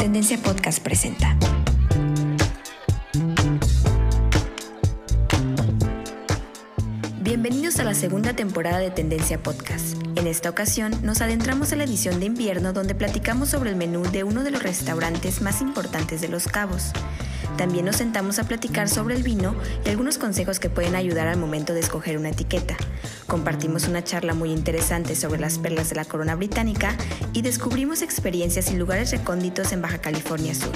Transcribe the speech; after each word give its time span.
Tendencia 0.00 0.36
Podcast 0.42 0.82
presenta. 0.82 1.36
Bienvenidos 7.20 7.78
a 7.78 7.84
la 7.84 7.94
segunda 7.94 8.32
temporada 8.32 8.78
de 8.78 8.90
Tendencia 8.90 9.40
Podcast. 9.40 9.96
En 10.16 10.26
esta 10.26 10.50
ocasión 10.50 10.92
nos 11.04 11.20
adentramos 11.20 11.72
a 11.72 11.76
la 11.76 11.84
edición 11.84 12.18
de 12.18 12.26
invierno 12.26 12.72
donde 12.72 12.96
platicamos 12.96 13.50
sobre 13.50 13.70
el 13.70 13.76
menú 13.76 14.02
de 14.02 14.24
uno 14.24 14.42
de 14.42 14.50
los 14.50 14.60
restaurantes 14.60 15.40
más 15.40 15.60
importantes 15.60 16.20
de 16.20 16.26
Los 16.26 16.48
Cabos. 16.48 16.90
También 17.56 17.84
nos 17.84 17.96
sentamos 17.96 18.38
a 18.38 18.44
platicar 18.44 18.88
sobre 18.88 19.14
el 19.14 19.22
vino 19.22 19.54
y 19.84 19.88
algunos 19.88 20.18
consejos 20.18 20.58
que 20.58 20.70
pueden 20.70 20.94
ayudar 20.94 21.28
al 21.28 21.38
momento 21.38 21.74
de 21.74 21.80
escoger 21.80 22.16
una 22.18 22.30
etiqueta. 22.30 22.76
Compartimos 23.26 23.86
una 23.86 24.02
charla 24.02 24.34
muy 24.34 24.50
interesante 24.52 25.14
sobre 25.14 25.40
las 25.40 25.58
perlas 25.58 25.90
de 25.90 25.96
la 25.96 26.04
corona 26.04 26.34
británica 26.34 26.96
y 27.32 27.42
descubrimos 27.42 28.02
experiencias 28.02 28.70
y 28.70 28.76
lugares 28.76 29.10
recónditos 29.10 29.72
en 29.72 29.82
Baja 29.82 29.98
California 29.98 30.54
Sur. 30.54 30.72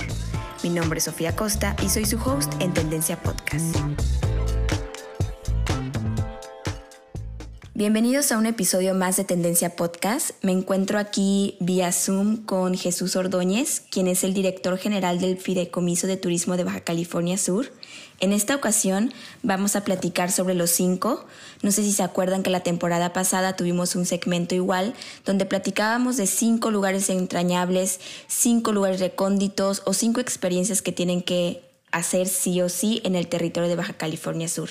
Mi 0.63 0.71
nombre 0.71 0.99
es 0.99 1.05
Sofía 1.05 1.37
Costa 1.37 1.77
y 1.83 1.89
soy 1.89 2.07
su 2.07 2.19
host 2.19 2.53
en 2.61 2.73
Tendencia 2.73 3.21
Podcast. 3.21 3.77
Bienvenidos 7.77 8.31
a 8.31 8.39
un 8.39 8.47
episodio 8.47 8.95
más 8.95 9.17
de 9.17 9.25
Tendencia 9.25 9.75
Podcast. 9.75 10.31
Me 10.43 10.53
encuentro 10.53 10.97
aquí 10.97 11.57
vía 11.59 11.91
Zoom 11.91 12.37
con 12.45 12.77
Jesús 12.77 13.17
Ordóñez, 13.17 13.83
quien 13.91 14.07
es 14.07 14.23
el 14.23 14.33
director 14.33 14.79
general 14.79 15.21
del 15.21 15.37
Fideicomiso 15.39 16.07
de 16.07 16.17
Turismo 16.17 16.57
de 16.57 16.63
Baja 16.63 16.83
California 16.83 17.37
Sur. 17.37 17.73
En 18.21 18.33
esta 18.33 18.55
ocasión 18.55 19.13
vamos 19.43 19.75
a 19.75 19.83
platicar 19.83 20.31
sobre 20.31 20.55
los 20.55 20.71
cinco. 20.71 21.27
No 21.63 21.73
sé 21.73 21.83
si 21.83 21.91
se 21.91 22.05
acuerdan 22.05 22.45
que 22.45 22.51
la 22.51 22.63
temporada 22.63 23.13
pasada 23.13 23.57
tuvimos 23.57 23.97
un 23.97 24.07
segmento 24.07 24.55
igual 24.55 24.95
donde 25.25 25.45
platicábamos 25.45 26.17
de 26.17 26.29
cinco 26.29 26.71
lugares 26.71 27.11
entrañables, 27.11 27.99
cinco 28.29 28.71
lugares 28.71 29.01
recónditos 29.01 29.83
o 29.85 29.95
cinco 29.95 30.21
experiencias 30.21 30.81
que 30.81 30.93
tienen 30.93 31.23
que 31.23 31.61
hacer 31.91 32.29
sí 32.29 32.61
o 32.61 32.69
sí 32.69 33.01
en 33.03 33.17
el 33.17 33.27
territorio 33.27 33.69
de 33.69 33.75
Baja 33.75 33.95
California 33.95 34.47
Sur. 34.47 34.71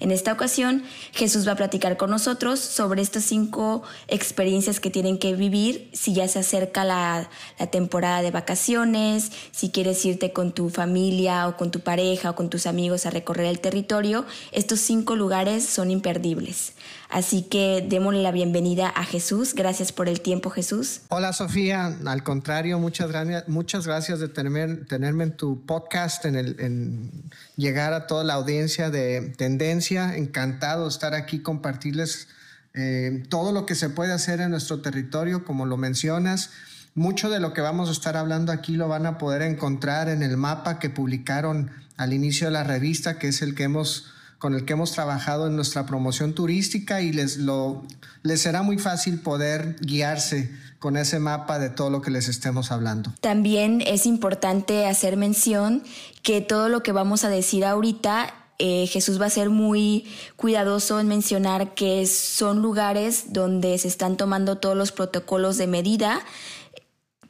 En 0.00 0.10
esta 0.10 0.32
ocasión, 0.32 0.82
Jesús 1.12 1.46
va 1.46 1.52
a 1.52 1.56
platicar 1.56 1.98
con 1.98 2.08
nosotros 2.08 2.58
sobre 2.58 3.02
estas 3.02 3.22
cinco 3.22 3.82
experiencias 4.08 4.80
que 4.80 4.88
tienen 4.88 5.18
que 5.18 5.34
vivir 5.34 5.90
si 5.92 6.14
ya 6.14 6.26
se 6.26 6.38
acerca 6.38 6.84
la, 6.84 7.28
temporada 7.70 8.22
de 8.22 8.30
vacaciones, 8.30 9.30
si 9.52 9.68
quieres 9.68 10.02
irte 10.06 10.32
con 10.32 10.52
tu 10.52 10.70
familia 10.70 11.46
o 11.46 11.58
con 11.58 11.70
tu 11.70 11.80
pareja 11.80 12.30
o 12.30 12.34
con 12.34 12.48
tus 12.48 12.66
amigos 12.66 13.04
a 13.04 13.10
recorrer 13.10 13.46
el 13.46 13.60
territorio. 13.60 14.24
Estos 14.52 14.80
cinco 14.80 15.16
lugares 15.16 15.66
son 15.66 15.90
imperdibles. 15.90 16.72
Así 17.10 17.42
que 17.42 17.84
démosle 17.88 18.22
la 18.22 18.30
bienvenida 18.30 18.88
a 18.88 19.04
Jesús. 19.04 19.54
Gracias 19.54 19.90
por 19.90 20.08
el 20.08 20.20
tiempo, 20.20 20.48
Jesús. 20.48 21.00
Hola, 21.08 21.32
Sofía. 21.32 21.98
Al 22.06 22.22
contrario, 22.22 22.78
muchas 22.78 23.10
gracias, 23.10 23.48
muchas 23.48 23.84
gracias 23.84 24.20
de 24.20 24.28
tenerme, 24.28 25.24
en 25.24 25.36
tu 25.36 25.66
podcast, 25.66 26.24
en, 26.24 26.36
el, 26.36 27.10
llegar 27.56 27.94
a 27.94 28.06
toda 28.06 28.22
la 28.22 28.34
audiencia 28.34 28.90
de 28.90 29.32
Tendencia. 29.36 30.16
Encantado 30.16 30.84
de 30.84 30.90
estar 30.90 31.14
aquí, 31.14 31.40
compartirles 31.40 32.28
eh, 32.74 33.24
todo 33.28 33.50
lo 33.50 33.66
que 33.66 33.74
se 33.74 33.90
puede 33.90 34.12
hacer 34.12 34.40
en 34.40 34.52
nuestro 34.52 34.80
territorio, 34.80 35.44
como 35.44 35.66
lo 35.66 35.76
mencionas. 35.76 36.50
Mucho 36.94 37.28
de 37.28 37.40
lo 37.40 37.52
que 37.52 37.60
vamos 37.60 37.88
a 37.88 37.92
estar 37.92 38.16
hablando 38.16 38.52
aquí 38.52 38.76
lo 38.76 38.86
van 38.86 39.06
a 39.06 39.18
poder 39.18 39.42
encontrar 39.42 40.08
en 40.08 40.22
el 40.22 40.36
mapa 40.36 40.78
que 40.78 40.90
publicaron 40.90 41.72
al 41.96 42.12
inicio 42.12 42.46
de 42.46 42.52
la 42.52 42.62
revista, 42.62 43.18
que 43.18 43.28
es 43.28 43.42
el 43.42 43.56
que 43.56 43.64
hemos 43.64 44.06
con 44.40 44.54
el 44.54 44.64
que 44.64 44.72
hemos 44.72 44.92
trabajado 44.92 45.46
en 45.46 45.54
nuestra 45.54 45.84
promoción 45.84 46.34
turística 46.34 47.02
y 47.02 47.12
les, 47.12 47.36
lo, 47.36 47.84
les 48.22 48.40
será 48.40 48.62
muy 48.62 48.78
fácil 48.78 49.20
poder 49.20 49.76
guiarse 49.80 50.50
con 50.78 50.96
ese 50.96 51.18
mapa 51.18 51.58
de 51.58 51.68
todo 51.68 51.90
lo 51.90 52.00
que 52.00 52.10
les 52.10 52.26
estemos 52.26 52.72
hablando. 52.72 53.12
También 53.20 53.82
es 53.86 54.06
importante 54.06 54.86
hacer 54.86 55.18
mención 55.18 55.82
que 56.22 56.40
todo 56.40 56.70
lo 56.70 56.82
que 56.82 56.90
vamos 56.90 57.22
a 57.24 57.28
decir 57.28 57.66
ahorita 57.66 58.34
eh, 58.58 58.86
Jesús 58.86 59.20
va 59.20 59.26
a 59.26 59.30
ser 59.30 59.50
muy 59.50 60.06
cuidadoso 60.36 60.98
en 61.00 61.08
mencionar 61.08 61.74
que 61.74 62.06
son 62.06 62.62
lugares 62.62 63.34
donde 63.34 63.76
se 63.76 63.88
están 63.88 64.16
tomando 64.16 64.56
todos 64.56 64.76
los 64.76 64.90
protocolos 64.90 65.58
de 65.58 65.66
medida 65.66 66.22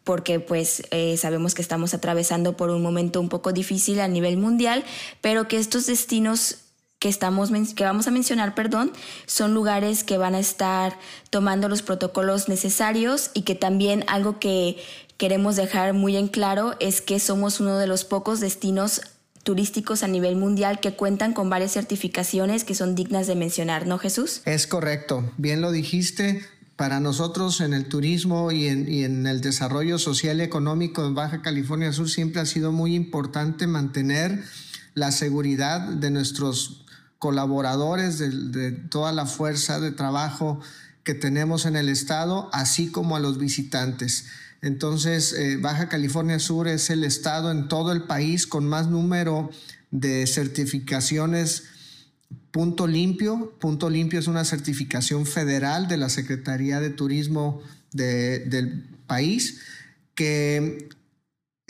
porque 0.05 0.39
pues 0.39 0.85
eh, 0.93 1.17
sabemos 1.17 1.55
que 1.55 1.63
estamos 1.63 1.93
atravesando 1.93 2.57
por 2.57 2.71
un 2.71 2.83
momento 2.83 3.21
un 3.21 3.29
poco 3.29 3.53
difícil 3.53 4.01
a 4.01 4.09
nivel 4.09 4.37
mundial, 4.37 4.85
pero 5.21 5.47
que 5.47 5.59
estos 5.59 5.87
destinos 5.87 6.70
que, 7.01 7.09
estamos, 7.09 7.51
que 7.75 7.83
vamos 7.83 8.07
a 8.07 8.11
mencionar, 8.11 8.55
perdón, 8.55 8.93
son 9.27 9.55
lugares 9.55 10.05
que 10.05 10.19
van 10.19 10.35
a 10.35 10.39
estar 10.39 10.97
tomando 11.31 11.69
los 11.69 11.83
protocolos 11.83 12.49
necesarios 12.49 13.31
y 13.33 13.43
que 13.43 13.55
también 13.55 14.05
algo 14.07 14.39
que 14.39 14.77
queremos 15.17 15.57
dejar 15.57 15.95
muy 15.95 16.17
en 16.17 16.29
claro 16.29 16.77
es 16.79 17.01
que 17.01 17.19
somos 17.19 17.59
uno 17.59 17.79
de 17.79 17.87
los 17.87 18.05
pocos 18.05 18.39
destinos 18.39 19.01
turísticos 19.43 20.03
a 20.03 20.09
nivel 20.09 20.37
mundial 20.37 20.79
que 20.79 20.93
cuentan 20.93 21.33
con 21.33 21.49
varias 21.49 21.73
certificaciones 21.73 22.65
que 22.65 22.75
son 22.75 22.95
dignas 22.95 23.27
de 23.27 23.35
mencionar, 23.35 23.87
¿no 23.87 23.97
Jesús? 23.99 24.43
Es 24.45 24.67
correcto, 24.67 25.25
bien 25.39 25.63
lo 25.63 25.73
dijiste. 25.73 26.45
Para 26.77 27.01
nosotros 27.01 27.61
en 27.61 27.75
el 27.75 27.89
turismo 27.89 28.53
y 28.53 28.69
en, 28.69 28.91
y 28.91 29.05
en 29.05 29.27
el 29.27 29.41
desarrollo 29.43 29.99
social 29.99 30.41
y 30.41 30.45
económico 30.45 31.05
en 31.07 31.15
Baja 31.15 31.43
California 31.43 31.93
Sur 31.93 32.09
siempre 32.09 32.41
ha 32.41 32.47
sido 32.47 32.73
muy 32.73 32.95
importante 32.95 33.67
mantener 33.67 34.43
la 34.95 35.13
seguridad 35.13 35.81
de 35.89 36.11
nuestros 36.11 36.87
colaboradores 37.21 38.19
de, 38.19 38.73
toda 38.73 39.13
la 39.13 39.27
fuerza 39.27 39.79
de 39.79 39.93
trabajo 39.93 40.61
que 41.05 41.15
tenemos 41.15 41.67
en 41.67 41.77
el 41.77 41.89
estado, 41.89 42.49
así 42.53 42.91
como 42.91 43.15
a 43.15 43.21
los 43.21 43.39
visitantes. 43.39 44.25
Entonces, 44.63 45.35
eh, 45.35 45.59
Baja 45.59 45.89
California 45.89 46.39
Sur 46.39 46.67
es 46.67 46.91
el 46.91 47.05
estado 47.05 47.51
en 47.51 47.69
todo 47.69 47.93
el 47.93 48.05
país 48.05 48.47
con 48.47 48.67
más 48.67 48.89
número 48.89 49.51
de 49.91 50.27
certificaciones 50.27 51.65
Punto 52.51 52.87
Limpio. 52.87 53.55
Punto 53.61 53.91
Limpio 53.91 54.19
es 54.19 54.27
una 54.27 54.45
certificación 54.45 55.27
federal 55.27 55.89
de 55.89 55.99
la 55.99 56.09
Secretaría 56.09 56.81
de 56.81 56.91
Turismo 56.91 57.61
del 57.93 58.89
país 59.07 59.61
que 60.15 60.89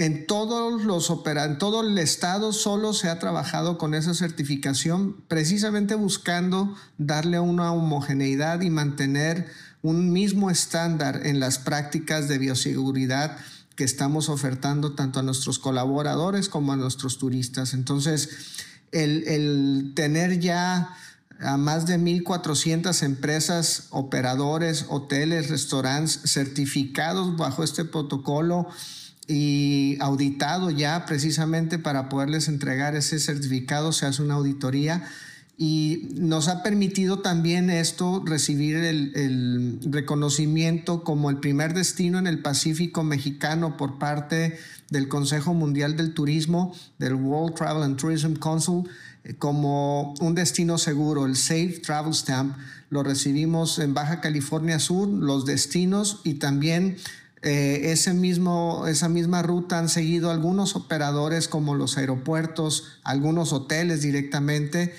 en 0.01 0.27
todos 0.27 0.83
los 0.83 1.11
en 1.11 1.59
todo 1.59 1.83
el 1.83 1.99
estado 1.99 2.55
solo 2.55 2.95
se 2.95 3.11
ha 3.11 3.19
trabajado 3.19 3.77
con 3.77 3.93
esa 3.95 4.15
certificación, 4.15 5.23
precisamente 5.29 5.95
buscando 5.95 6.75
darle 6.97 7.39
una 7.39 7.71
homogeneidad 7.73 8.63
y 8.63 8.71
mantener 8.71 9.47
un 9.83 10.11
mismo 10.11 10.51
estándar 10.51 11.27
en 11.27 11.39
las 11.39 11.59
prácticas 11.59 12.29
de 12.29 12.39
bioseguridad 12.39 13.37
que 13.77 13.85
estamos 13.85 14.31
ofertando 14.31 14.95
tanto 14.95 15.21
a 15.21 15.23
nuestros 15.23 15.59
colaboradores 15.59 16.49
como 16.49 16.73
a 16.73 16.77
nuestros 16.77 17.19
turistas. 17.19 17.75
Entonces, 17.75 18.31
el, 18.93 19.25
el 19.29 19.93
tener 19.95 20.41
ya 20.41 20.97
a 21.41 21.59
más 21.59 21.85
de 21.85 21.99
1.400 21.99 23.03
empresas, 23.03 23.89
operadores, 23.91 24.87
hoteles, 24.89 25.51
restaurantes 25.51 26.21
certificados 26.25 27.37
bajo 27.37 27.63
este 27.63 27.85
protocolo, 27.85 28.67
y 29.31 29.97
auditado 30.01 30.71
ya 30.71 31.07
precisamente 31.07 31.79
para 31.79 32.09
poderles 32.09 32.49
entregar 32.49 32.97
ese 32.97 33.21
certificado, 33.21 33.93
se 33.93 34.07
hace 34.07 34.23
una 34.23 34.35
auditoría 34.35 35.05
y 35.57 36.09
nos 36.15 36.49
ha 36.49 36.63
permitido 36.63 37.21
también 37.21 37.69
esto 37.69 38.25
recibir 38.25 38.77
el, 38.77 39.79
reconocimiento 39.83 41.05
como 41.05 41.31
el 41.31 41.37
primer 41.37 41.75
destino 41.75 42.19
en 42.19 42.27
el 42.27 42.41
Pacífico 42.41 43.05
mexicano 43.05 43.77
por 43.77 43.99
parte 43.99 44.59
del 44.89 45.07
Consejo 45.07 45.55
Mundial 45.55 45.97
del 45.97 46.15
Turismo, 46.15 46.75
del 46.99 47.15
World 47.15 47.55
Travel 47.55 47.83
and 47.83 47.99
Tourism 47.99 48.37
Council, 48.37 48.85
eh, 49.23 49.35
como 49.35 50.15
un 50.21 50.35
destino 50.35 50.79
seguro, 50.79 51.27
el 51.27 51.37
Safe 51.37 51.81
Travel 51.85 52.15
Stamp. 52.15 52.57
Lo 52.89 53.03
recibimos 53.03 53.79
en 53.79 53.93
Baja 53.93 54.23
California 54.23 54.79
Sur, 54.79 55.09
los 55.09 55.45
destinos 55.45 56.23
y 56.25 56.35
también 56.35 56.97
eh, 57.43 57.93
ese 57.93 58.13
mismo, 58.13 58.87
esa 58.87 59.09
misma 59.09 59.43
ruta 59.43 59.79
han 59.79 59.89
seguido 59.89 60.31
algunos 60.31 60.77
operadores 60.77 61.49
como 61.49 61.75
los 61.75 61.97
aeropuertos, 61.97 62.85
algunos 63.03 63.53
hoteles 63.53 64.03
directamente 64.03 64.93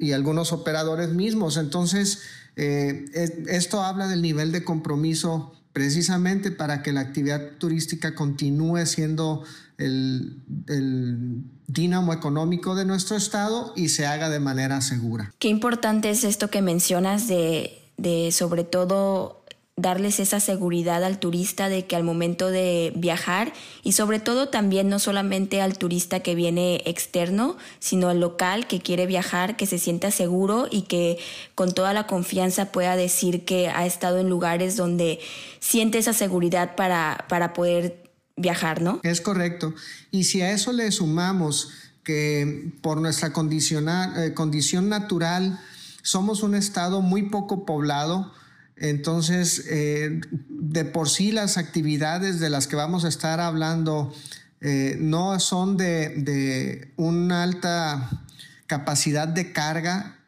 y 0.00 0.12
algunos 0.12 0.52
operadores 0.52 1.08
mismos. 1.08 1.56
Entonces, 1.56 2.20
eh, 2.56 3.04
esto 3.48 3.82
habla 3.82 4.06
del 4.06 4.22
nivel 4.22 4.52
de 4.52 4.62
compromiso 4.62 5.52
precisamente 5.72 6.52
para 6.52 6.82
que 6.82 6.92
la 6.92 7.00
actividad 7.00 7.56
turística 7.58 8.14
continúe 8.14 8.86
siendo 8.86 9.42
el, 9.76 10.40
el 10.68 11.42
dínamo 11.66 12.12
económico 12.12 12.76
de 12.76 12.84
nuestro 12.84 13.16
estado 13.16 13.72
y 13.74 13.88
se 13.88 14.06
haga 14.06 14.30
de 14.30 14.38
manera 14.38 14.80
segura. 14.80 15.32
Qué 15.40 15.48
importante 15.48 16.10
es 16.10 16.22
esto 16.22 16.48
que 16.48 16.62
mencionas 16.62 17.26
de, 17.26 17.82
de 17.96 18.30
sobre 18.30 18.62
todo 18.62 19.43
darles 19.76 20.20
esa 20.20 20.38
seguridad 20.38 21.02
al 21.02 21.18
turista 21.18 21.68
de 21.68 21.84
que 21.86 21.96
al 21.96 22.04
momento 22.04 22.50
de 22.50 22.92
viajar 22.94 23.52
y 23.82 23.92
sobre 23.92 24.20
todo 24.20 24.48
también 24.48 24.88
no 24.88 25.00
solamente 25.00 25.60
al 25.60 25.78
turista 25.78 26.20
que 26.20 26.36
viene 26.36 26.82
externo, 26.86 27.56
sino 27.80 28.08
al 28.08 28.20
local 28.20 28.68
que 28.68 28.80
quiere 28.80 29.06
viajar, 29.06 29.56
que 29.56 29.66
se 29.66 29.78
sienta 29.78 30.12
seguro 30.12 30.68
y 30.70 30.82
que 30.82 31.18
con 31.56 31.72
toda 31.72 31.92
la 31.92 32.06
confianza 32.06 32.70
pueda 32.70 32.94
decir 32.94 33.44
que 33.44 33.68
ha 33.68 33.84
estado 33.84 34.18
en 34.18 34.28
lugares 34.28 34.76
donde 34.76 35.18
siente 35.58 35.98
esa 35.98 36.12
seguridad 36.12 36.76
para, 36.76 37.24
para 37.28 37.52
poder 37.52 38.04
viajar, 38.36 38.80
¿no? 38.80 39.00
Es 39.02 39.20
correcto. 39.20 39.74
Y 40.12 40.24
si 40.24 40.40
a 40.40 40.52
eso 40.52 40.72
le 40.72 40.92
sumamos 40.92 41.70
que 42.04 42.72
por 42.80 43.00
nuestra 43.00 43.28
eh, 43.28 44.34
condición 44.34 44.88
natural 44.88 45.60
somos 46.02 46.42
un 46.42 46.54
estado 46.54 47.00
muy 47.00 47.22
poco 47.30 47.64
poblado, 47.64 48.32
entonces 48.76 49.64
eh, 49.70 50.20
de 50.48 50.84
por 50.84 51.08
sí 51.08 51.32
las 51.32 51.56
actividades 51.58 52.40
de 52.40 52.50
las 52.50 52.66
que 52.66 52.76
vamos 52.76 53.04
a 53.04 53.08
estar 53.08 53.40
hablando 53.40 54.12
eh, 54.60 54.96
no 54.98 55.38
son 55.40 55.76
de, 55.76 56.92
una 56.96 57.42
alta 57.42 58.24
capacidad 58.66 59.28
de 59.28 59.52
carga, 59.52 60.18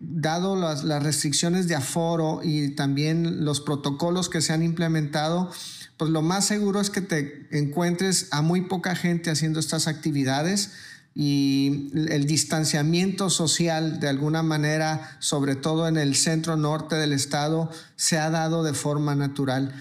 dado 0.00 0.56
las, 0.56 0.82
las, 0.82 1.02
restricciones 1.02 1.68
de 1.68 1.74
aforo 1.74 2.40
y 2.42 2.70
también 2.74 3.44
los 3.44 3.60
protocolos 3.60 4.28
que 4.28 4.40
se 4.40 4.52
han 4.52 4.62
implementado, 4.62 5.52
pues 5.96 6.10
lo 6.10 6.22
más 6.22 6.46
seguro 6.46 6.80
es 6.80 6.90
que 6.90 7.02
te 7.02 7.46
encuentres 7.50 8.28
a 8.30 8.42
muy 8.42 8.62
poca 8.62 8.96
gente 8.96 9.30
haciendo 9.30 9.60
estas 9.60 9.86
actividades 9.88 10.72
y 11.18 11.88
el 11.94 12.26
distanciamiento 12.26 13.30
social 13.30 14.00
de 14.00 14.08
alguna 14.10 14.42
manera, 14.42 15.16
sobre 15.18 15.56
todo 15.56 15.88
en 15.88 15.96
el 15.96 16.14
centro 16.14 16.58
norte 16.58 16.96
del 16.96 17.14
estado, 17.14 17.70
se 17.96 18.18
ha 18.18 18.28
dado 18.28 18.62
de 18.62 18.74
forma 18.74 19.14
natural. 19.14 19.72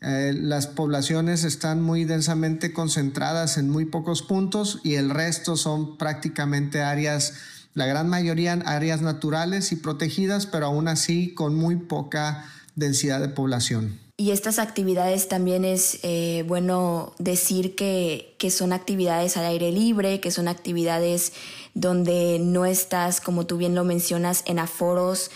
Eh, 0.00 0.32
las 0.34 0.66
poblaciones 0.66 1.44
están 1.44 1.80
muy 1.80 2.04
densamente 2.04 2.72
concentradas 2.72 3.56
en 3.56 3.70
muy 3.70 3.84
pocos 3.84 4.22
puntos 4.22 4.80
y 4.82 4.94
el 4.94 5.10
resto 5.10 5.56
son 5.56 5.96
prácticamente 5.96 6.82
áreas, 6.82 7.34
la 7.74 7.86
gran 7.86 8.08
mayoría 8.08 8.54
áreas 8.64 9.00
naturales 9.00 9.70
y 9.70 9.76
protegidas, 9.76 10.46
pero 10.46 10.66
aún 10.66 10.88
así 10.88 11.34
con 11.34 11.54
muy 11.54 11.76
poca 11.76 12.46
densidad 12.74 13.20
de 13.20 13.28
población. 13.28 14.09
Y 14.20 14.32
estas 14.32 14.58
actividades 14.58 15.28
también 15.28 15.64
es 15.64 15.98
eh, 16.02 16.44
bueno 16.46 17.14
decir 17.18 17.74
que, 17.74 18.36
son 18.50 18.74
actividades 18.74 19.38
al 19.38 19.46
aire 19.46 19.72
libre, 19.72 20.20
que 20.20 20.30
son 20.30 20.46
actividades 20.46 21.32
donde 21.72 22.38
no 22.38 22.66
estás, 22.66 23.22
como 23.22 23.46
tú 23.46 23.56
bien 23.56 23.74
lo 23.74 23.82
mencionas, 23.82 24.42
en 24.44 24.58
aforos 24.58 25.30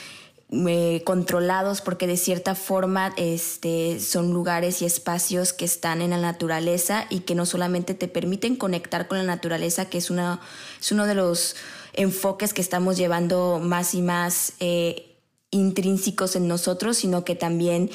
eh, 0.51 1.01
controlados, 1.07 1.81
porque 1.81 2.07
de 2.07 2.19
cierta 2.19 2.55
forma 2.55 3.15
este, 3.17 4.01
son 4.01 4.35
lugares 4.35 4.83
y 4.83 4.85
espacios 4.85 5.55
que 5.55 5.65
están 5.65 6.03
en 6.03 6.11
la 6.11 6.21
naturaleza 6.21 7.07
y 7.09 7.21
que 7.21 7.35
no 7.35 7.47
solamente 7.47 7.95
te 7.95 8.07
permiten 8.07 8.55
conectar 8.55 9.09
con 9.09 9.17
la 9.17 9.25
naturaleza, 9.25 9.89
que 9.89 9.97
es, 9.97 10.11
una, 10.11 10.43
es 10.79 10.93
uno 10.93 11.07
de 11.07 11.15
los 11.15 11.57
enfoques 11.95 12.53
que 12.53 12.61
estamos 12.61 12.99
llevando 12.99 13.61
más 13.63 13.95
y 13.95 14.03
más. 14.03 14.53
Eh, 14.61 15.11
intrínsecos 15.55 16.35
en 16.35 16.49
nosotros, 16.49 16.97
sino 16.97 17.25
que 17.25 17.37
también 17.37 17.89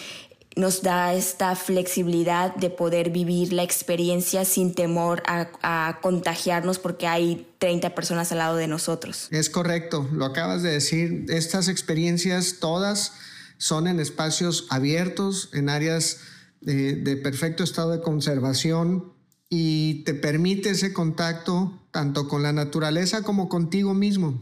nos 0.59 0.81
da 0.81 1.13
esta 1.13 1.55
flexibilidad 1.55 2.55
de 2.55 2.69
poder 2.69 3.09
vivir 3.09 3.53
la 3.53 3.63
experiencia 3.63 4.45
sin 4.45 4.75
temor 4.75 5.23
a, 5.25 5.99
contagiarnos 6.01 6.79
porque 6.79 7.07
hay 7.07 7.47
30 7.57 7.95
personas 7.95 8.31
al 8.31 8.39
lado 8.39 8.57
de 8.57 8.67
nosotros. 8.67 9.27
Es 9.31 9.49
correcto, 9.49 10.07
lo 10.11 10.25
acabas 10.25 10.61
de 10.61 10.71
decir. 10.71 11.25
Estas 11.29 11.67
experiencias 11.67 12.57
todas 12.59 13.13
son 13.57 13.87
en 13.87 13.99
espacios 13.99 14.67
abiertos, 14.69 15.49
en 15.53 15.69
áreas 15.69 16.19
de, 16.61 16.95
de 16.95 17.17
perfecto 17.17 17.63
estado 17.63 17.91
de 17.91 18.01
conservación 18.01 19.13
y 19.49 20.03
te 20.03 20.13
permite 20.13 20.71
ese 20.71 20.93
contacto 20.93 21.81
tanto 21.91 22.27
con 22.27 22.43
la 22.43 22.53
naturaleza 22.53 23.23
como 23.23 23.49
contigo 23.49 23.93
mismo. 23.93 24.41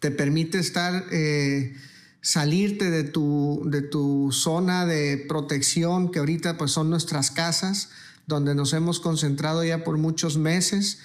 Te 0.00 0.10
permite 0.10 0.58
estar... 0.58 1.04
Eh, 1.12 1.76
salirte 2.22 2.90
de 2.90 3.04
tu, 3.04 3.62
de 3.66 3.82
tu 3.82 4.30
zona 4.32 4.86
de 4.86 5.18
protección, 5.28 6.10
que 6.10 6.20
ahorita 6.20 6.56
pues 6.56 6.70
son 6.70 6.88
nuestras 6.88 7.30
casas, 7.30 7.90
donde 8.26 8.54
nos 8.54 8.72
hemos 8.72 9.00
concentrado 9.00 9.64
ya 9.64 9.84
por 9.84 9.98
muchos 9.98 10.38
meses, 10.38 10.98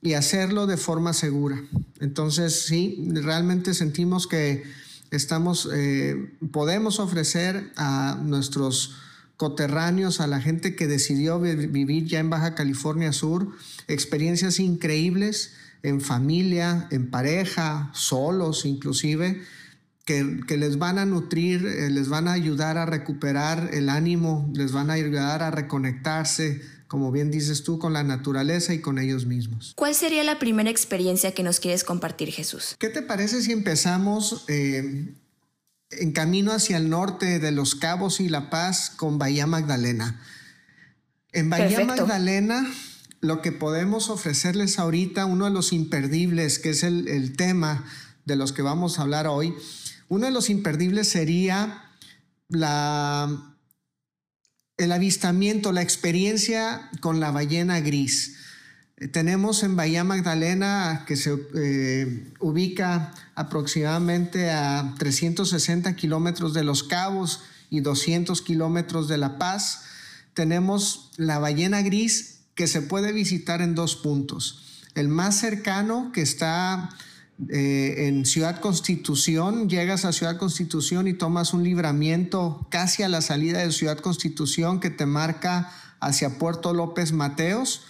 y 0.00 0.14
hacerlo 0.14 0.66
de 0.66 0.76
forma 0.76 1.12
segura. 1.12 1.62
Entonces, 2.00 2.64
sí, 2.64 3.06
realmente 3.12 3.72
sentimos 3.72 4.26
que 4.26 4.64
estamos, 5.12 5.68
eh, 5.72 6.32
podemos 6.50 6.98
ofrecer 6.98 7.70
a 7.76 8.18
nuestros 8.20 8.96
coterráneos, 9.36 10.20
a 10.20 10.26
la 10.26 10.40
gente 10.40 10.74
que 10.74 10.88
decidió 10.88 11.38
vivir 11.38 12.06
ya 12.06 12.18
en 12.18 12.30
Baja 12.30 12.54
California 12.54 13.12
Sur, 13.12 13.48
experiencias 13.88 14.58
increíbles 14.58 15.52
en 15.82 16.00
familia, 16.00 16.88
en 16.90 17.10
pareja, 17.10 17.90
solos 17.92 18.64
inclusive, 18.64 19.42
que, 20.04 20.56
les 20.56 20.78
van 20.78 20.98
a 20.98 21.06
nutrir, 21.06 21.66
eh, 21.66 21.90
les 21.90 22.08
van 22.08 22.26
a 22.28 22.32
ayudar 22.32 22.76
a 22.76 22.86
recuperar 22.86 23.70
el 23.72 23.88
ánimo, 23.88 24.50
les 24.54 24.72
van 24.72 24.90
a 24.90 24.94
ayudar 24.94 25.42
a 25.42 25.50
reconectarse, 25.50 26.60
como 26.88 27.12
bien 27.12 27.30
dices 27.30 27.62
tú, 27.62 27.78
con 27.78 27.92
la 27.92 28.02
naturaleza 28.02 28.74
y 28.74 28.80
con 28.80 28.98
ellos 28.98 29.26
mismos. 29.26 29.72
¿Cuál 29.76 29.94
sería 29.94 30.24
la 30.24 30.38
primera 30.38 30.70
experiencia 30.70 31.32
que 31.32 31.42
nos 31.42 31.60
quieres 31.60 31.84
compartir, 31.84 32.30
Jesús? 32.32 32.74
¿Qué 32.78 32.88
te 32.88 33.02
parece 33.02 33.42
si 33.42 33.52
empezamos 33.52 34.44
eh, 34.48 35.14
en 35.90 36.12
camino 36.12 36.52
hacia 36.52 36.78
el 36.78 36.90
norte 36.90 37.38
de 37.38 37.52
Los 37.52 37.76
Cabos 37.76 38.18
y 38.20 38.28
La 38.28 38.50
Paz 38.50 38.90
con 38.90 39.18
Bahía 39.18 39.46
Magdalena? 39.46 40.20
En 41.32 41.48
Bahía 41.48 41.84
Magdalena 41.84 42.66
lo 43.20 43.40
que 43.40 43.52
podemos 43.52 44.10
ofrecerles 44.10 44.80
ahorita, 44.80 45.26
uno 45.26 45.44
de 45.44 45.52
los 45.52 45.72
imperdibles, 45.72 46.58
que 46.58 46.70
es 46.70 46.82
el, 46.82 47.06
el 47.06 47.36
tema 47.36 47.84
de 48.24 48.36
los 48.36 48.52
que 48.52 48.62
vamos 48.62 48.98
a 48.98 49.02
hablar 49.02 49.26
hoy, 49.26 49.54
uno 50.08 50.26
de 50.26 50.32
los 50.32 50.50
imperdibles 50.50 51.08
sería 51.08 51.84
el 54.76 54.92
avistamiento, 54.92 55.72
la 55.72 55.82
experiencia 55.82 56.90
con 57.00 57.20
la 57.20 57.30
ballena 57.30 57.80
gris. 57.80 58.36
Eh, 58.98 59.08
tenemos 59.08 59.62
en 59.62 59.74
Bahía 59.74 60.04
Magdalena, 60.04 61.04
que 61.06 61.16
se 61.16 61.38
eh, 61.54 62.32
ubica 62.40 63.14
aproximadamente 63.34 64.50
a 64.50 64.94
360 64.98 65.96
kilómetros 65.96 66.52
de 66.52 66.64
Los 66.64 66.82
Cabos 66.82 67.40
y 67.70 67.80
200 67.80 68.42
kilómetros 68.42 69.08
de 69.08 69.18
La 69.18 69.38
Paz, 69.38 69.84
tenemos 70.34 71.10
la 71.16 71.38
ballena 71.38 71.82
gris 71.82 72.40
que 72.54 72.66
se 72.66 72.82
puede 72.82 73.12
visitar 73.12 73.62
en 73.62 73.74
dos 73.74 73.96
puntos. 73.96 74.62
El 74.94 75.08
más 75.08 75.38
cercano, 75.38 76.12
que 76.12 76.20
está 76.20 76.90
eh, 77.48 78.06
en 78.06 78.24
Ciudad 78.24 78.60
Constitución, 78.60 79.68
llegas 79.68 80.04
a 80.04 80.12
Ciudad 80.12 80.36
Constitución 80.36 81.08
y 81.08 81.14
tomas 81.14 81.54
un 81.54 81.64
libramiento 81.64 82.66
casi 82.70 83.02
a 83.02 83.08
la 83.08 83.20
salida 83.20 83.60
de 83.60 83.72
Ciudad 83.72 83.98
Constitución 83.98 84.80
que 84.80 84.90
te 84.90 85.06
marca 85.06 85.72
hacia 86.00 86.38
Puerto 86.38 86.72
López 86.72 87.12
Mateos. 87.12 87.82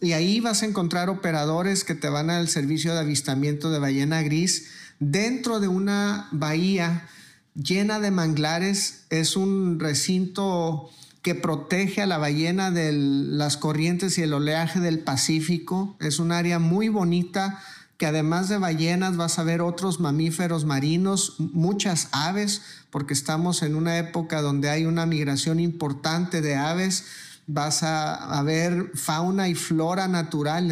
Y 0.00 0.12
ahí 0.12 0.40
vas 0.40 0.62
a 0.62 0.66
encontrar 0.66 1.08
operadores 1.08 1.84
que 1.84 1.94
te 1.94 2.08
van 2.08 2.28
al 2.28 2.48
servicio 2.48 2.92
de 2.92 3.00
avistamiento 3.00 3.70
de 3.70 3.78
ballena 3.78 4.22
gris 4.22 4.70
dentro 4.98 5.60
de 5.60 5.68
una 5.68 6.28
bahía 6.32 7.06
llena 7.54 8.00
de 8.00 8.10
manglares. 8.10 9.06
Es 9.10 9.36
un 9.36 9.78
recinto 9.80 10.90
que 11.22 11.34
protege 11.34 12.02
a 12.02 12.06
la 12.06 12.18
ballena 12.18 12.70
de 12.70 12.92
las 12.92 13.56
corrientes 13.56 14.18
y 14.18 14.22
el 14.22 14.34
oleaje 14.34 14.80
del 14.80 14.98
Pacífico. 14.98 15.96
Es 16.00 16.18
un 16.18 16.32
área 16.32 16.58
muy 16.58 16.88
bonita 16.88 17.62
que 17.96 18.06
además 18.06 18.48
de 18.48 18.58
ballenas 18.58 19.16
vas 19.16 19.38
a 19.38 19.44
ver 19.44 19.60
otros 19.60 20.00
mamíferos 20.00 20.64
marinos, 20.64 21.36
muchas 21.38 22.08
aves, 22.12 22.62
porque 22.90 23.14
estamos 23.14 23.62
en 23.62 23.76
una 23.76 23.98
época 23.98 24.42
donde 24.42 24.68
hay 24.68 24.84
una 24.84 25.06
migración 25.06 25.60
importante 25.60 26.40
de 26.40 26.56
aves. 26.56 27.04
Vas 27.46 27.82
a, 27.82 28.42
ver 28.42 28.90
fauna 28.94 29.48
y 29.48 29.54
flora 29.54 30.08
natural 30.08 30.70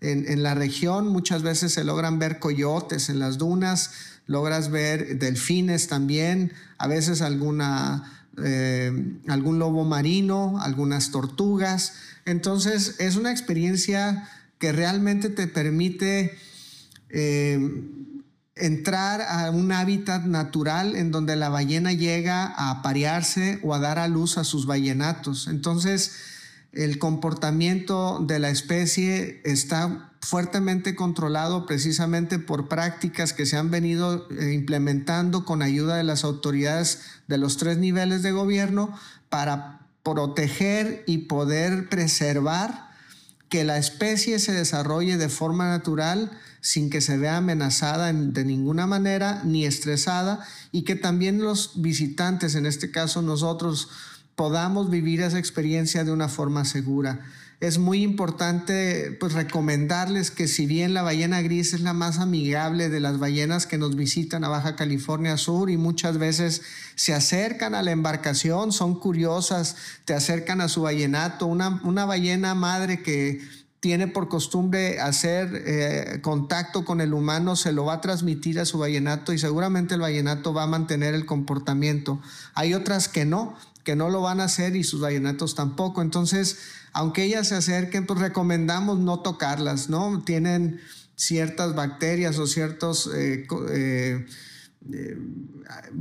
en, 0.00 0.42
la 0.42 0.54
región. 0.54 1.08
Muchas 1.08 1.42
veces 1.42 1.72
se 1.72 1.84
logran 1.84 2.18
ver 2.18 2.38
coyotes 2.40 3.08
en 3.08 3.20
las 3.20 3.38
dunas, 3.38 3.92
logras 4.26 4.70
ver 4.70 5.18
delfines 5.18 5.86
también, 5.86 6.52
a 6.78 6.88
veces 6.88 7.22
alguna, 7.22 8.26
eh, 8.42 9.18
algún 9.28 9.58
lobo 9.58 9.84
marino, 9.84 10.60
algunas 10.60 11.10
tortugas. 11.10 11.94
Entonces 12.26 12.96
es 12.98 13.16
una 13.16 13.30
experiencia 13.30 14.28
que 14.58 14.72
realmente 14.72 15.30
te 15.30 15.46
permite 15.46 16.36
eh, 17.10 17.58
entrar 18.56 19.22
a 19.22 19.50
un 19.50 19.72
hábitat 19.72 20.24
natural 20.24 20.96
en 20.96 21.10
donde 21.10 21.36
la 21.36 21.48
ballena 21.48 21.92
llega 21.92 22.46
a 22.46 22.70
aparearse 22.70 23.58
o 23.62 23.74
a 23.74 23.78
dar 23.78 23.98
a 23.98 24.08
luz 24.08 24.38
a 24.38 24.44
sus 24.44 24.66
ballenatos. 24.66 25.48
Entonces, 25.48 26.12
el 26.72 26.98
comportamiento 26.98 28.20
de 28.20 28.38
la 28.38 28.50
especie 28.50 29.40
está 29.44 30.10
fuertemente 30.20 30.94
controlado 30.94 31.66
precisamente 31.66 32.38
por 32.38 32.68
prácticas 32.68 33.32
que 33.32 33.46
se 33.46 33.56
han 33.56 33.70
venido 33.70 34.28
eh, 34.30 34.52
implementando 34.52 35.44
con 35.44 35.62
ayuda 35.62 35.96
de 35.96 36.04
las 36.04 36.24
autoridades 36.24 37.00
de 37.26 37.38
los 37.38 37.56
tres 37.56 37.78
niveles 37.78 38.22
de 38.22 38.32
gobierno 38.32 38.94
para 39.30 39.80
proteger 40.02 41.04
y 41.06 41.18
poder 41.18 41.88
preservar 41.88 42.90
que 43.48 43.64
la 43.64 43.78
especie 43.78 44.38
se 44.38 44.52
desarrolle 44.52 45.16
de 45.16 45.28
forma 45.28 45.68
natural 45.68 46.30
sin 46.60 46.90
que 46.90 47.00
se 47.00 47.16
vea 47.16 47.38
amenazada 47.38 48.12
de 48.12 48.44
ninguna 48.44 48.86
manera 48.86 49.42
ni 49.44 49.64
estresada 49.64 50.46
y 50.72 50.82
que 50.82 50.96
también 50.96 51.40
los 51.40 51.80
visitantes, 51.80 52.54
en 52.54 52.66
este 52.66 52.90
caso 52.90 53.22
nosotros, 53.22 53.88
podamos 54.34 54.90
vivir 54.90 55.20
esa 55.20 55.38
experiencia 55.38 56.04
de 56.04 56.12
una 56.12 56.28
forma 56.28 56.64
segura. 56.64 57.20
Es 57.60 57.76
muy 57.76 58.02
importante 58.02 59.14
pues 59.20 59.34
recomendarles 59.34 60.30
que 60.30 60.48
si 60.48 60.64
bien 60.64 60.94
la 60.94 61.02
ballena 61.02 61.42
gris 61.42 61.74
es 61.74 61.82
la 61.82 61.92
más 61.92 62.18
amigable 62.18 62.88
de 62.88 63.00
las 63.00 63.18
ballenas 63.18 63.66
que 63.66 63.76
nos 63.76 63.96
visitan 63.96 64.44
a 64.44 64.48
Baja 64.48 64.76
California 64.76 65.36
Sur 65.36 65.68
y 65.68 65.76
muchas 65.76 66.16
veces 66.16 66.62
se 66.94 67.12
acercan 67.12 67.74
a 67.74 67.82
la 67.82 67.90
embarcación, 67.90 68.72
son 68.72 68.98
curiosas, 68.98 69.76
te 70.06 70.14
acercan 70.14 70.62
a 70.62 70.68
su 70.68 70.80
ballenato, 70.82 71.44
una, 71.44 71.82
una 71.84 72.06
ballena 72.06 72.54
madre 72.54 73.02
que 73.02 73.42
tiene 73.80 74.06
por 74.06 74.28
costumbre 74.28 75.00
hacer 75.00 75.62
eh, 75.66 76.20
contacto 76.20 76.84
con 76.84 77.00
el 77.00 77.14
humano, 77.14 77.56
se 77.56 77.72
lo 77.72 77.86
va 77.86 77.94
a 77.94 78.00
transmitir 78.00 78.60
a 78.60 78.66
su 78.66 78.78
vallenato 78.78 79.32
y 79.32 79.38
seguramente 79.38 79.94
el 79.94 80.02
vallenato 80.02 80.52
va 80.52 80.64
a 80.64 80.66
mantener 80.66 81.14
el 81.14 81.26
comportamiento. 81.26 82.20
Hay 82.54 82.74
otras 82.74 83.08
que 83.08 83.24
no, 83.24 83.56
que 83.82 83.96
no 83.96 84.10
lo 84.10 84.20
van 84.20 84.40
a 84.40 84.44
hacer 84.44 84.76
y 84.76 84.84
sus 84.84 85.00
vallenatos 85.00 85.54
tampoco. 85.54 86.02
Entonces, 86.02 86.58
aunque 86.92 87.24
ellas 87.24 87.48
se 87.48 87.54
acerquen, 87.54 88.06
pues 88.06 88.20
recomendamos 88.20 88.98
no 88.98 89.20
tocarlas, 89.20 89.88
¿no? 89.88 90.22
Tienen 90.24 90.80
ciertas 91.16 91.74
bacterias 91.74 92.38
o 92.38 92.46
ciertos 92.46 93.10
eh, 93.14 93.46
eh, 94.92 95.18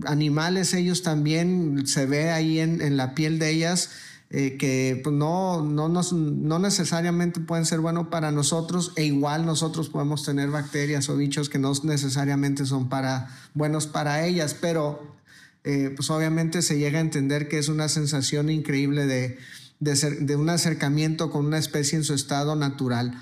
animales, 0.05 0.73
ellos 0.73 1.03
también 1.03 1.85
se 1.85 2.05
ve 2.05 2.31
ahí 2.31 2.59
en, 2.59 2.95
la 2.95 3.13
piel 3.15 3.37
de 3.39 3.49
ellas. 3.49 3.89
Que 4.29 5.01
pues, 5.03 5.15
no, 5.15 5.63
no, 5.63 5.89
no 5.89 6.59
necesariamente 6.59 7.39
pueden 7.39 7.65
ser 7.65 7.79
buenos 7.79 8.07
para 8.09 8.31
nosotros 8.31 8.93
e 8.95 9.05
igual 9.05 9.45
nosotros 9.45 9.89
podemos 9.89 10.23
tener 10.23 10.49
bacterias 10.49 11.09
o 11.09 11.17
bichos 11.17 11.49
que 11.49 11.57
no 11.57 11.73
necesariamente 11.83 12.65
son 12.65 12.89
para, 12.89 13.29
buenos 13.53 13.87
para 13.87 14.25
ellas, 14.25 14.55
pero 14.59 15.17
pues 15.63 16.09
obviamente 16.09 16.61
se 16.63 16.79
llega 16.79 16.97
a 16.97 17.01
entender 17.01 17.47
que 17.47 17.59
es 17.59 17.69
una 17.69 17.89
sensación 17.89 18.49
increíble 18.49 19.05
de, 19.05 19.37
de, 19.79 20.35
un 20.35 20.49
acercamiento 20.49 21.31
con 21.31 21.45
una 21.45 21.57
especie 21.57 21.97
en 21.97 22.03
su 22.03 22.13
estado 22.13 22.55
natural. 22.55 23.13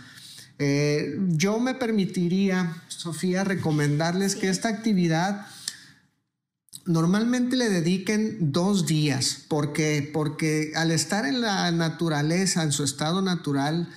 Eh, 0.59 1.17
yo 1.29 1.59
me 1.59 1.75
permitiría, 1.75 2.81
Sofía, 2.87 3.43
recomendarles 3.43 4.35
que 4.35 4.49
esta 4.49 4.69
actividad 4.69 5.45
normalmente 6.87 7.55
le 7.55 7.69
dediquen 7.69 8.51
dos 8.51 8.85
días. 8.85 9.39
¿Por 9.47 9.73
qué? 9.73 10.09
Porque 10.11 10.71
al 10.75 10.91
estar 10.91 11.25
en 11.25 11.41
la 11.41 11.69
naturaleza, 11.71 12.63
en 12.63 12.71
su 12.71 12.83
estado 12.83 13.21
natural, 13.21 13.89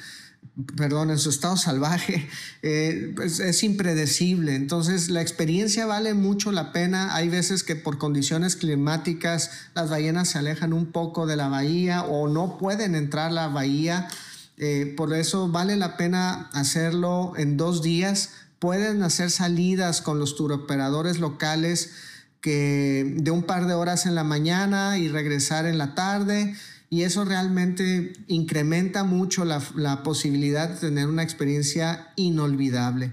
perdón, 0.76 1.11
en 1.11 1.18
su 1.18 1.30
estado 1.30 1.56
salvaje, 1.56 2.28
eh, 2.62 3.12
pues, 3.14 3.40
es 3.40 3.62
impredecible. 3.62 4.54
Entonces 4.54 5.09
la 5.09 5.23
experiencia 5.23 5.87
vale 5.87 6.14
mucho 6.14 6.52
la 6.52 6.73
pena. 6.73 7.14
Hay 7.14 7.28
veces 7.28 7.62
que 7.62 7.76
por 7.76 7.99
condiciones 7.99 8.56
climáticas 8.56 9.50
las 9.75 9.88
ballenas 9.88 10.28
se 10.28 10.38
alejan 10.38 10.73
un 10.73 10.87
poco 10.87 11.26
de 11.26 11.37
la 11.37 11.49
bahía 11.49 12.02
o 12.02 12.28
no 12.28 12.59
pueden 12.59 12.94
entrar 12.94 13.28
a 13.28 13.32
la 13.32 13.49
bahía. 13.49 14.09
Eh, 14.56 14.92
por 14.97 15.14
eso 15.14 15.49
vale 15.49 15.76
la 15.76 15.97
pena 15.97 16.50
hacerlo 16.52 17.32
en 17.37 17.56
dos 17.56 17.82
días. 17.82 18.30
Pueden 18.59 19.02
hacer 19.02 19.30
salidas 19.30 20.02
con 20.02 20.18
los 20.18 20.37
turoperadores 20.37 21.18
locales 21.18 21.92
que 22.40 23.16
de 23.18 23.30
un 23.30 23.42
par 23.42 23.66
de 23.66 23.75
horas 23.75 24.06
en 24.06 24.14
la 24.14 24.25
mañana 24.25 24.99
y 24.99 25.09
regresar 25.09 25.66
en 25.66 25.78
la 25.78 25.94
tarde 25.94 26.54
y 26.90 27.02
eso 27.02 27.25
realmente 27.25 28.12
incrementa 28.26 29.04
mucho 29.04 29.44
la, 29.44 30.02
posibilidad 30.02 30.68
de 30.68 30.76
tener 30.76 31.06
una 31.06 31.23
experiencia 31.23 32.12
inolvidable. 32.16 33.12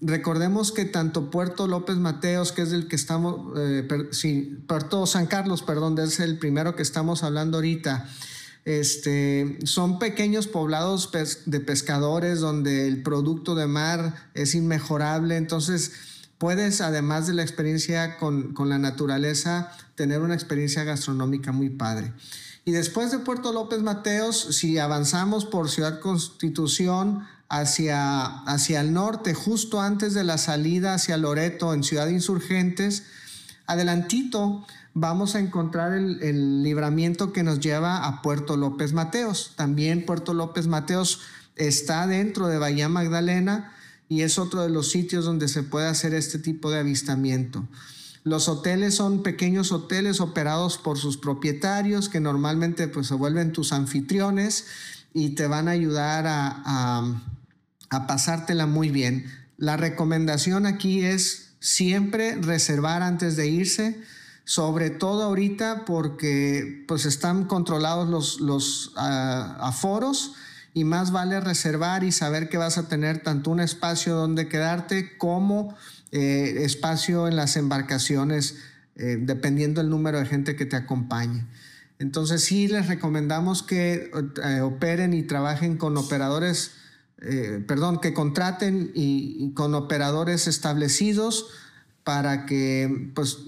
Recordemos 0.00 0.72
que 0.72 0.84
tanto 0.84 1.30
Puerto 1.30 1.68
López 1.68 1.96
Mateos, 1.96 2.50
que 2.50 2.62
es 2.62 2.72
el 2.72 2.88
que 2.88 2.96
estamos, 2.96 3.56
eh, 3.56 3.86
sí, 4.10 4.58
Puerto 4.66 5.06
San 5.06 5.26
Carlos, 5.26 5.62
perdón, 5.62 5.96
es 6.00 6.18
el 6.18 6.38
primero 6.38 6.74
que 6.74 6.82
estamos 6.82 7.22
hablando 7.22 7.58
ahorita, 7.58 8.08
este, 8.64 9.58
son 9.62 10.00
pequeños 10.00 10.48
poblados 10.48 11.10
de 11.46 11.60
pescadores 11.60 12.40
donde 12.40 12.88
el 12.88 13.02
producto 13.02 13.54
de 13.54 13.68
mar 13.68 14.14
es 14.34 14.56
inmejorable, 14.56 15.36
entonces 15.36 15.92
puedes, 16.38 16.80
además 16.80 17.26
de 17.26 17.34
la 17.34 17.42
experiencia 17.42 18.18
con, 18.18 18.54
con 18.54 18.68
la 18.68 18.78
naturaleza, 18.78 19.70
tener 19.94 20.20
una 20.20 20.34
experiencia 20.34 20.84
gastronómica 20.84 21.52
muy 21.52 21.70
padre. 21.70 22.12
Y 22.64 22.72
después 22.72 23.10
de 23.10 23.18
Puerto 23.18 23.52
López 23.52 23.82
Mateos, 23.82 24.56
si 24.56 24.78
avanzamos 24.78 25.44
por 25.44 25.68
Ciudad 25.68 26.00
Constitución 26.00 27.26
hacia, 27.48 28.24
hacia 28.44 28.80
el 28.80 28.94
norte, 28.94 29.34
justo 29.34 29.82
antes 29.82 30.14
de 30.14 30.24
la 30.24 30.38
salida 30.38 30.94
hacia 30.94 31.18
Loreto 31.18 31.74
en 31.74 31.82
Ciudad 31.82 32.08
Insurgentes, 32.08 33.04
adelantito 33.66 34.66
vamos 34.94 35.34
a 35.34 35.40
encontrar 35.40 35.92
el, 35.92 36.22
el, 36.22 36.62
libramiento 36.62 37.32
que 37.32 37.42
nos 37.42 37.60
lleva 37.60 38.06
a 38.06 38.22
Puerto 38.22 38.56
López 38.56 38.94
Mateos. 38.94 39.52
También 39.56 40.06
Puerto 40.06 40.32
López 40.32 40.66
Mateos 40.66 41.20
está 41.56 42.06
dentro 42.06 42.48
de 42.48 42.58
Bahía 42.58 42.88
Magdalena 42.88 43.72
y 44.14 44.22
es 44.22 44.38
otro 44.38 44.62
de 44.62 44.70
los 44.70 44.92
sitios 44.92 45.24
donde 45.24 45.48
se 45.48 45.64
puede 45.64 45.88
hacer 45.88 46.14
este 46.14 46.38
tipo 46.38 46.70
de 46.70 46.78
avistamiento. 46.78 47.66
Los 48.22 48.48
hoteles 48.48 48.94
son 48.94 49.24
pequeños 49.24 49.72
hoteles 49.72 50.20
operados 50.20 50.78
por 50.78 50.98
sus 50.98 51.16
propietarios 51.16 52.08
que 52.08 52.20
normalmente 52.20 52.86
pues 52.86 53.08
se 53.08 53.14
vuelven 53.14 53.52
tus 53.52 53.72
anfitriones 53.72 54.66
y 55.12 55.30
te 55.30 55.48
van 55.48 55.66
a 55.66 55.72
ayudar 55.72 56.26
a, 56.28 57.02
a 57.90 58.06
pasártela 58.06 58.66
muy 58.66 58.90
bien. 58.90 59.26
La 59.56 59.76
recomendación 59.76 60.64
aquí 60.64 61.04
es 61.04 61.56
siempre 61.58 62.36
reservar 62.36 63.02
antes 63.02 63.34
de 63.34 63.48
irse, 63.48 64.00
sobre 64.44 64.90
todo 64.90 65.24
ahorita 65.24 65.84
porque 65.86 66.84
pues 66.86 67.04
están 67.04 67.46
controlados 67.46 68.08
los, 68.08 68.40
los 68.40 68.92
ah, 68.94 69.56
aforos 69.60 70.34
y 70.74 70.82
más 70.82 71.12
vale 71.12 71.40
reservar 71.40 72.02
y 72.02 72.10
saber 72.10 72.48
que 72.48 72.58
vas 72.58 72.76
a 72.78 72.88
tener 72.88 73.22
tanto 73.22 73.50
un 73.50 73.60
espacio 73.60 74.16
donde 74.16 74.48
quedarte 74.48 75.16
como 75.16 75.76
eh, 76.10 76.64
espacio 76.64 77.28
en 77.28 77.36
las 77.36 77.56
embarcaciones, 77.56 78.56
eh, 78.96 79.16
dependiendo 79.20 79.80
del 79.80 79.88
número 79.88 80.18
de 80.18 80.26
gente 80.26 80.56
que 80.56 80.66
te 80.66 80.74
acompañe. 80.74 81.46
Entonces 82.00 82.42
sí 82.42 82.66
les 82.66 82.88
recomendamos 82.88 83.62
que 83.62 84.10
eh, 84.44 84.60
operen 84.60 85.14
y 85.14 85.22
trabajen 85.22 85.76
con 85.76 85.96
operadores, 85.96 86.72
perdón, 87.66 88.00
que 88.00 88.12
contraten 88.12 88.90
y, 88.94 89.52
con 89.54 89.74
operadores 89.74 90.46
establecidos 90.46 91.46
para 92.02 92.44
que 92.44 93.10
pues 93.14 93.38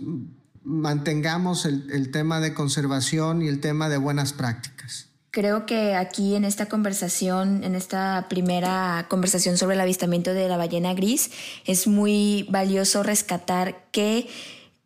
mantengamos 0.64 1.66
el 1.66 2.10
tema 2.10 2.40
de 2.40 2.54
conservación 2.54 3.42
y 3.42 3.48
el 3.48 3.60
tema 3.60 3.90
de 3.90 3.98
buenas 3.98 4.32
prácticas. 4.32 5.05
Creo 5.36 5.66
que 5.66 5.94
aquí 5.94 6.34
en 6.34 6.46
esta 6.46 6.64
conversación, 6.64 7.62
en 7.62 7.74
esta 7.74 8.24
primera 8.30 9.04
conversación 9.10 9.58
sobre 9.58 9.74
el 9.74 9.82
avistamiento 9.82 10.32
de 10.32 10.48
la 10.48 10.56
ballena 10.56 10.94
gris, 10.94 11.30
es 11.66 11.86
muy 11.86 12.46
valioso 12.48 13.02
rescatar 13.02 13.84
que 13.92 14.28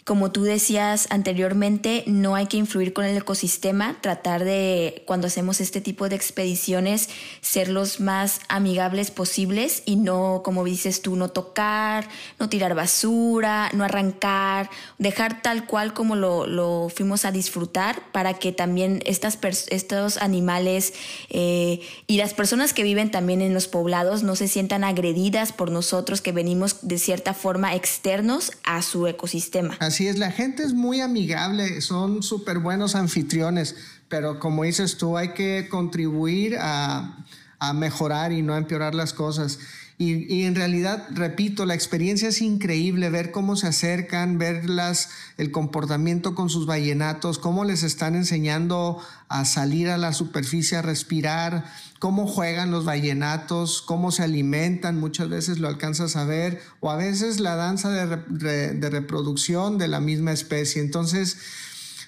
como 0.04 0.32
tú 0.32 0.42
decías 0.42 1.06
anteriormente, 1.10 2.04
no 2.06 2.34
hay 2.34 2.46
que 2.46 2.56
influir 2.56 2.92
con 2.92 3.04
el 3.04 3.16
ecosistema, 3.16 3.96
tratar 4.00 4.44
de, 4.44 5.02
cuando 5.06 5.26
hacemos 5.26 5.60
este 5.60 5.80
tipo 5.80 6.08
de 6.08 6.16
expediciones, 6.16 7.08
ser 7.40 7.68
los 7.68 8.00
más 8.00 8.40
amigables 8.48 9.10
posibles 9.10 9.82
y 9.84 9.96
no, 9.96 10.40
como 10.44 10.64
dices 10.64 11.02
tú, 11.02 11.16
no 11.16 11.28
tocar, 11.28 12.08
no 12.38 12.48
tirar 12.48 12.74
basura, 12.74 13.70
no 13.74 13.84
arrancar, 13.84 14.70
dejar 14.98 15.42
tal 15.42 15.66
cual 15.66 15.92
como 15.92 16.16
lo, 16.16 16.88
fuimos 16.88 17.24
a 17.24 17.32
disfrutar 17.32 18.02
para 18.12 18.34
que 18.34 18.52
también 18.52 19.02
estas 19.06 19.38
estos 19.68 20.16
animales 20.18 20.94
eh, 21.28 21.80
y 22.06 22.16
las 22.16 22.34
personas 22.34 22.72
que 22.72 22.82
viven 22.82 23.10
también 23.10 23.42
en 23.42 23.54
los 23.54 23.68
poblados 23.68 24.22
no 24.22 24.34
se 24.36 24.48
sientan 24.48 24.84
agredidas 24.84 25.52
por 25.52 25.70
nosotros 25.70 26.20
que 26.20 26.32
venimos 26.32 26.78
de 26.82 26.98
cierta 26.98 27.34
forma 27.34 27.74
externos 27.74 28.52
a 28.64 28.82
su 28.82 29.06
ecosistema. 29.06 29.76
Es, 29.98 30.18
la 30.18 30.30
gente 30.30 30.62
es 30.62 30.72
muy 30.72 31.00
amigable, 31.00 31.80
son 31.80 32.22
súper 32.22 32.58
buenos 32.58 32.94
anfitriones, 32.94 33.76
pero 34.08 34.38
como 34.38 34.64
dices 34.64 34.96
tú, 34.96 35.16
hay 35.16 35.34
que 35.34 35.68
contribuir 35.68 36.56
a, 36.60 37.24
a 37.58 37.72
mejorar 37.72 38.32
y 38.32 38.42
no 38.42 38.54
a 38.54 38.58
empeorar 38.58 38.94
las 38.94 39.12
cosas. 39.12 39.58
Y, 40.02 40.44
en 40.44 40.54
realidad, 40.54 41.08
repito, 41.10 41.66
la 41.66 41.74
experiencia 41.74 42.30
es 42.30 42.40
increíble, 42.40 43.10
ver 43.10 43.32
cómo 43.32 43.54
se 43.54 43.66
acercan, 43.66 44.38
verlas, 44.38 45.10
el 45.36 45.50
comportamiento 45.50 46.34
con 46.34 46.48
sus 46.48 46.64
vallenatos, 46.64 47.38
cómo 47.38 47.64
les 47.64 47.82
están 47.82 48.14
enseñando 48.14 48.98
a 49.28 49.44
salir 49.44 49.90
a 49.90 49.98
la 49.98 50.14
superficie, 50.14 50.78
a 50.78 50.82
respirar, 50.82 51.70
cómo 52.00 52.26
juegan 52.26 52.72
los 52.72 52.84
vallenatos, 52.84 53.82
cómo 53.82 54.10
se 54.10 54.24
alimentan, 54.24 54.98
muchas 54.98 55.28
veces 55.28 55.60
lo 55.60 55.68
alcanzas 55.68 56.16
a 56.16 56.24
ver, 56.24 56.60
o 56.80 56.90
a 56.90 56.96
veces 56.96 57.38
la 57.38 57.54
danza 57.54 57.90
de, 57.90 58.90
reproducción 58.90 59.78
de 59.78 59.86
la 59.86 60.00
misma 60.00 60.32
especie. 60.32 60.82
Entonces, 60.82 61.36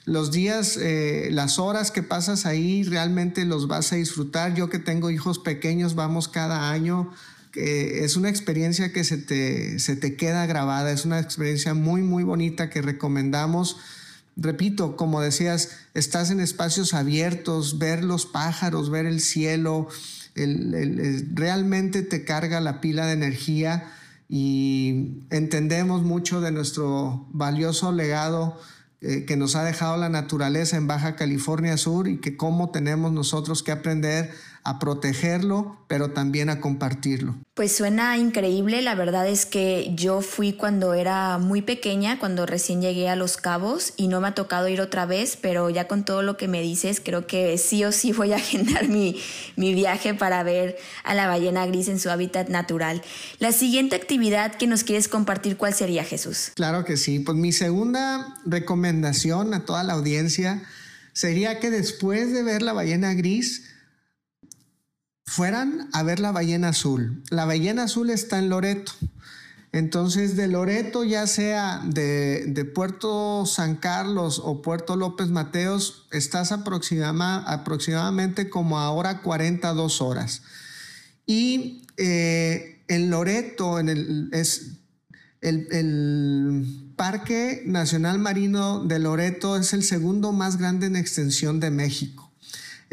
los 0.05 0.33
días, 0.33 0.77
eh, 0.77 1.29
las 1.31 1.61
horas 1.61 1.93
que 1.93 2.03
pasas 2.03 2.47
ahí 2.47 2.83
realmente 2.83 3.45
los 3.45 3.69
vas 3.69 3.93
a 3.93 3.97
disfrutar. 3.97 4.55
Yo 4.55 4.69
que 4.69 4.81
tengo 4.81 5.11
hijos 5.11 5.39
pequeños, 5.39 5.95
vamos 5.95 6.27
cada 6.27 6.73
año 6.73 7.13
es 7.55 8.17
una 8.17 8.31
experiencia 8.31 8.93
que 8.93 9.05
se 9.05 9.17
te 9.97 10.17
queda 10.17 10.47
grabada, 10.47 10.91
es 10.91 11.05
una 11.05 11.21
experiencia 11.21 11.75
muy, 11.75 12.01
muy 12.01 12.25
bonita 12.25 12.71
que 12.71 12.81
recomendamos 12.81 13.77
repito, 14.37 14.97
como 14.97 15.21
decías, 15.21 15.71
estás 15.95 16.31
en 16.31 16.41
espacios 16.41 16.95
abiertos, 16.95 17.79
ver 17.79 18.05
los 18.05 18.27
pájaros, 18.27 18.91
ver 18.91 19.07
el 19.07 19.21
cielo, 19.21 19.89
realmente 20.35 22.03
te 22.03 22.25
carga 22.25 22.61
la 22.61 22.81
pila 22.81 23.07
de 23.07 23.13
energía 23.13 23.93
y 24.29 25.25
entendemos 25.31 26.03
mucho 26.03 26.41
de 26.41 26.53
nuestro 26.53 27.27
valioso 27.33 27.93
legado 27.93 28.59
eh, 29.03 29.25
que 29.27 29.37
nos 29.37 29.57
ha 29.57 29.65
dejado 29.65 29.97
la 29.97 30.09
naturaleza 30.09 30.77
en 30.77 30.87
Baja 30.87 31.17
California 31.17 31.77
Sur 31.77 32.09
y 32.09 32.19
que 32.19 32.37
cómo 32.37 32.71
tenemos 32.71 33.13
nosotros 33.13 33.63
que 33.63 33.73
aprender 33.73 34.31
a 34.65 34.79
protegerlo, 34.79 35.77
pero 35.89 36.13
también 36.13 36.49
a 36.49 36.61
compartirlo. 36.61 37.35
Pues 37.55 37.77
suena 37.77 38.17
increíble, 38.17 38.81
la 38.81 38.95
verdad 38.95 39.29
es 39.29 39.45
que 39.45 39.93
yo 39.95 40.21
fui 40.21 40.53
cuando 40.53 40.95
era 40.95 41.39
muy 41.39 41.63
pequeña, 41.63 42.19
cuando 42.19 42.47
recién 42.47 42.81
llegué 42.81 43.09
a 43.09 43.17
Los 43.17 43.37
Cabos 43.37 43.93
y 43.97 44.09
no 44.09 44.21
me 44.21 44.29
ha 44.29 44.35
tocado 44.35 44.69
ir 44.69 44.81
otra 44.81 45.05
vez, 45.05 45.37
pero 45.41 45.69
ya 45.69 45.89
con 45.89 46.05
todo 46.05 46.23
lo 46.23 46.37
que 46.37 46.47
me 46.47 46.63
dices, 46.63 47.01
creo 47.05 47.27
que 47.27 47.59
sí 47.59 47.85
o 47.85 47.93
sí 47.93 48.13
voy 48.13 48.33
a 48.33 48.37
agendar 48.37 48.89
mi, 48.89 49.21
mi 49.57 49.75
viaje 49.75 50.15
para 50.15 50.43
ver 50.45 50.77
a 51.03 51.15
la 51.15 51.27
ballena 51.27 51.67
gris 51.67 51.89
en 51.89 51.99
su 51.99 52.09
hábitat 52.11 52.49
natural. 52.49 53.03
La 53.39 53.53
siguiente 53.53 53.97
actividad 53.97 54.55
que 54.55 54.69
nos 54.69 54.85
quieres 54.85 55.09
compartir, 55.09 55.57
¿cuál 55.57 55.75
sería 55.75 56.05
Jesús? 56.05 56.53
Claro 56.55 56.85
que 56.85 56.97
sí, 56.97 57.19
pues 57.19 57.37
mi 57.37 57.53
segunda 57.53 58.37
recomendación 58.47 59.55
a 59.55 59.65
toda 59.65 59.83
la 59.83 59.95
audiencia 59.95 60.63
sería 61.13 61.61
que 61.61 61.71
después 61.71 62.33
de 62.33 62.43
ver 62.43 62.63
la 62.63 62.73
ballena 62.73 63.13
gris, 63.15 63.72
fueran 65.27 65.89
a 65.93 66.03
ver 66.03 66.21
la 66.21 66.33
ballena 66.33 66.69
azul. 66.69 67.23
La 67.31 67.45
ballena 67.45 67.85
azul 67.85 68.11
está 68.11 68.39
en 68.39 68.49
Loreto. 68.49 68.93
Entonces, 69.73 70.37
de 70.37 70.49
Loreto, 70.49 71.03
ya 71.05 71.27
sea 71.27 71.81
de, 71.85 72.71
Puerto 72.75 73.47
San 73.47 73.77
Carlos 73.77 74.41
o 74.45 74.61
Puerto 74.61 74.97
López 74.97 75.29
Mateos, 75.29 76.09
estás 76.13 76.53
aproximadamente 76.53 78.51
como 78.51 78.79
a 78.79 78.91
hora 78.91 79.23
42 79.23 80.03
horas. 80.03 80.43
Y 81.25 81.87
eh, 81.97 82.83
en 82.89 83.09
Loreto, 83.09 83.79
en 83.79 83.89
el, 83.89 84.29
es 84.33 84.73
el 85.41 86.93
Parque 86.97 87.63
Nacional 87.67 88.19
Marino 88.19 88.85
de 88.85 88.99
Loreto 88.99 89.57
es 89.57 89.73
el 89.73 89.83
segundo 89.83 90.33
más 90.33 90.57
grande 90.57 90.87
en 90.87 90.95
extensión 90.95 91.59
de 91.59 91.71
México. 91.71 92.22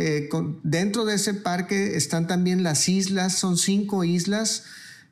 Eh, 0.01 0.29
dentro 0.63 1.03
de 1.03 1.15
ese 1.15 1.33
parque 1.33 1.97
están 1.97 2.25
también 2.25 2.63
las 2.63 2.87
islas, 2.87 3.33
son 3.33 3.57
cinco 3.57 4.05
islas, 4.05 4.63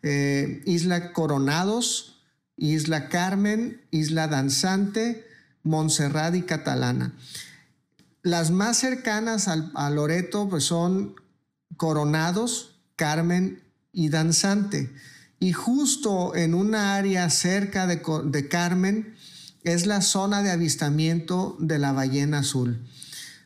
eh, 0.02 0.64
Isla 0.66 1.12
Coronados, 1.12 2.22
Isla 2.56 3.10
Carmen, 3.10 3.82
Isla 3.92 4.30
Danzante, 4.30 5.28
Montserrat 5.64 6.36
y 6.36 6.44
Catalana. 6.44 7.12
Las 8.22 8.50
más 8.50 8.78
cercanas 8.78 9.50
al, 9.50 9.74
a 9.76 9.90
Loreto 9.90 10.48
pues 10.48 10.64
son 10.64 11.16
Coronados, 11.76 12.80
Carmen 12.96 13.62
y 13.92 14.08
Danzante. 14.08 14.90
Y 15.38 15.52
justo 15.52 16.34
en 16.34 16.54
una 16.54 16.96
área 16.96 17.30
cerca 17.30 17.88
de, 17.88 18.02
de 18.24 18.48
Carmen 18.48 19.16
es 19.66 19.86
la 19.86 20.00
zona 20.00 20.44
de 20.44 20.52
avistamiento 20.52 21.58
de 21.60 21.78
la 21.78 21.92
ballena 21.92 22.40
azul. 22.40 22.88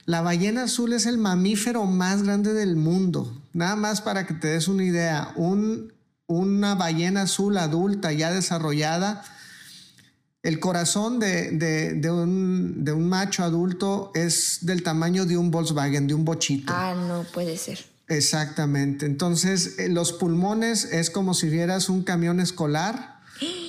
La 0.05 0.21
ballena 0.21 0.63
azul 0.63 0.93
es 0.93 1.05
el 1.05 1.17
mamífero 1.17 1.85
más 1.85 2.23
grande 2.23 2.53
del 2.53 2.75
mundo. 2.75 3.41
Nada 3.53 3.75
más 3.75 4.01
para 4.01 4.25
que 4.25 4.33
te 4.33 4.47
des 4.47 4.67
una 4.67 4.83
idea, 4.83 5.33
una 6.27 6.75
ballena 6.75 7.23
azul 7.23 7.57
adulta 7.57 8.11
ya 8.11 8.31
desarrollada, 8.31 9.23
el 10.43 10.59
corazón 10.59 11.19
de, 11.19 12.01
un, 12.11 13.09
macho 13.09 13.43
adulto 13.43 14.11
es 14.15 14.59
del 14.61 14.81
tamaño 14.81 15.25
de 15.25 15.37
un 15.37 15.51
Volkswagen, 15.51 16.07
de 16.07 16.15
un 16.15 16.25
bochito. 16.25 16.73
Ah, 16.75 16.95
no 16.95 17.23
puede 17.31 17.57
ser. 17.57 17.79
Exactamente. 18.07 19.05
Entonces, 19.05 19.77
eh, 19.77 19.87
los 19.87 20.11
pulmones 20.13 20.85
es 20.85 21.11
como 21.11 21.33
si 21.33 21.47
vieras 21.47 21.89
un 21.89 22.03
camión 22.03 22.39
escolar. 22.39 23.21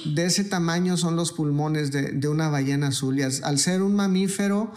De 0.07 0.27
ese 0.27 0.45
tamaño 0.45 0.97
son 0.97 1.15
los 1.15 1.33
pulmones 1.33 1.93
de, 1.93 2.29
una 2.29 2.49
ballena 2.49 2.89
azul. 2.89 3.19
Y 3.19 3.23
al 3.23 3.59
ser 3.59 3.83
un 3.83 3.95
mamífero, 3.95 4.73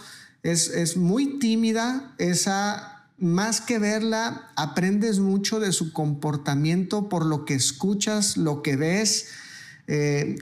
es, 0.52 0.96
muy 0.96 1.38
tímida, 1.38 2.14
esa, 2.18 3.08
más 3.18 3.60
que 3.60 3.78
verla, 3.78 4.50
aprendes 4.56 5.18
mucho 5.18 5.60
de 5.60 5.72
su 5.72 5.92
comportamiento 5.92 7.08
por 7.08 7.24
lo 7.24 7.44
que 7.44 7.54
escuchas, 7.54 8.36
lo 8.36 8.62
que 8.62 8.76
ves. 8.76 9.28
Eh, 9.88 10.36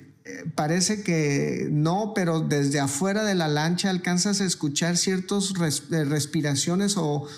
parece 0.54 1.02
que 1.02 1.68
no, 1.70 2.12
pero 2.14 2.40
desde 2.40 2.80
afuera 2.80 3.24
de 3.24 3.34
la 3.34 3.48
lancha 3.48 3.90
alcanzas 3.90 4.40
a 4.40 4.44
escuchar 4.44 4.96
ciertas 4.96 5.52
eh, 5.90 6.04
respiraciones 6.04 6.96
o, 6.96 7.28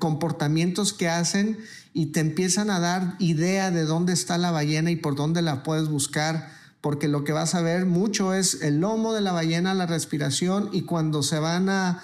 comportamientos 0.00 0.92
que 0.92 1.08
hacen 1.08 1.58
y 1.92 2.06
te 2.06 2.20
empiezan 2.20 2.70
a 2.70 2.80
dar 2.80 3.14
idea 3.20 3.70
de 3.70 3.84
dónde 3.84 4.12
está 4.12 4.38
la 4.38 4.50
ballena 4.50 4.90
y 4.90 4.96
por 4.96 5.14
dónde 5.14 5.40
la 5.40 5.62
puedes 5.62 5.88
buscar 5.88 6.50
porque 6.84 7.08
lo 7.08 7.24
que 7.24 7.32
vas 7.32 7.54
a 7.54 7.62
ver 7.62 7.86
mucho 7.86 8.34
es 8.34 8.60
el 8.60 8.80
lomo 8.80 9.14
de 9.14 9.22
la 9.22 9.32
ballena, 9.32 9.72
la 9.72 9.86
respiración 9.86 10.68
y 10.70 10.82
cuando 10.82 11.22
se 11.22 11.38
van 11.38 11.70
a, 11.70 12.02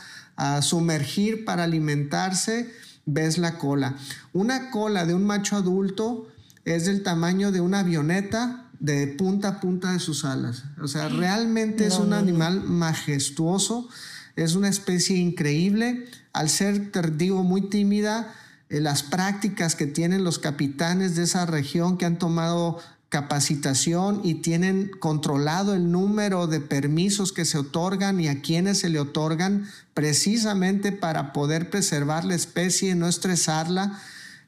sumergir 0.63 1.45
para 1.45 1.65
alimentarse, 1.65 2.73
ves 3.05 3.37
la 3.37 3.59
cola. 3.59 3.97
Una 4.33 4.71
cola 4.71 5.05
de 5.05 5.13
un 5.13 5.27
macho 5.27 5.57
adulto 5.57 6.29
es 6.65 6.87
del 6.87 7.03
tamaño 7.03 7.53
de 7.53 7.61
una 7.61 7.81
avioneta 7.81 8.71
de 8.79 9.07
punta 9.07 9.49
a 9.49 9.61
punta 9.61 9.93
de 9.93 9.99
sus 9.99 10.25
alas. 10.25 10.65
O 10.81 10.89
sea, 10.89 11.11
realmente 11.11 11.87
es 11.87 11.99
un 11.99 12.15
animal 12.15 12.63
majestuoso, 12.63 13.87
es 14.35 14.55
una 14.55 14.71
especie 14.71 15.19
increíble. 15.19 16.07
Al 16.33 16.49
ser, 16.49 16.91
te 16.91 17.03
digo, 17.03 17.43
muy 17.43 17.69
tímida, 17.69 18.33
eh, 18.71 18.81
las 18.81 19.03
prácticas 19.03 19.75
que 19.75 19.87
tienen 19.87 20.25
los 20.25 20.39
capitanes 20.39 21.17
de 21.17 21.25
esa 21.25 21.45
región 21.45 21.99
que 21.99 22.07
han 22.07 22.19
tomado 22.19 22.79
capacitación 23.11 24.21
y 24.23 24.35
tienen 24.35 24.89
controlado 25.01 25.75
el 25.75 25.91
número 25.91 26.47
de 26.47 26.61
permisos 26.61 27.33
que 27.33 27.45
se 27.45 27.59
otorgan 27.59 28.21
y 28.21 28.29
a 28.29 28.41
quienes 28.41 28.79
se 28.79 28.89
le 28.89 29.01
otorgan 29.01 29.67
precisamente 29.95 30.93
para 30.93 31.33
poder 31.33 31.71
preservar 31.71 32.25
la 32.25 32.37
especie, 32.37 32.95
no 32.95 33.09
estresarla. 33.09 34.01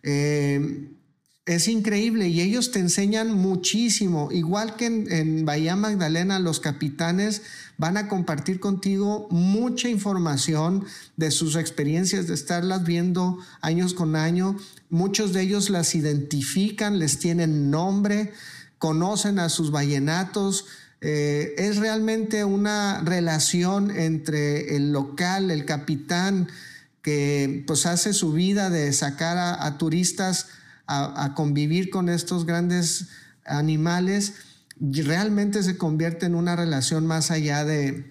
Eh, 0.04 0.88
es 1.44 1.66
increíble 1.66 2.28
y 2.28 2.40
ellos 2.40 2.70
te 2.70 2.78
enseñan 2.78 3.34
muchísimo. 3.34 4.30
Igual 4.30 4.76
que 4.76 4.86
en, 4.86 5.12
en, 5.12 5.44
Bahía 5.44 5.74
Magdalena, 5.74 6.38
los 6.38 6.60
capitanes 6.60 7.42
van 7.78 7.96
a 7.96 8.06
compartir 8.06 8.60
contigo 8.60 9.26
mucha 9.32 9.88
información 9.88 10.84
de 11.16 11.32
sus 11.32 11.56
experiencias, 11.56 12.28
de 12.28 12.34
estarlas 12.34 12.84
viendo 12.84 13.38
años 13.60 13.92
con 13.92 14.14
año. 14.14 14.56
Muchos 14.88 15.32
de 15.32 15.42
ellos 15.42 15.68
las 15.68 15.96
identifican, 15.96 17.00
les 17.00 17.18
tienen 17.18 17.72
nombre, 17.72 18.32
conocen 18.82 19.38
a 19.38 19.48
sus 19.48 19.70
vallenatos. 19.70 20.66
Eh, 21.02 21.54
es 21.56 21.76
realmente 21.76 22.44
una 22.44 23.00
relación 23.04 23.92
entre 23.92 24.74
el 24.74 24.90
local, 24.90 25.52
el 25.52 25.64
capitán, 25.66 26.48
que 27.00 27.62
pues 27.64 27.86
hace 27.86 28.12
su 28.12 28.32
vida 28.32 28.70
de 28.70 28.92
sacar 28.92 29.38
a, 29.38 29.78
turistas 29.78 30.48
a, 30.88 31.32
convivir 31.36 31.90
con 31.90 32.08
estos 32.08 32.44
grandes 32.44 33.06
animales, 33.44 34.34
realmente 34.80 35.62
se 35.62 35.78
convierte 35.78 36.26
en 36.26 36.34
una 36.34 36.56
relación 36.56 37.06
más 37.06 37.30
allá 37.30 37.64
de 37.64 38.04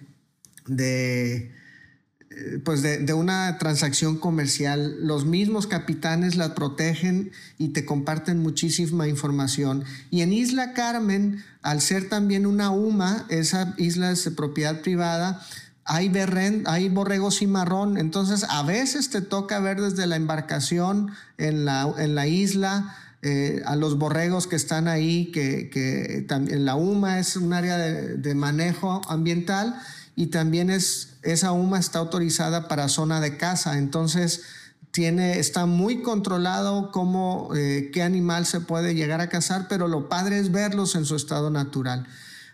pues 2.64 2.82
de, 2.82 3.12
una 3.14 3.58
transacción 3.58 4.18
comercial. 4.18 4.96
Los 5.00 5.24
mismos 5.24 5.66
capitanes 5.66 6.36
la 6.36 6.54
protegen 6.54 7.30
y 7.58 7.68
te 7.68 7.84
comparten 7.84 8.38
muchísima 8.38 9.08
información. 9.08 9.84
Y 10.10 10.22
en 10.22 10.32
Isla 10.32 10.72
Carmen, 10.72 11.42
al 11.62 11.80
ser 11.80 12.08
también 12.08 12.46
una 12.46 12.70
UMA, 12.70 13.26
esa 13.28 13.74
isla 13.78 14.10
es 14.10 14.24
de 14.24 14.30
propiedad 14.30 14.80
privada, 14.80 15.44
hay, 15.84 16.08
berren, 16.08 16.64
hay 16.66 16.88
borregos 16.88 17.38
cimarrón. 17.38 17.98
Entonces, 17.98 18.44
a 18.48 18.62
veces 18.62 19.10
te 19.10 19.20
toca 19.20 19.58
ver 19.60 19.80
desde 19.80 20.06
la 20.06 20.16
embarcación 20.16 21.10
en 21.38 21.64
la, 21.64 21.92
en 21.98 22.14
la 22.14 22.26
isla. 22.26 22.96
Eh, 23.24 23.62
a 23.66 23.76
los 23.76 23.98
borregos 23.98 24.48
que 24.48 24.56
están 24.56 24.88
ahí, 24.88 25.30
que, 25.30 25.70
que 25.70 26.24
también 26.26 26.64
la 26.64 26.74
UMA 26.74 27.20
es 27.20 27.36
un 27.36 27.52
área 27.52 27.78
de 27.78 28.34
manejo 28.34 29.00
ambiental 29.08 29.80
y 30.14 30.26
también 30.26 30.70
es, 30.70 31.18
esa 31.22 31.52
UMA 31.52 31.78
está 31.78 31.98
autorizada 31.98 32.68
para 32.68 32.88
zona 32.88 33.20
de 33.20 33.36
caza, 33.36 33.78
entonces 33.78 34.42
tiene, 34.90 35.38
está 35.38 35.66
muy 35.66 36.02
controlado 36.02 36.90
cómo, 36.92 37.50
eh, 37.56 37.90
qué 37.92 38.02
animal 38.02 38.44
se 38.44 38.60
puede 38.60 38.94
llegar 38.94 39.20
a 39.20 39.28
cazar, 39.28 39.66
pero 39.68 39.88
lo 39.88 40.08
padre 40.08 40.38
es 40.38 40.52
verlos 40.52 40.94
en 40.94 41.06
su 41.06 41.16
estado 41.16 41.50
natural. 41.50 42.06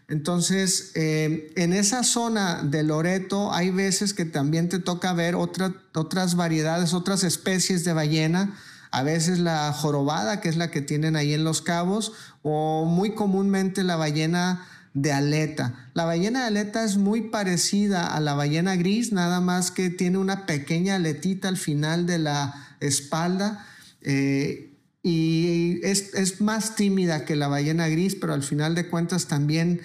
Entonces, 0.08 0.92
eh, 0.94 1.52
en 1.56 1.74
esa 1.74 2.02
zona 2.02 2.62
de 2.62 2.82
Loreto 2.82 3.52
hay 3.52 3.70
veces 3.70 4.14
que 4.14 4.24
también 4.24 4.70
te 4.70 4.78
toca 4.78 5.12
ver 5.12 5.34
otras 5.34 6.34
variedades, 6.34 6.94
otras 6.94 7.24
especies 7.24 7.84
de 7.84 7.92
ballena, 7.92 8.56
a 8.90 9.02
veces 9.02 9.38
la 9.38 9.70
jorobada, 9.74 10.40
que 10.40 10.48
es 10.48 10.56
la 10.56 10.70
que 10.70 10.80
tienen 10.80 11.14
ahí 11.14 11.34
en 11.34 11.44
los 11.44 11.60
cabos, 11.60 12.12
o 12.42 12.86
muy 12.86 13.14
comúnmente 13.14 13.84
la 13.84 13.96
ballena 13.96 14.66
de 14.94 15.12
aleta. 15.12 15.90
La 15.94 16.04
ballena 16.04 16.40
de 16.40 16.46
aleta 16.46 16.84
es 16.84 16.96
muy 16.96 17.22
parecida 17.22 18.06
a 18.06 18.20
la 18.20 18.34
ballena 18.34 18.76
gris, 18.76 19.12
nada 19.12 19.40
más 19.40 19.70
que 19.70 19.90
tiene 19.90 20.18
una 20.18 20.46
pequeña 20.46 20.96
aletita 20.96 21.48
al 21.48 21.56
final 21.56 22.06
de 22.06 22.18
la 22.18 22.76
espalda. 22.80 23.66
Eh, 24.02 24.74
y 25.02 25.80
es, 25.84 26.14
es, 26.14 26.40
más 26.40 26.74
tímida 26.74 27.24
que 27.24 27.36
la 27.36 27.48
ballena 27.48 27.88
gris, 27.88 28.14
pero 28.14 28.34
al 28.34 28.42
final 28.42 28.74
de 28.74 28.88
cuentas 28.88 29.26
también 29.26 29.80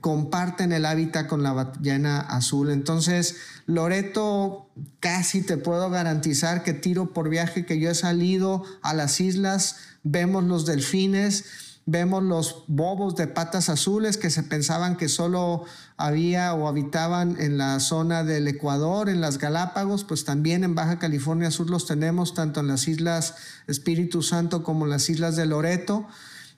comparten 0.00 0.72
el 0.72 0.86
hábitat 0.86 1.26
con 1.26 1.42
la 1.42 1.52
ballena 1.52 2.20
azul. 2.20 2.70
Entonces, 2.70 3.36
Loreto, 3.66 4.70
casi 5.00 5.42
te 5.42 5.56
puedo 5.56 5.90
garantizar 5.90 6.62
que 6.62 6.72
tiro 6.72 7.12
por 7.12 7.28
viaje 7.28 7.66
que 7.66 7.78
yo 7.78 7.90
he 7.90 7.94
salido 7.94 8.64
a 8.82 8.94
las 8.94 9.20
islas, 9.20 9.76
vemos 10.02 10.44
los 10.44 10.66
delfines 10.66 11.44
Vemos 11.84 12.22
los 12.22 12.64
bobos 12.68 13.16
de 13.16 13.26
patas 13.26 13.68
azules 13.68 14.16
que 14.16 14.30
se 14.30 14.44
pensaban 14.44 14.96
que 14.96 15.08
solo 15.08 15.64
había 15.96 16.54
o 16.54 16.68
habitaban 16.68 17.36
en 17.40 17.58
la 17.58 17.80
zona 17.80 18.22
del 18.22 18.46
Ecuador, 18.46 19.08
en 19.08 19.20
las 19.20 19.38
Galápagos, 19.38 20.04
pues 20.04 20.24
también 20.24 20.62
en 20.62 20.76
Baja 20.76 21.00
California 21.00 21.50
Sur 21.50 21.70
los 21.70 21.86
tenemos, 21.86 22.34
tanto 22.34 22.60
en 22.60 22.68
las 22.68 22.86
islas 22.86 23.34
Espíritu 23.66 24.22
Santo 24.22 24.62
como 24.62 24.84
en 24.84 24.90
las 24.90 25.10
islas 25.10 25.34
de 25.34 25.46
Loreto. 25.46 26.06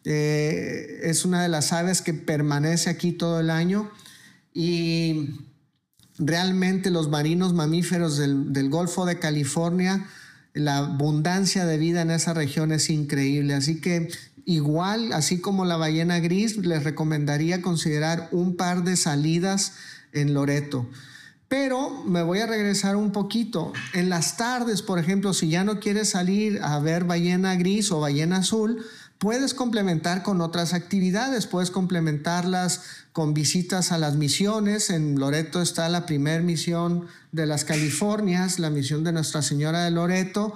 Eh, 0.04 1.00
es 1.04 1.24
una 1.24 1.42
de 1.42 1.48
las 1.48 1.72
aves 1.72 2.02
que 2.02 2.12
permanece 2.12 2.90
aquí 2.90 3.12
todo 3.12 3.40
el 3.40 3.48
año 3.48 3.90
y 4.52 5.40
realmente 6.18 6.90
los 6.90 7.08
marinos 7.08 7.54
mamíferos 7.54 8.18
del, 8.18 8.52
del 8.52 8.68
Golfo 8.68 9.06
de 9.06 9.18
California, 9.18 10.06
la 10.54 10.78
abundancia 10.78 11.66
de 11.66 11.76
vida 11.76 12.00
en 12.02 12.10
esa 12.10 12.32
región 12.32 12.72
es 12.72 12.88
increíble. 12.88 13.54
Así 13.54 13.80
que 13.80 14.08
Igual, 14.46 15.12
así 15.14 15.40
como 15.40 15.64
la 15.64 15.78
ballena 15.78 16.18
gris, 16.20 16.58
les 16.58 16.84
recomendaría 16.84 17.62
considerar 17.62 18.28
un 18.30 18.56
par 18.56 18.84
de 18.84 18.96
salidas 18.96 19.72
en 20.12 20.34
Loreto. 20.34 20.86
Pero 21.48 22.04
me 22.04 22.22
voy 22.22 22.40
a 22.40 22.46
regresar 22.46 22.96
un 22.96 23.10
poquito. 23.10 23.72
En 23.94 24.10
las 24.10 24.36
tardes, 24.36 24.82
por 24.82 24.98
ejemplo, 24.98 25.32
si 25.32 25.48
ya 25.48 25.64
no 25.64 25.80
quieres 25.80 26.10
salir 26.10 26.60
a 26.62 26.78
ver 26.78 27.04
ballena 27.04 27.54
gris 27.56 27.90
o 27.90 28.00
ballena 28.00 28.38
azul, 28.38 28.84
puedes 29.18 29.54
complementar 29.54 30.22
con 30.22 30.40
otras 30.40 30.74
actividades. 30.74 31.46
Puedes 31.46 31.70
complementarlas 31.70 32.82
con 33.12 33.34
visitas 33.34 33.92
a 33.92 33.98
las 33.98 34.16
misiones. 34.16 34.90
En 34.90 35.18
Loreto 35.18 35.62
está 35.62 35.88
la 35.88 36.06
primer 36.06 36.42
misión 36.42 37.06
de 37.32 37.46
las 37.46 37.64
Californias, 37.64 38.58
la 38.58 38.70
misión 38.70 39.04
de 39.04 39.12
Nuestra 39.12 39.42
Señora 39.42 39.84
de 39.84 39.90
Loreto 39.90 40.54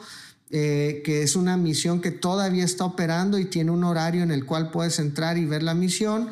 eh, 0.51 1.03
que 1.05 1.23
es 1.23 1.37
una 1.37 1.59
misión 1.59 2.01
que 2.01 2.11
todavía 2.11 2.65
está 2.65 2.87
operando 2.87 3.39
y 3.39 3.45
tiene 3.45 3.71
un 3.71 3.85
horario 3.85 4.23
en 4.23 4.31
el 4.31 4.47
cual 4.47 4.71
puedes 4.71 4.99
entrar 4.99 5.37
y 5.37 5.45
ver 5.45 5.63
la 5.63 5.75
misión. 5.75 6.31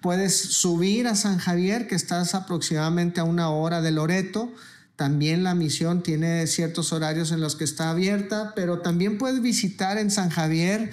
Puedes 0.00 0.36
subir 0.36 1.08
a 1.08 1.16
San 1.16 1.38
Javier, 1.38 1.88
que 1.88 1.96
estás 1.96 2.36
aproximadamente 2.36 3.18
a 3.18 3.24
una 3.24 3.50
hora 3.50 3.82
de 3.82 3.90
Loreto. 3.90 4.52
También 4.94 5.42
la 5.42 5.56
misión 5.56 6.04
tiene 6.04 6.46
ciertos 6.46 6.92
horarios 6.92 7.32
en 7.32 7.40
los 7.40 7.56
que 7.56 7.64
está 7.64 7.90
abierta, 7.90 8.52
pero 8.54 8.78
también 8.78 9.18
puedes 9.18 9.42
visitar 9.42 9.98
en 9.98 10.12
San 10.12 10.30
Javier 10.30 10.92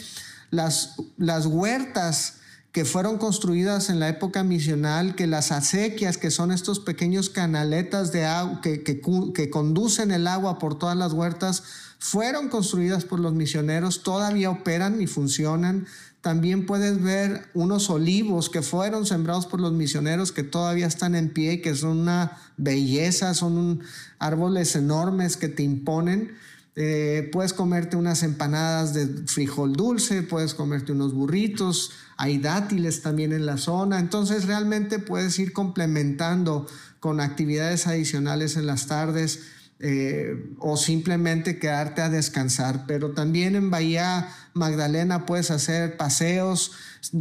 las, 0.51 0.95
las 1.17 1.45
huertas 1.45 2.36
que 2.71 2.84
fueron 2.84 3.17
construidas 3.17 3.89
en 3.89 4.01
la 4.01 4.10
época 4.10 4.43
misional, 4.43 5.15
que 5.15 5.27
las 5.27 5.53
acequias, 5.53 6.17
que 6.17 6.29
son 6.29 6.51
estos 6.51 6.81
pequeños 6.81 7.29
canaletas 7.29 8.12
de 8.12 8.25
agua 8.25 8.60
que, 8.62 8.84
que, 8.84 9.01
que 9.34 9.49
conducen 9.49 10.12
el 10.12 10.27
agua 10.27 10.60
por 10.60 10.77
todas 10.77 10.97
las 10.97 11.13
huertas, 11.13 11.63
fueron 11.99 12.49
construidas 12.49 13.05
por 13.05 13.21
los 13.21 13.34
misioneros, 13.34 14.03
todavía 14.03 14.49
operan 14.49 15.01
y 15.01 15.08
funcionan. 15.08 15.88
También 16.19 16.65
puedes 16.65 17.01
ver 17.01 17.49
unos 17.53 17.89
olivos 17.89 18.49
que 18.49 18.62
fueron 18.62 19.05
sembrados 19.05 19.45
por 19.45 19.62
los 19.62 19.71
misioneros 19.71 20.31
que 20.31 20.43
todavía 20.43 20.88
están 20.88 21.15
en 21.15 21.29
pie, 21.29 21.62
que 21.62 21.75
son 21.75 21.99
una 21.99 22.38
belleza, 22.58 23.34
son 23.34 23.81
árboles 24.19 24.75
enormes 24.75 25.38
que 25.38 25.47
te 25.47 25.63
imponen. 25.63 26.36
Eh, 26.78 27.30
puedes 27.32 27.54
comerte 27.54 27.96
unas 27.96 28.22
empanadas 28.24 28.94
de 28.94 29.08
frijol 29.28 29.74
dulce, 29.74 30.24
puedes 30.24 30.54
comerte 30.54 30.92
unos 30.92 31.14
burritos, 31.14 31.92
hay 32.18 32.38
dátiles 32.38 33.02
también 33.02 33.32
en 33.32 33.46
la 33.46 33.58
zona, 33.58 34.00
entonces 34.00 34.46
realmente 34.46 35.00
puedes 35.00 35.40
ir 35.40 35.54
complementando 35.54 36.68
con 37.00 37.22
actividades 37.22 37.88
adicionales 37.88 38.58
en 38.58 38.66
las 38.66 38.88
tardes 38.88 39.40
eh, 39.80 40.56
o 40.60 40.78
simplemente 40.78 41.60
quedarte 41.60 42.02
a 42.02 42.10
descansar. 42.10 42.86
Pero 42.88 43.12
también 43.12 43.56
en 43.56 43.70
Bahía 43.70 44.30
Magdalena 44.54 45.26
puedes 45.26 45.52
hacer 45.52 45.98
paseos, 45.98 46.72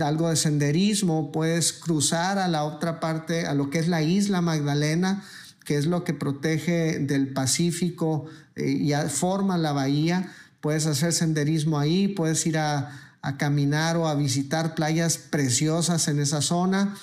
algo 0.00 0.30
de 0.30 0.36
senderismo, 0.36 1.30
puedes 1.30 1.72
cruzar 1.72 2.38
a 2.38 2.48
la 2.48 2.64
otra 2.64 3.00
parte, 3.00 3.46
a 3.46 3.54
lo 3.54 3.70
que 3.70 3.78
es 3.78 3.88
la 3.88 4.02
isla 4.02 4.40
Magdalena, 4.40 5.24
que 5.64 5.76
es 5.76 5.86
lo 5.86 6.04
que 6.04 6.14
protege 6.14 6.98
del 6.98 7.32
Pacífico 7.32 8.26
eh, 8.56 8.70
y 8.70 8.92
forma 9.08 9.58
la 9.58 9.72
bahía. 9.72 10.32
Puedes 10.60 10.86
hacer 10.86 11.12
senderismo 11.12 11.78
ahí, 11.78 12.08
puedes 12.08 12.46
ir 12.46 12.58
a, 12.58 13.16
a 13.22 13.36
caminar 13.38 13.96
o 13.96 14.06
a 14.06 14.14
visitar 14.14 14.74
playas 14.74 15.16
preciosas 15.18 16.08
en 16.08 16.20
esa 16.20 16.42
zona. 16.42 16.94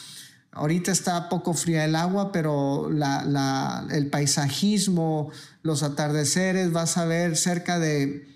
Ahorita 0.53 0.91
está 0.91 1.29
poco 1.29 1.53
fría 1.53 1.85
el 1.85 1.95
agua, 1.95 2.33
pero 2.33 2.89
el 2.89 4.07
paisajismo, 4.07 5.31
los 5.63 5.81
atardeceres, 5.81 6.73
vas 6.73 6.97
a 6.97 7.05
ver 7.05 7.37
cerca 7.37 7.79
de, 7.79 8.27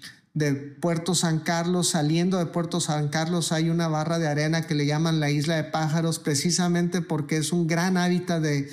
Puerto 0.81 1.13
San 1.13 1.39
Carlos, 1.39 1.89
saliendo 1.89 2.38
de 2.38 2.45
Puerto 2.45 2.81
San 2.81 3.09
Carlos 3.09 3.51
hay 3.51 3.69
una 3.69 3.88
barra 3.88 4.19
de 4.19 4.27
arena 4.27 4.65
que 4.65 4.75
le 4.75 4.85
llaman 4.85 5.19
la 5.19 5.29
isla 5.29 5.55
de 5.55 5.65
pájaros, 5.65 6.19
precisamente 6.19 7.01
porque 7.01 7.38
es 7.38 7.53
un 7.53 7.67
gran 7.67 7.97
hábitat 7.97 8.41
de, 8.41 8.69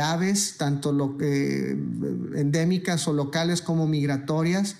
aves, 0.00 0.56
tanto 0.56 0.92
lo, 0.92 1.16
endémicas 1.20 3.06
o 3.08 3.12
locales 3.12 3.62
como 3.62 3.86
migratorias. 3.86 4.76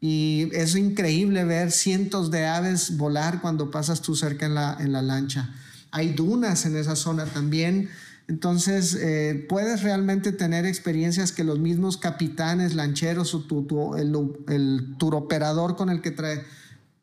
Y 0.00 0.48
es 0.52 0.74
increíble 0.74 1.44
ver 1.44 1.70
cientos 1.70 2.30
de 2.30 2.46
aves 2.46 2.96
volar 2.96 3.40
cuando 3.40 3.70
pasas 3.70 4.02
tú 4.02 4.16
cerca 4.16 4.46
en 4.46 4.54
la, 4.54 4.76
en 4.80 4.92
la 4.92 5.02
lancha 5.02 5.54
hay 5.92 6.14
dunas 6.14 6.66
en 6.66 6.76
esa 6.76 6.96
zona 6.96 7.26
también. 7.26 7.88
Entonces, 8.26 8.94
eh, 8.94 9.46
puedes 9.48 9.82
realmente 9.82 10.32
tener 10.32 10.64
experiencias 10.64 11.32
que 11.32 11.44
los 11.44 11.58
mismos 11.58 11.98
capitanes, 11.98 12.74
lancheros 12.74 13.34
o 13.34 13.96
el, 13.96 14.16
el 14.48 14.96
turoperador 14.98 15.76
con 15.76 15.90
el 15.90 16.00
que 16.00 16.10
trae, 16.10 16.42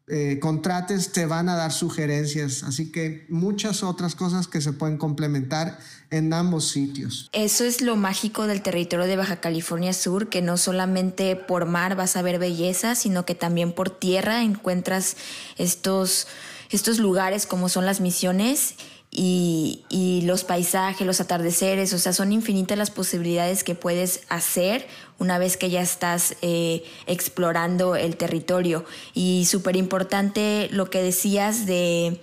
eh, 0.10 0.40
contrates 0.40 1.12
te 1.12 1.26
van 1.26 1.50
a 1.50 1.56
dar 1.56 1.72
sugerencias. 1.72 2.64
Así 2.64 2.92
que 2.92 3.26
muchas 3.30 3.84
otras 3.84 4.16
cosas 4.16 4.48
que 4.48 4.62
se 4.62 4.74
pueden 4.74 4.98
complementar 4.98 5.80
en 6.10 6.34
ambos 6.34 6.70
sitios. 6.70 7.30
Eso 7.32 7.64
es 7.64 7.82
lo 7.82 7.96
mágico 7.96 8.48
del 8.48 8.62
territorio 8.62 9.06
de 9.06 9.16
Baja 9.16 9.40
California 9.40 9.94
Sur, 9.94 10.30
que 10.30 10.42
no 10.42 10.58
solamente 10.58 11.36
por 11.36 11.66
mar 11.66 11.96
vas 11.96 12.18
a 12.18 12.22
ver 12.22 12.40
belleza, 12.40 12.96
sino 12.96 13.26
que 13.26 13.36
también 13.36 13.72
por 13.72 13.90
tierra 13.90 14.44
encuentras 14.44 15.16
estos 15.58 16.28
estos 16.70 17.00
lugares 17.00 17.46
como 17.46 17.68
son 17.68 17.86
las 17.86 18.00
misiones 18.00 18.76
y, 19.12 20.22
los 20.26 20.44
paisajes, 20.44 21.06
los 21.06 21.20
atardeceres, 21.20 21.94
o 21.94 22.00
sea, 22.00 22.14
son 22.14 22.32
infinitas 22.32 22.78
las 22.78 22.92
posibilidades 22.92 23.64
que 23.64 23.74
puedes 23.74 24.22
hacer 24.30 24.88
una 25.20 25.38
vez 25.38 25.58
que 25.58 25.70
ya 25.70 25.82
estás 25.82 26.36
eh, 26.42 26.84
explorando 27.06 27.96
el 27.96 28.16
territorio. 28.18 28.86
Y 29.14 29.46
súper 29.46 29.76
importante 29.76 30.70
lo 30.72 30.90
que 30.90 31.04
decías 31.04 31.66
de 31.66 32.20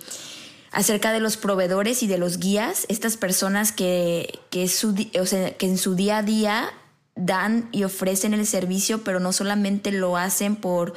acerca 0.71 1.11
de 1.11 1.19
los 1.19 1.37
proveedores 1.37 2.03
y 2.03 2.07
de 2.07 2.17
los 2.17 2.39
guías, 2.39 2.85
estas 2.89 3.17
personas 3.17 3.71
que, 3.71 4.39
que, 4.49 4.63
en 4.63 5.77
su 5.77 5.95
día 5.95 6.17
a 6.17 6.23
día 6.23 6.69
dan 7.15 7.69
y 7.71 7.83
ofrecen 7.83 8.33
el 8.33 8.45
servicio, 8.45 9.03
pero 9.03 9.19
no 9.19 9.33
solamente 9.33 9.91
lo 9.91 10.17
hacen 10.17 10.55
por 10.55 10.93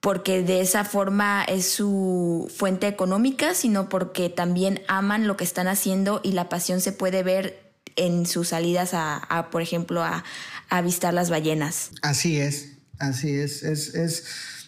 porque 0.00 0.42
de 0.42 0.60
esa 0.60 0.84
forma 0.84 1.44
es 1.44 1.68
su 1.68 2.50
fuente 2.56 2.86
económica, 2.86 3.54
sino 3.54 3.88
porque 3.88 4.28
también 4.28 4.80
aman 4.86 5.26
lo 5.26 5.36
que 5.36 5.42
están 5.44 5.66
haciendo 5.66 6.20
y 6.22 6.32
la 6.32 6.48
pasión 6.48 6.80
se 6.80 6.92
puede 6.92 7.24
ver 7.24 7.67
en 7.98 8.26
sus 8.26 8.48
salidas 8.48 8.90
a, 8.92 9.48
por 9.50 9.62
ejemplo, 9.62 10.02
a, 10.02 10.24
a, 10.68 10.82
visitar 10.82 11.12
las 11.12 11.30
ballenas. 11.30 11.90
Así 12.02 12.38
es, 12.38 12.72
así 12.98 13.30
es, 13.30 13.62
es, 13.62 13.94
es, 13.94 14.24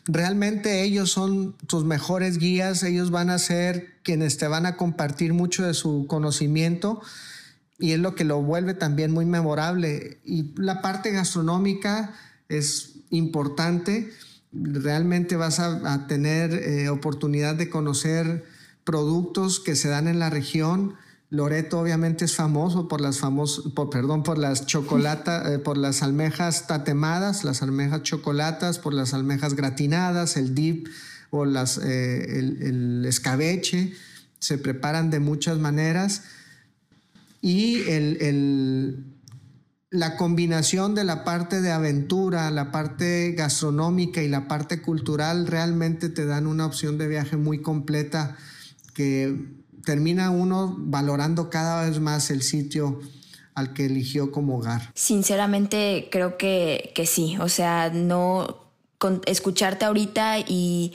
realmente 0.06 0.82
ellos 0.82 1.10
son 1.10 1.56
tus 1.66 1.84
mejores 1.84 2.38
guías, 2.38 2.82
ellos 2.82 3.10
van 3.10 3.30
a 3.30 3.38
ser 3.38 3.94
quienes 4.02 4.36
te 4.36 4.48
van 4.48 4.66
a 4.66 4.76
compartir 4.76 5.32
mucho 5.32 5.66
de 5.66 5.74
su 5.74 6.06
conocimiento 6.06 7.00
y 7.78 7.92
es 7.92 7.98
lo 7.98 8.14
que 8.14 8.24
lo 8.24 8.42
vuelve 8.42 8.74
también 8.74 9.10
muy 9.10 9.24
memorable. 9.24 10.20
Y 10.24 10.52
la 10.60 10.82
parte 10.82 11.12
gastronómica 11.12 12.14
es 12.48 12.96
importante 13.10 14.10
realmente 14.52 15.36
vas 15.36 15.60
a, 15.60 16.06
tener 16.06 16.52
eh, 16.52 16.88
oportunidad 16.88 17.54
de 17.54 17.70
conocer 17.70 18.44
productos 18.84 19.60
que 19.60 19.76
se 19.76 19.88
dan 19.88 20.08
en 20.08 20.18
la 20.18 20.30
región. 20.30 20.94
Loreto 21.30 21.78
obviamente 21.78 22.24
es 22.24 22.34
famoso 22.34 22.88
por 22.88 23.00
las 23.00 23.18
por, 23.18 23.88
perdón, 23.88 24.24
por 24.24 24.36
las 24.36 24.66
eh, 24.66 25.58
por 25.58 25.76
las 25.76 26.02
almejas 26.02 26.66
tatemadas, 26.66 27.44
las 27.44 27.62
almejas 27.62 28.02
chocolatas, 28.02 28.80
por 28.80 28.92
las 28.92 29.14
almejas 29.14 29.54
gratinadas, 29.54 30.36
el 30.36 30.56
dip 30.56 30.88
o 31.30 31.44
las, 31.44 31.78
eh, 31.78 32.38
el, 32.38 32.62
el 32.62 33.06
escabeche. 33.06 33.92
Se 34.40 34.58
preparan 34.58 35.10
de 35.10 35.20
muchas 35.20 35.58
maneras. 35.58 36.24
y 37.40 37.88
el, 37.88 39.04
la 39.90 40.16
combinación 40.16 40.94
de 40.94 41.04
la 41.04 41.24
parte 41.24 41.60
de 41.60 41.70
aventura, 41.70 42.50
la 42.50 42.70
parte 42.72 43.32
gastronómica 43.32 44.22
y 44.22 44.28
la 44.28 44.46
parte 44.48 44.82
cultural 44.82 45.46
realmente 45.46 46.08
te 46.08 46.26
dan 46.26 46.46
una 46.46 46.66
opción 46.66 46.96
de 46.96 47.08
viaje 47.08 47.36
muy 47.36 47.60
completa 47.60 48.36
que 48.94 49.59
termina 49.90 50.30
uno 50.30 50.76
valorando 50.78 51.50
cada 51.50 51.84
vez 51.84 51.98
más 51.98 52.30
el 52.30 52.42
sitio 52.42 53.00
al 53.56 53.72
que 53.72 53.86
eligió 53.86 54.30
como 54.30 54.58
hogar. 54.58 54.92
Sinceramente 54.94 56.08
creo 56.12 56.38
que, 56.38 56.92
que 56.94 57.06
sí, 57.06 57.36
o 57.40 57.48
sea, 57.48 57.90
no 57.92 58.68
escucharte 59.26 59.86
ahorita 59.86 60.38
y 60.38 60.92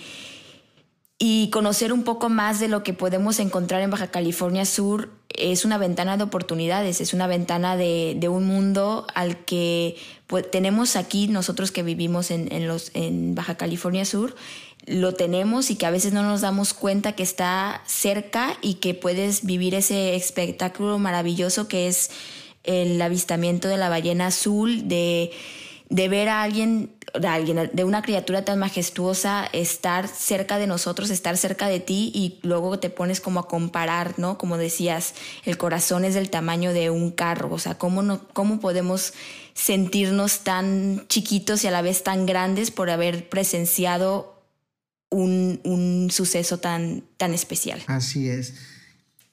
y 1.17 1.49
conocer 1.49 1.93
un 1.93 2.03
poco 2.03 2.27
más 2.27 2.59
de 2.59 2.67
lo 2.67 2.83
que 2.83 2.93
podemos 2.93 3.39
encontrar 3.39 3.81
en 3.81 3.89
Baja 3.89 4.07
California 4.07 4.65
Sur 4.65 5.09
es 5.29 5.63
una 5.63 5.77
ventana 5.77 6.17
de 6.17 6.23
oportunidades, 6.23 6.99
es 6.99 7.13
una 7.13 7.27
ventana 7.27 7.77
de, 7.77 8.27
un 8.29 8.45
mundo 8.45 9.07
al 9.15 9.43
que 9.45 9.95
pues, 10.27 10.49
tenemos 10.49 10.95
aquí 10.95 11.27
nosotros 11.27 11.71
que 11.71 11.83
vivimos 11.83 12.31
en, 12.31 12.67
los, 12.67 12.91
en 12.93 13.33
Baja 13.33 13.55
California 13.55 14.03
Sur, 14.03 14.35
lo 14.85 15.13
tenemos 15.13 15.71
y 15.71 15.75
que 15.75 15.85
a 15.85 15.91
veces 15.91 16.13
no 16.13 16.23
nos 16.23 16.41
damos 16.41 16.73
cuenta 16.73 17.13
que 17.13 17.23
está 17.23 17.81
cerca 17.85 18.57
y 18.61 18.75
que 18.75 18.93
puedes 18.93 19.45
vivir 19.45 19.75
ese 19.75 20.15
espectáculo 20.15 20.99
maravilloso 20.99 21.67
que 21.67 21.87
es 21.87 22.11
el 22.63 23.01
avistamiento 23.01 23.67
de 23.67 23.77
la 23.77 23.89
ballena 23.89 24.27
azul, 24.27 24.87
de 24.87 25.31
de 25.89 26.07
ver 26.07 26.29
a 26.29 26.41
alguien, 26.41 26.95
de 27.19 27.27
alguien, 27.27 27.69
de 27.71 27.83
una 27.83 28.01
criatura 28.01 28.43
tan 28.43 28.59
majestuosa 28.59 29.47
estar 29.53 30.07
cerca 30.07 30.57
de 30.57 30.67
nosotros, 30.67 31.09
estar 31.09 31.37
cerca 31.37 31.67
de 31.67 31.79
ti 31.79 32.11
y 32.13 32.39
luego 32.41 32.79
te 32.79 32.89
pones 32.89 33.21
como 33.21 33.39
a 33.39 33.47
comparar, 33.47 34.15
¿no? 34.17 34.37
Como 34.37 34.57
decías, 34.57 35.13
el 35.45 35.57
corazón 35.57 36.03
es 36.03 36.15
del 36.15 36.29
tamaño 36.29 36.73
de 36.73 36.89
un 36.89 37.11
carro, 37.11 37.53
o 37.53 37.59
sea, 37.59 37.77
¿cómo, 37.77 38.01
no, 38.01 38.21
cómo 38.33 38.59
podemos 38.59 39.13
sentirnos 39.53 40.39
tan 40.39 41.05
chiquitos 41.07 41.63
y 41.63 41.67
a 41.67 41.71
la 41.71 41.81
vez 41.81 42.03
tan 42.03 42.25
grandes 42.25 42.71
por 42.71 42.89
haber 42.89 43.29
presenciado 43.29 44.34
un, 45.09 45.61
un 45.63 46.09
suceso 46.11 46.59
tan, 46.59 47.03
tan 47.17 47.33
especial? 47.33 47.83
Así 47.87 48.29
es. 48.29 48.53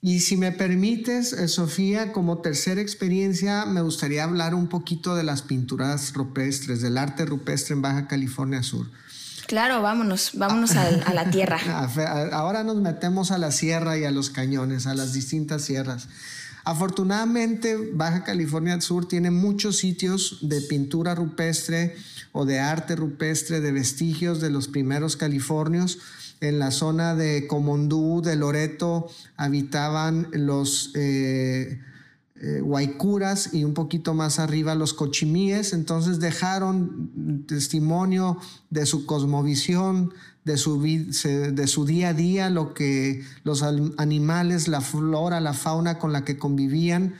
Y 0.04 0.18
si 0.18 0.36
me 0.36 0.50
permites, 0.50 1.32
eh, 1.32 1.46
Sofía, 1.46 2.12
como 2.12 2.38
tercera 2.38 2.80
experiencia, 2.80 3.66
me 3.66 3.82
gustaría 3.82 4.24
hablar 4.24 4.52
un 4.52 4.66
poquito 4.66 5.14
de 5.14 5.22
las 5.22 5.42
pinturas 5.42 6.12
rupestres, 6.12 6.82
del 6.82 6.98
arte 6.98 7.24
rupestre 7.24 7.74
en 7.74 7.82
Baja 7.82 8.08
California 8.08 8.64
Sur. 8.64 8.90
Claro, 9.46 9.80
vámonos, 9.80 10.32
vámonos 10.34 10.72
a, 10.74 10.88
a 10.88 11.14
la 11.14 11.30
tierra. 11.30 11.60
Ahora 12.32 12.64
nos 12.64 12.76
metemos 12.76 13.30
a 13.30 13.38
la 13.38 13.52
sierra 13.52 13.96
y 13.96 14.04
a 14.04 14.10
los 14.10 14.30
cañones, 14.30 14.88
a 14.88 14.94
las 14.94 15.12
distintas 15.12 15.62
sierras. 15.62 16.08
Afortunadamente, 16.64 17.76
Baja 17.92 18.24
California 18.24 18.80
Sur 18.80 19.06
tiene 19.06 19.30
muchos 19.30 19.78
sitios 19.78 20.38
de 20.42 20.60
pintura 20.62 21.14
rupestre 21.14 21.96
o 22.32 22.44
de 22.44 22.58
arte 22.58 22.96
rupestre, 22.96 23.60
de 23.60 23.72
vestigios 23.72 24.40
de 24.40 24.50
los 24.50 24.68
primeros 24.68 25.16
californios 25.16 25.98
en 26.40 26.58
la 26.58 26.72
zona 26.72 27.14
de 27.14 27.46
Comondú, 27.46 28.20
de 28.20 28.34
Loreto, 28.36 29.08
habitaban 29.36 30.28
los 30.32 30.90
eh, 30.94 31.80
eh 32.36 32.62
y 33.52 33.64
un 33.64 33.74
poquito 33.74 34.14
más 34.14 34.40
arriba 34.40 34.74
los 34.74 34.92
cochimíes, 34.92 35.72
entonces 35.72 36.18
dejaron 36.18 37.44
testimonio 37.46 38.38
de 38.70 38.86
su 38.86 39.06
cosmovisión, 39.06 40.12
de 40.44 40.56
su, 40.56 40.82
de 40.82 41.66
su 41.68 41.84
día 41.84 42.08
a 42.08 42.14
día, 42.14 42.50
lo 42.50 42.74
que 42.74 43.24
los 43.44 43.62
animales, 43.62 44.66
la 44.66 44.80
flora, 44.80 45.40
la 45.40 45.52
fauna 45.52 46.00
con 46.00 46.12
la 46.12 46.24
que 46.24 46.36
convivían, 46.38 47.14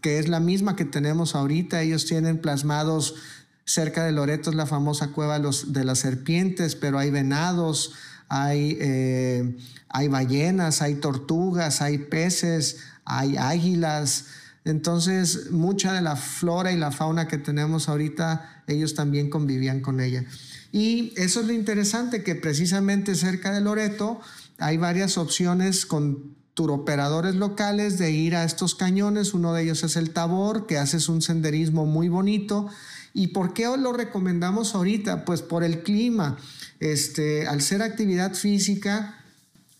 que 0.00 0.18
es 0.18 0.28
la 0.28 0.40
misma 0.40 0.76
que 0.76 0.86
tenemos 0.86 1.34
ahorita. 1.34 1.82
Ellos 1.82 2.06
tienen 2.06 2.40
plasmados 2.40 3.16
cerca 3.64 4.04
de 4.04 4.12
Loreto, 4.12 4.50
es 4.50 4.56
la 4.56 4.66
famosa 4.66 5.08
cueva 5.08 5.38
de 5.38 5.84
las 5.84 5.98
serpientes, 5.98 6.74
pero 6.74 6.98
hay 6.98 7.10
venados, 7.10 7.92
hay, 8.28 8.76
eh, 8.80 9.56
hay 9.88 10.08
ballenas, 10.08 10.82
hay 10.82 10.96
tortugas, 10.96 11.82
hay 11.82 11.98
peces, 11.98 12.78
hay 13.04 13.36
águilas. 13.36 14.26
Entonces, 14.64 15.50
mucha 15.50 15.92
de 15.92 16.02
la 16.02 16.16
flora 16.16 16.72
y 16.72 16.76
la 16.76 16.92
fauna 16.92 17.28
que 17.28 17.38
tenemos 17.38 17.88
ahorita, 17.88 18.64
ellos 18.66 18.94
también 18.94 19.30
convivían 19.30 19.80
con 19.80 20.00
ella. 20.00 20.24
Y 20.70 21.12
eso 21.16 21.40
es 21.40 21.46
lo 21.46 21.52
interesante, 21.52 22.22
que 22.22 22.34
precisamente 22.34 23.14
cerca 23.14 23.52
de 23.52 23.60
Loreto 23.60 24.20
hay 24.58 24.76
varias 24.76 25.18
opciones 25.18 25.84
con 25.84 26.36
turoperadores 26.54 27.34
locales 27.34 27.98
de 27.98 28.10
ir 28.10 28.36
a 28.36 28.44
estos 28.44 28.74
cañones. 28.74 29.34
Uno 29.34 29.52
de 29.52 29.64
ellos 29.64 29.82
es 29.84 29.96
el 29.96 30.10
Tabor, 30.10 30.66
que 30.66 30.78
haces 30.78 31.08
un 31.08 31.22
senderismo 31.22 31.86
muy 31.86 32.08
bonito. 32.08 32.68
¿Y 33.14 33.28
por 33.28 33.54
qué 33.54 33.64
lo 33.76 33.92
recomendamos 33.92 34.74
ahorita? 34.74 35.24
Pues 35.24 35.42
por 35.42 35.64
el 35.64 35.82
clima. 35.82 36.38
Este, 36.80 37.46
al 37.46 37.60
ser 37.60 37.82
actividad 37.82 38.34
física, 38.34 39.22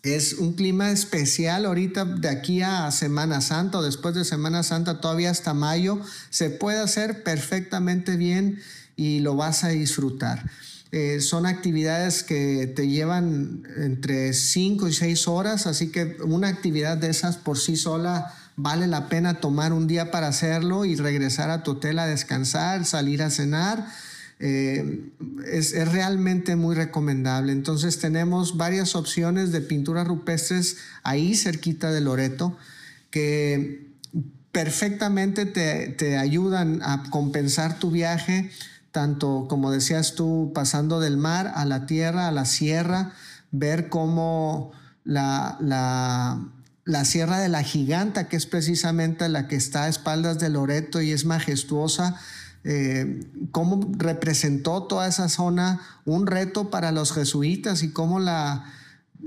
es 0.02 0.34
un 0.34 0.54
clima 0.54 0.90
especial 0.90 1.64
ahorita 1.64 2.04
de 2.04 2.28
aquí 2.28 2.60
a 2.60 2.90
Semana 2.90 3.40
Santa 3.40 3.78
o 3.78 3.82
después 3.82 4.14
de 4.14 4.24
Semana 4.24 4.64
Santa 4.64 5.00
todavía 5.00 5.30
hasta 5.30 5.54
mayo 5.54 6.00
se 6.30 6.50
puede 6.50 6.80
hacer 6.80 7.22
perfectamente 7.22 8.16
bien 8.16 8.60
y 8.96 9.20
lo 9.20 9.36
vas 9.36 9.62
a 9.62 9.68
disfrutar. 9.68 10.50
Eh, 10.90 11.20
son 11.20 11.46
actividades 11.46 12.22
que 12.22 12.66
te 12.66 12.88
llevan 12.88 13.62
entre 13.76 14.34
5 14.34 14.88
y 14.88 14.92
6 14.92 15.28
horas, 15.28 15.66
así 15.66 15.90
que 15.90 16.18
una 16.24 16.48
actividad 16.48 16.98
de 16.98 17.08
esas 17.08 17.36
por 17.36 17.58
sí 17.58 17.76
sola 17.76 18.34
vale 18.62 18.86
la 18.86 19.08
pena 19.08 19.40
tomar 19.40 19.72
un 19.72 19.88
día 19.88 20.12
para 20.12 20.28
hacerlo 20.28 20.84
y 20.84 20.94
regresar 20.94 21.50
a 21.50 21.64
tu 21.64 21.72
hotel 21.72 21.98
a 21.98 22.06
descansar, 22.06 22.84
salir 22.84 23.22
a 23.22 23.30
cenar 23.30 23.86
eh, 24.38 25.10
es, 25.46 25.72
realmente 25.92 26.54
muy 26.54 26.76
recomendable. 26.76 27.52
Entonces 27.52 27.98
tenemos 27.98 28.56
varias 28.56 28.94
opciones 28.94 29.50
de 29.50 29.60
pinturas 29.62 30.06
rupestres 30.06 30.76
ahí 31.02 31.34
cerquita 31.34 31.90
de 31.90 32.00
Loreto 32.00 32.56
que 33.10 33.90
perfectamente 34.52 35.44
te, 35.44 36.16
ayudan 36.16 36.82
a 36.82 37.04
compensar 37.10 37.80
tu 37.80 37.90
viaje, 37.90 38.50
tanto 38.92 39.46
como 39.48 39.72
decías 39.72 40.14
tú, 40.14 40.52
pasando 40.54 41.00
del 41.00 41.16
mar 41.16 41.50
a 41.54 41.64
la 41.64 41.86
tierra, 41.86 42.28
a 42.28 42.32
la 42.32 42.44
sierra, 42.44 43.12
ver 43.50 43.88
cómo 43.88 44.72
la, 45.04 45.56
la 45.60 46.40
Sierra 47.04 47.38
de 47.40 47.48
la 47.48 47.62
Giganta, 47.62 48.28
que 48.28 48.36
es 48.36 48.46
precisamente 48.46 49.28
la 49.28 49.48
que 49.48 49.56
está 49.56 49.84
a 49.84 49.88
espaldas 49.88 50.38
de 50.38 50.48
Loreto 50.48 51.00
y 51.00 51.12
es 51.12 51.24
majestuosa, 51.24 52.16
eh, 52.64 53.24
cómo 53.50 53.90
representó 53.96 54.84
toda 54.84 55.08
esa 55.08 55.28
zona 55.28 55.80
un 56.04 56.26
reto 56.26 56.70
para 56.70 56.92
los 56.92 57.12
jesuitas 57.12 57.82
y 57.82 57.90
cómo, 57.90 58.20
la, 58.20 58.64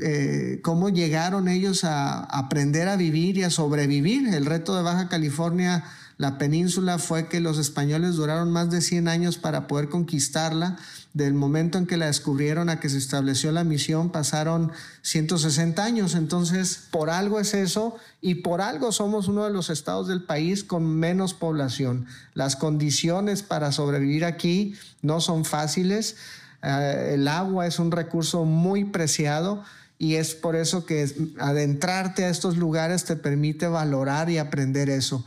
eh, 0.01 0.61
cómo 0.63 0.89
llegaron 0.89 1.47
ellos 1.47 1.83
a 1.83 2.19
aprender 2.23 2.87
a 2.87 2.95
vivir 2.95 3.37
y 3.37 3.43
a 3.43 3.49
sobrevivir. 3.49 4.33
El 4.33 4.45
reto 4.45 4.75
de 4.75 4.83
Baja 4.83 5.09
California 5.09 5.83
la 6.17 6.37
península 6.37 6.97
fue 6.97 7.27
que 7.27 7.41
los 7.41 7.57
españoles 7.57 8.15
duraron 8.15 8.49
más 8.49 8.69
de 8.69 8.79
100 8.79 9.09
años 9.09 9.37
para 9.37 9.67
poder 9.67 9.89
conquistarla. 9.89 10.77
Del 11.13 11.33
momento 11.33 11.77
en 11.77 11.87
que 11.87 11.97
la 11.97 12.07
descubrieron 12.07 12.69
a 12.69 12.79
que 12.79 12.89
se 12.89 12.97
estableció 12.97 13.51
la 13.51 13.63
misión 13.65 14.11
pasaron 14.11 14.71
160 15.01 15.83
años. 15.83 16.15
Entonces, 16.15 16.87
por 16.89 17.09
algo 17.09 17.39
es 17.39 17.53
eso 17.53 17.95
y 18.21 18.35
por 18.35 18.61
algo 18.61 18.93
somos 18.93 19.27
uno 19.27 19.43
de 19.43 19.51
los 19.51 19.69
estados 19.69 20.07
del 20.07 20.23
país 20.23 20.63
con 20.63 20.85
menos 20.85 21.33
población. 21.33 22.05
Las 22.33 22.55
condiciones 22.55 23.43
para 23.43 23.73
sobrevivir 23.73 24.23
aquí 24.23 24.75
no 25.01 25.19
son 25.19 25.43
fáciles. 25.43 26.15
Eh, 26.63 27.11
el 27.15 27.27
agua 27.27 27.67
es 27.67 27.77
un 27.77 27.91
recurso 27.91 28.45
muy 28.45 28.85
preciado 28.85 29.63
y 29.97 30.15
es 30.15 30.33
por 30.33 30.55
eso 30.55 30.85
que 30.85 31.13
adentrarte 31.39 32.25
a 32.25 32.29
estos 32.29 32.57
lugares 32.57 33.03
te 33.03 33.15
permite 33.15 33.67
valorar 33.67 34.29
y 34.29 34.37
aprender 34.37 34.89
eso. 34.89 35.25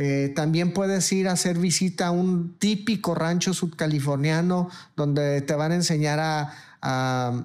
Eh, 0.00 0.32
también 0.36 0.72
puedes 0.72 1.10
ir 1.10 1.26
a 1.26 1.32
hacer 1.32 1.58
visita 1.58 2.06
a 2.06 2.10
un 2.12 2.56
típico 2.60 3.16
rancho 3.16 3.52
subcaliforniano 3.52 4.70
donde 4.94 5.42
te 5.42 5.54
van 5.54 5.72
a 5.72 5.74
enseñar 5.74 6.20
a, 6.20 6.54
a, 6.80 7.44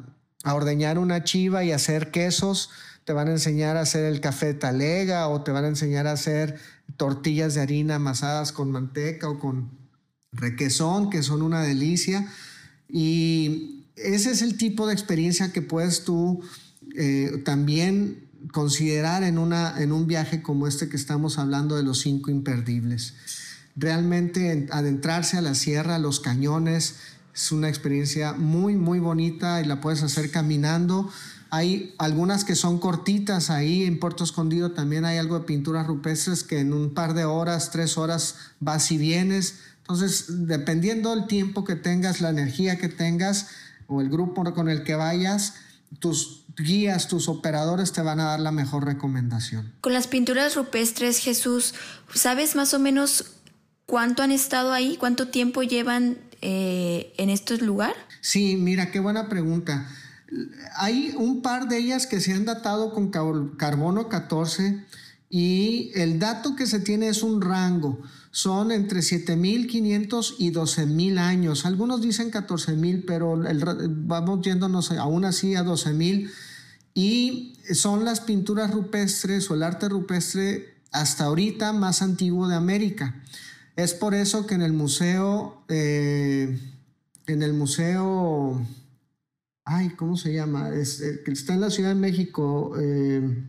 ordeñar 0.54 1.00
una 1.00 1.24
chiva 1.24 1.64
y 1.64 1.72
hacer 1.72 2.12
quesos. 2.12 2.70
Te 3.06 3.14
van 3.14 3.28
a 3.28 3.32
enseñar 3.32 3.76
a 3.76 3.82
hacer 3.82 4.06
el 4.06 4.22
café 4.22 4.54
talega 4.54 5.30
o 5.30 5.42
te 5.42 5.52
van 5.52 5.66
a 5.66 5.70
enseñar 5.70 6.06
a 6.06 6.12
hacer 6.12 6.60
tortillas 6.96 7.56
de 7.56 7.62
harina 7.62 7.96
amasadas 7.96 8.52
con 8.52 8.70
manteca 8.70 9.30
o 9.30 9.40
con 9.40 9.72
requesón, 10.32 11.10
que 11.10 11.24
son 11.24 11.42
una 11.42 11.64
delicia. 11.64 12.32
Y 12.88 13.88
ese 13.96 14.30
es 14.30 14.44
el 14.44 14.58
tipo 14.58 14.86
de 14.86 14.94
experiencia 14.94 15.52
que 15.52 15.64
puedes 15.64 16.04
tú 16.04 16.44
eh, 16.96 17.42
también 17.46 18.30
considerar 18.52 19.24
en, 19.24 19.38
una, 19.38 19.82
en 19.82 19.92
un 19.92 20.08
viaje 20.08 20.42
como 20.42 20.68
este 20.68 20.90
que 20.90 20.98
estamos 20.98 21.38
hablando 21.38 21.76
de 21.76 21.84
los 21.84 22.00
cinco 22.00 22.32
imperdibles. 22.32 23.14
Realmente 23.76 24.68
adentrarse 24.72 25.38
a 25.38 25.42
la 25.42 25.56
sierra, 25.56 25.96
a 25.96 26.00
los 26.00 26.20
cañones, 26.20 26.96
es 27.34 27.52
una 27.52 27.68
experiencia 27.68 28.34
muy, 28.34 28.76
muy 28.76 29.00
bonita 29.00 29.60
y 29.62 29.66
la 29.66 29.82
puedes 29.82 30.04
hacer 30.04 30.30
caminando. 30.30 31.10
Hay 31.50 31.96
algunas 31.98 32.46
que 32.46 32.56
son 32.56 32.80
cortitas 32.80 33.50
ahí 33.50 33.84
en 33.84 34.00
Puerto 34.00 34.24
Escondido 34.24 34.72
también 34.72 35.06
hay 35.06 35.18
algo 35.18 35.40
de 35.40 35.46
pinturas 35.46 35.88
rupestres 35.88 36.44
que 36.44 36.60
en 36.60 36.74
un 36.74 36.94
par 36.94 37.14
de 37.14 37.26
horas, 37.26 37.72
tres 37.72 37.98
horas 37.98 38.36
vas 38.60 38.92
y 38.92 38.98
vienes. 38.98 39.60
Entonces, 39.80 40.26
dependiendo 40.48 41.16
del 41.16 41.28
tiempo 41.28 41.64
que 41.64 41.76
tengas, 41.76 42.22
la 42.22 42.30
energía 42.30 42.78
que 42.78 42.90
tengas 42.90 43.48
o 43.88 44.02
el 44.02 44.10
grupo 44.10 44.44
con 44.54 44.70
el 44.70 44.84
que 44.84 44.96
vayas, 44.96 45.56
tus 46.00 46.43
guías, 46.58 47.08
tus 47.08 47.28
operadores 47.30 47.92
te 47.92 48.02
van 48.02 48.20
a 48.20 48.26
dar 48.26 48.40
la 48.40 48.52
mejor 48.52 48.86
recomendación. 48.86 49.74
Con 49.82 49.94
las 49.94 50.08
pinturas 50.08 50.56
rupestres, 50.56 51.20
Jesús, 51.20 51.74
¿sabes 52.14 52.56
más 52.56 52.74
o 52.74 52.80
menos 52.80 53.26
cuánto 53.86 54.24
han 54.24 54.32
estado 54.32 54.72
ahí? 54.72 54.98
¿Cuánto 54.98 55.28
tiempo 55.28 55.64
llevan 55.64 56.18
eh, 56.42 57.14
en 57.18 57.30
este 57.30 57.58
lugar? 57.58 57.94
Sí, 58.22 58.56
mira, 58.56 58.92
qué 58.92 59.00
buena 59.00 59.30
pregunta. 59.30 59.88
Hay 60.78 61.14
un 61.18 61.42
par 61.42 61.68
de 61.68 61.78
ellas 61.78 62.08
que 62.08 62.20
se 62.20 62.34
han 62.34 62.46
datado 62.46 62.94
con 62.94 63.12
carbono 63.12 64.10
14 64.10 64.84
y 65.30 65.92
el 65.96 66.20
dato 66.20 66.56
que 66.56 66.68
se 66.68 66.80
tiene 66.80 67.08
es 67.08 67.24
un 67.24 67.42
rango. 67.42 68.02
Son 68.36 68.72
entre 68.72 69.02
7.500 69.02 70.38
y 70.40 70.52
12.000 70.52 71.20
años. 71.20 71.68
Algunos 71.68 72.02
dicen 72.02 72.32
14.000, 72.32 73.04
pero 73.06 73.40
vamos 73.88 74.42
yéndonos 74.42 74.92
aún 74.92 75.24
así 75.24 75.54
a 75.54 75.64
12.000. 75.64 76.32
Y 76.96 77.54
son 77.76 78.06
las 78.06 78.22
pinturas 78.22 78.72
rupestres 78.72 79.52
o 79.52 79.54
el 79.54 79.62
arte 79.62 79.88
rupestre 79.88 80.82
hasta 80.92 81.26
ahorita 81.26 81.74
más 81.74 82.02
antiguo 82.02 82.48
de 82.48 82.56
América. 82.56 83.22
Es 83.76 83.94
por 83.94 84.16
eso 84.16 84.48
que 84.48 84.56
en 84.56 84.64
el 84.64 84.74
museo, 84.74 85.64
eh, 85.68 86.60
en 87.28 87.44
el 87.44 87.54
museo, 87.54 88.66
ay, 89.64 89.90
¿cómo 89.92 90.18
se 90.18 90.34
llama? 90.34 90.72
Eh, 90.72 90.82
está 91.28 91.54
en 91.54 91.62
la 91.62 91.70
Ciudad 91.70 91.90
de 91.90 92.02
México. 92.02 92.74
Eh, 92.80 93.46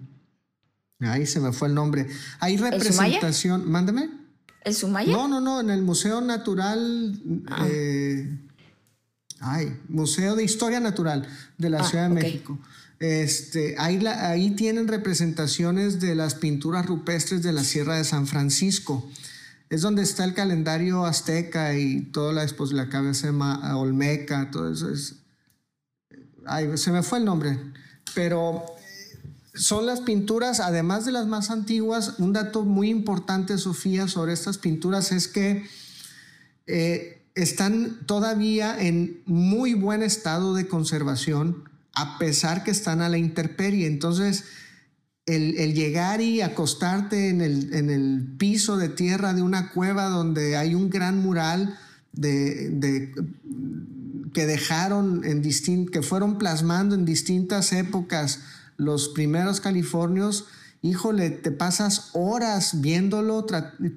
ahí 1.01 1.25
se 1.25 1.41
me 1.41 1.55
fue 1.55 1.69
el 1.69 1.75
nombre. 1.75 2.07
Hay 2.41 2.59
representación. 2.59 3.71
Mándame. 3.71 4.24
¿El 4.65 4.75
Sumaya? 4.75 5.13
No, 5.13 5.29
no, 5.29 5.41
no, 5.41 5.61
en 5.61 5.71
el 5.71 5.83
Museo 5.83 6.21
Natural. 6.21 7.21
Ah. 7.49 7.69
ay, 9.41 9.79
Museo 9.89 10.37
de 10.37 10.45
Historia 10.45 10.81
Natural 10.81 11.29
de 11.59 11.71
la 11.71 11.81
ah, 11.81 11.85
Ciudad 11.85 12.09
de 12.09 12.15
México. 12.15 12.59
Este, 12.99 13.77
ahí, 13.79 14.05
ahí 14.07 14.51
tienen 14.53 14.89
representaciones 14.89 16.01
de 16.01 16.15
las 16.15 16.35
pinturas 16.35 16.87
rupestres 16.87 17.43
de 17.43 17.53
la 17.53 17.63
Sierra 17.63 17.97
de 17.97 18.05
San 18.05 18.27
Francisco 18.27 19.09
es 19.75 19.81
donde 19.81 20.03
está 20.03 20.25
el 20.25 20.35
calendario 20.35 21.05
azteca 21.05 21.77
y 21.77 22.03
toda 22.03 22.33
la, 22.33 22.47
pues, 22.57 22.73
la 22.73 22.89
cabeza 22.89 23.31
olmeca, 23.77 24.51
todo 24.51 24.73
eso 24.73 24.91
es... 24.91 25.17
Ay, 26.47 26.77
se 26.77 26.93
me 26.93 27.03
fue 27.03 27.19
el 27.19 27.25
nombre, 27.25 27.59
pero 28.15 28.65
eh, 28.79 28.84
son 29.55 29.87
las 29.87 30.01
pinturas, 30.01 30.61
además 30.61 31.05
de 31.05 31.13
las 31.13 31.27
más 31.27 31.51
antiguas, 31.51 32.15
un 32.19 32.33
dato 32.33 32.65
muy 32.65 32.91
importante, 32.91 33.57
Sofía, 33.57 34.09
sobre 34.09 34.33
estas 34.33 34.59
pinturas 34.59 35.13
es 35.13 35.29
que 35.29 35.65
eh, 36.67 37.23
están 37.35 38.05
todavía 38.07 38.81
en 38.81 39.23
muy 39.27 39.75
buen 39.75 40.03
estado 40.03 40.55
de 40.55 40.67
conservación, 40.67 41.69
a 41.95 42.19
pesar 42.19 42.65
que 42.65 42.73
están 42.73 43.01
a 43.01 43.09
la 43.09 43.19
intemperie. 43.19 43.87
Entonces, 43.87 44.45
el, 45.27 45.75
llegar 45.75 46.21
y 46.21 46.41
acostarte 46.41 47.29
en 47.29 47.41
el, 47.41 48.35
piso 48.37 48.77
de 48.77 48.89
tierra 48.89 49.35
de 49.35 49.43
una 49.43 49.71
cueva 49.71 50.09
donde 50.09 50.57
hay 50.57 50.75
un 50.75 50.91
gran 50.91 51.23
mural 51.23 51.79
de, 52.13 53.13
que 54.33 54.47
dejaron 54.47 55.25
en 55.25 55.43
que 55.87 56.03
fueron 56.03 56.39
plasmando 56.39 56.95
en 56.95 57.05
distintas 57.05 57.73
épocas 57.73 58.41
los 58.77 59.09
primeros 59.11 59.61
californios, 59.61 60.47
híjole, 60.83 61.31
te 61.31 61.51
pasas 61.51 62.11
horas 62.13 62.81
viéndolo, 62.81 63.47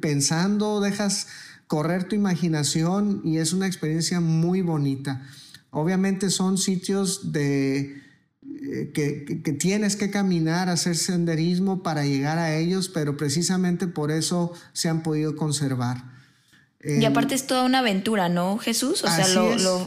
pensando, 0.02 0.80
dejas 0.80 1.28
correr 1.68 2.06
tu 2.06 2.16
imaginación 2.16 3.22
y 3.24 3.38
es 3.38 3.54
una 3.54 3.68
experiencia 3.68 4.20
muy 4.20 4.62
bonita. 4.62 5.22
Obviamente 5.70 6.30
son 6.30 6.58
sitios 6.58 7.34
de 7.34 8.02
eh, 8.44 8.92
que, 8.94 9.52
tienes 9.54 9.98
que 9.98 10.10
caminar, 10.10 10.70
hacer 10.70 10.96
senderismo 10.96 11.84
para 11.84 12.06
llegar 12.06 12.38
a 12.38 12.56
ellos, 12.56 12.90
pero 12.90 13.18
precisamente 13.18 13.88
por 13.88 14.12
eso 14.12 14.54
se 14.72 14.88
han 14.88 15.04
podido 15.04 15.36
conservar. 15.36 16.04
y 16.82 17.04
aparte 17.04 17.36
es 17.36 17.48
toda 17.48 17.66
una 17.66 17.80
aventura, 17.80 18.30
¿no, 18.30 18.58
Jesús? 18.58 19.04
O 19.04 19.08
sea, 19.08 19.28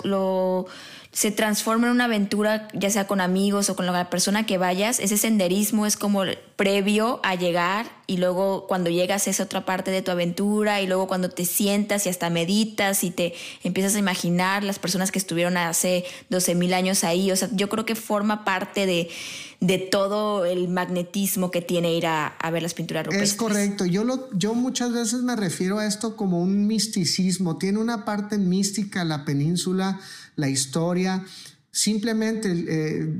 lo 0.04 0.66
se 1.12 1.32
transforma 1.32 1.88
en 1.88 1.94
una 1.94 2.04
aventura, 2.04 2.68
ya 2.72 2.88
sea 2.88 3.08
con 3.08 3.20
amigos 3.20 3.68
o 3.68 3.74
con 3.74 3.84
la 3.84 4.10
persona 4.10 4.46
que 4.46 4.58
vayas. 4.58 5.00
Ese 5.00 5.16
senderismo 5.16 5.84
es 5.84 5.96
como 5.96 6.22
previo 6.54 7.18
a 7.24 7.34
llegar 7.34 7.90
y 8.06 8.18
luego 8.18 8.68
cuando 8.68 8.90
llegas 8.90 9.26
es 9.26 9.40
otra 9.40 9.64
parte 9.64 9.90
de 9.90 10.02
tu 10.02 10.12
aventura 10.12 10.80
y 10.80 10.86
luego 10.86 11.08
cuando 11.08 11.28
te 11.28 11.46
sientas 11.46 12.06
y 12.06 12.10
hasta 12.10 12.30
meditas 12.30 13.02
y 13.02 13.10
te 13.10 13.34
empiezas 13.64 13.96
a 13.96 13.98
imaginar 13.98 14.62
las 14.62 14.78
personas 14.78 15.10
que 15.10 15.18
estuvieron 15.18 15.56
hace 15.56 16.04
12 16.28 16.54
mil 16.54 16.72
años 16.74 17.02
ahí. 17.02 17.32
O 17.32 17.36
sea, 17.36 17.48
yo 17.52 17.68
creo 17.68 17.84
que 17.84 17.96
forma 17.96 18.44
parte 18.44 18.86
de, 18.86 19.10
de 19.58 19.78
todo 19.78 20.44
el 20.44 20.68
magnetismo 20.68 21.50
que 21.50 21.60
tiene 21.60 21.92
ir 21.92 22.06
a, 22.06 22.36
ver 22.52 22.62
las 22.62 22.74
pinturas 22.74 23.04
rupestres. 23.04 23.32
Es 23.32 23.36
correcto. 23.36 23.84
Yo, 23.84 24.04
lo, 24.04 24.30
yo 24.32 24.54
muchas 24.54 24.92
veces 24.92 25.22
me 25.22 25.34
refiero 25.34 25.80
a 25.80 25.86
esto 25.86 26.14
como 26.14 26.40
un 26.40 26.68
misticismo. 26.68 27.58
Tiene 27.58 27.78
una 27.78 28.04
parte 28.04 28.38
mística 28.38 29.04
la 29.04 29.24
península 29.24 29.98
la 30.40 30.48
historia. 30.48 31.24
Simplemente 31.70 32.50
eh, 32.68 33.14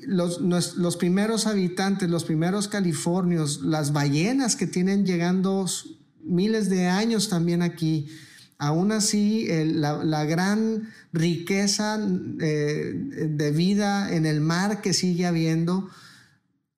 los, 0.00 0.40
los, 0.40 0.96
primeros 0.96 1.46
habitantes, 1.46 2.08
los 2.08 2.24
primeros 2.24 2.68
californios, 2.68 3.60
las 3.62 3.92
ballenas 3.92 4.56
que 4.56 4.66
tienen 4.66 5.04
llegando 5.04 5.66
miles 6.22 6.70
de 6.70 6.86
años 6.86 7.28
también 7.28 7.62
aquí, 7.62 8.08
aún 8.58 8.90
así 8.92 9.46
la, 9.64 10.24
gran 10.24 10.88
riqueza 11.12 12.00
eh, 12.40 13.28
de 13.28 13.50
vida 13.52 14.14
en 14.14 14.26
el 14.26 14.40
mar 14.40 14.80
que 14.80 14.94
sigue 14.94 15.26
habiendo. 15.26 15.88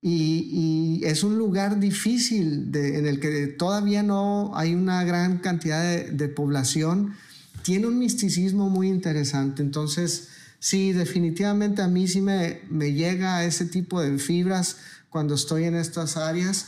Y, 0.01 1.01
es 1.05 1.23
un 1.23 1.39
lugar 1.39 1.81
difícil 1.81 2.71
en 2.75 3.07
el 3.07 3.21
que 3.21 3.47
todavía 3.47 4.03
no 4.03 4.53
hay 4.57 4.75
una 4.75 5.03
gran 5.05 5.39
cantidad 5.39 6.05
de 6.05 6.29
población 6.29 7.15
tiene 7.63 7.87
un 7.87 7.99
misticismo 7.99 8.69
muy 8.69 8.89
interesante. 8.89 9.63
Entonces, 9.63 10.29
sí, 10.59 10.93
definitivamente 10.93 11.83
a 11.83 11.89
mí 11.89 12.09
sí 12.09 12.21
me, 12.21 12.63
me 12.71 12.93
llega 12.93 13.45
ese 13.45 13.67
tipo 13.67 14.01
de 14.01 14.19
fibras 14.19 14.77
cuando 15.09 15.35
estoy 15.35 15.65
en 15.65 15.75
estas 15.75 16.17
áreas 16.17 16.67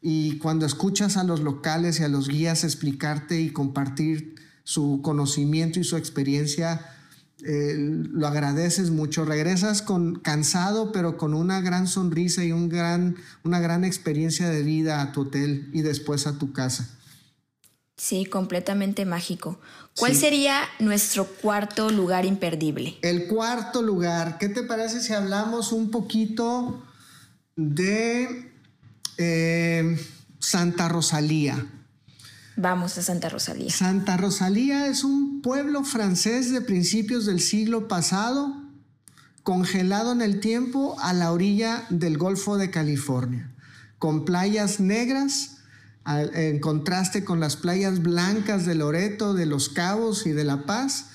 y 0.00 0.38
cuando 0.38 0.66
escuchas 0.66 1.16
a 1.16 1.24
los 1.24 1.40
locales 1.40 2.00
y 2.00 2.02
a 2.02 2.08
los 2.08 2.28
guías 2.28 2.64
explicarte 2.64 3.40
y 3.40 3.50
compartir 3.50 4.34
su 4.64 5.00
conocimiento 5.02 5.78
y 5.78 5.84
su 5.84 5.96
experiencia, 5.96 6.86
eh, 7.44 7.74
lo 7.76 8.26
agradeces 8.26 8.90
mucho. 8.90 9.24
Regresas 9.24 9.82
con, 9.82 10.16
cansado, 10.16 10.92
pero 10.92 11.16
con 11.16 11.34
una 11.34 11.60
gran 11.60 11.86
sonrisa 11.86 12.44
y 12.44 12.52
un 12.52 12.68
gran, 12.68 13.16
una 13.44 13.60
gran 13.60 13.84
experiencia 13.84 14.48
de 14.48 14.62
vida 14.62 15.02
a 15.02 15.12
tu 15.12 15.22
hotel 15.22 15.68
y 15.72 15.82
después 15.82 16.26
a 16.26 16.38
tu 16.38 16.52
casa. 16.52 16.88
Sí, 18.02 18.24
completamente 18.24 19.04
mágico. 19.04 19.60
¿Cuál 19.96 20.16
sería 20.16 20.64
nuestro 20.80 21.24
cuarto 21.24 21.88
lugar 21.90 22.24
imperdible? 22.24 22.98
El 23.00 23.28
cuarto 23.28 23.80
lugar, 23.80 24.38
¿qué 24.38 24.48
te 24.48 24.64
parece 24.64 25.00
si 25.00 25.12
hablamos 25.12 25.70
un 25.70 25.92
poquito 25.92 26.82
de 27.54 28.50
eh, 29.18 30.04
Santa 30.40 30.88
Rosalía? 30.88 31.64
Vamos 32.56 32.98
a 32.98 33.02
Santa 33.02 33.28
Rosalía. 33.28 33.70
Santa 33.70 34.16
Rosalía 34.16 34.88
es 34.88 35.04
un 35.04 35.40
pueblo 35.40 35.84
francés 35.84 36.50
de 36.50 36.60
principios 36.60 37.24
del 37.24 37.38
siglo 37.38 37.86
pasado, 37.86 38.64
congelado 39.44 40.10
en 40.10 40.22
el 40.22 40.40
tiempo 40.40 40.96
a 40.98 41.12
la 41.12 41.30
orilla 41.30 41.86
del 41.88 42.18
Golfo 42.18 42.56
de 42.56 42.72
California, 42.72 43.54
con 44.00 44.24
playas 44.24 44.80
negras 44.80 45.61
en 46.06 46.58
contraste 46.58 47.24
con 47.24 47.40
las 47.40 47.56
playas 47.56 48.02
blancas 48.02 48.66
de 48.66 48.74
Loreto, 48.74 49.34
de 49.34 49.46
Los 49.46 49.68
Cabos 49.68 50.26
y 50.26 50.32
de 50.32 50.44
La 50.44 50.66
Paz. 50.66 51.06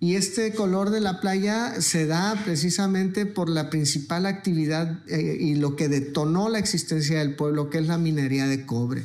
Y 0.00 0.16
este 0.16 0.52
color 0.52 0.90
de 0.90 1.00
la 1.00 1.20
playa 1.20 1.80
se 1.80 2.06
da 2.06 2.34
precisamente 2.44 3.26
por 3.26 3.48
la 3.48 3.70
principal 3.70 4.26
actividad 4.26 4.98
eh, 5.08 5.38
y 5.40 5.54
lo 5.54 5.76
que 5.76 5.88
detonó 5.88 6.48
la 6.48 6.58
existencia 6.58 7.20
del 7.20 7.36
pueblo, 7.36 7.70
que 7.70 7.78
es 7.78 7.86
la 7.86 7.96
minería 7.96 8.46
de 8.46 8.66
cobre. 8.66 9.04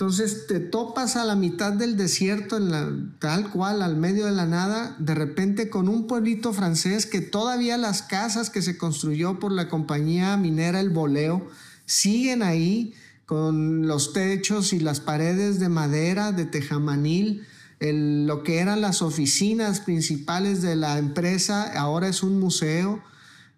Entonces 0.00 0.46
te 0.46 0.60
topas 0.60 1.16
a 1.16 1.24
la 1.24 1.34
mitad 1.34 1.72
del 1.72 1.96
desierto, 1.96 2.56
en 2.56 3.18
tal 3.18 3.50
cual, 3.50 3.82
al 3.82 3.96
medio 3.96 4.26
de 4.26 4.32
la 4.32 4.46
nada, 4.46 4.96
de 4.98 5.14
repente 5.14 5.68
con 5.68 5.88
un 5.88 6.06
pueblito 6.06 6.54
francés 6.54 7.04
que 7.04 7.20
todavía 7.20 7.76
las 7.76 8.00
casas 8.00 8.48
que 8.48 8.62
se 8.62 8.78
construyó 8.78 9.38
por 9.38 9.52
la 9.52 9.68
compañía 9.68 10.36
minera 10.36 10.80
El 10.80 10.88
Boleo 10.88 11.46
siguen 11.84 12.42
ahí 12.42 12.94
con 13.30 13.86
los 13.86 14.12
techos 14.12 14.72
y 14.72 14.80
las 14.80 14.98
paredes 14.98 15.60
de 15.60 15.68
madera, 15.68 16.32
de 16.32 16.46
tejamanil. 16.46 17.46
lo 17.78 18.42
que 18.42 18.58
eran 18.58 18.80
las 18.80 19.02
oficinas 19.02 19.78
principales 19.78 20.62
de 20.62 20.74
la 20.74 20.98
empresa 20.98 21.78
ahora 21.78 22.08
es 22.08 22.24
un 22.24 22.40
museo. 22.40 23.00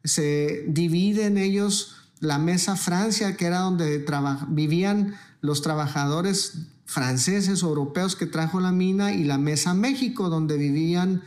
se 0.04 0.66
dividen 0.68 1.38
ellos 1.38 1.96
la 2.20 2.38
mesa 2.38 2.76
Francia, 2.76 3.34
que 3.38 3.46
era 3.46 3.60
donde 3.60 4.04
vivían 4.48 5.14
los 5.40 5.62
trabajadores 5.62 6.66
franceses 6.84 7.62
europeos 7.62 8.14
que 8.14 8.26
trajo 8.26 8.60
la 8.60 8.72
mina, 8.72 9.14
y 9.14 9.24
la 9.24 9.38
mesa 9.38 9.72
México, 9.72 10.28
donde 10.28 10.58
vivían 10.58 11.22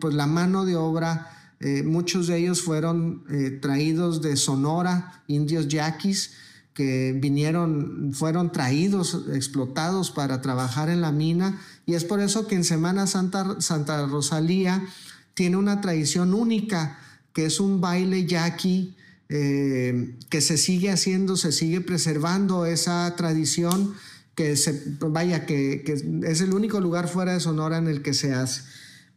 pues 0.00 0.14
la 0.14 0.26
mano 0.26 0.64
de 0.64 0.76
obra. 0.76 1.30
Eh, 1.60 1.82
muchos 1.82 2.28
de 2.28 2.38
ellos 2.38 2.62
fueron 2.62 3.24
eh, 3.28 3.58
traídos 3.60 4.22
de 4.22 4.36
Sonora, 4.36 5.22
indios 5.26 5.68
yaquis, 5.68 6.30
que 6.76 7.16
vinieron, 7.18 8.12
fueron 8.12 8.52
traídos, 8.52 9.24
explotados 9.32 10.10
para 10.10 10.42
trabajar 10.42 10.90
en 10.90 11.00
la 11.00 11.10
mina. 11.10 11.58
Y 11.86 11.94
es 11.94 12.04
por 12.04 12.20
eso 12.20 12.46
que 12.46 12.54
en 12.54 12.64
Semana 12.64 13.06
Santa, 13.06 13.62
Santa 13.62 14.06
Rosalía 14.06 14.86
tiene 15.32 15.56
una 15.56 15.80
tradición 15.80 16.34
única, 16.34 16.98
que 17.32 17.46
es 17.46 17.60
un 17.60 17.80
baile 17.80 18.26
yaqui, 18.26 18.94
eh, 19.30 20.18
que 20.28 20.42
se 20.42 20.58
sigue 20.58 20.90
haciendo, 20.90 21.38
se 21.38 21.50
sigue 21.50 21.80
preservando 21.80 22.66
esa 22.66 23.16
tradición, 23.16 23.94
que 24.34 24.54
se, 24.54 24.98
vaya, 25.00 25.46
que, 25.46 25.82
que 25.82 25.94
es 26.28 26.40
el 26.42 26.52
único 26.52 26.78
lugar 26.78 27.08
fuera 27.08 27.32
de 27.32 27.40
Sonora 27.40 27.78
en 27.78 27.88
el 27.88 28.02
que 28.02 28.12
se 28.12 28.34
hace. 28.34 28.60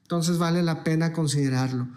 Entonces 0.03 0.37
vale 0.37 0.63
la 0.63 0.85
pena 0.85 1.11
considerarlo. 1.11 1.89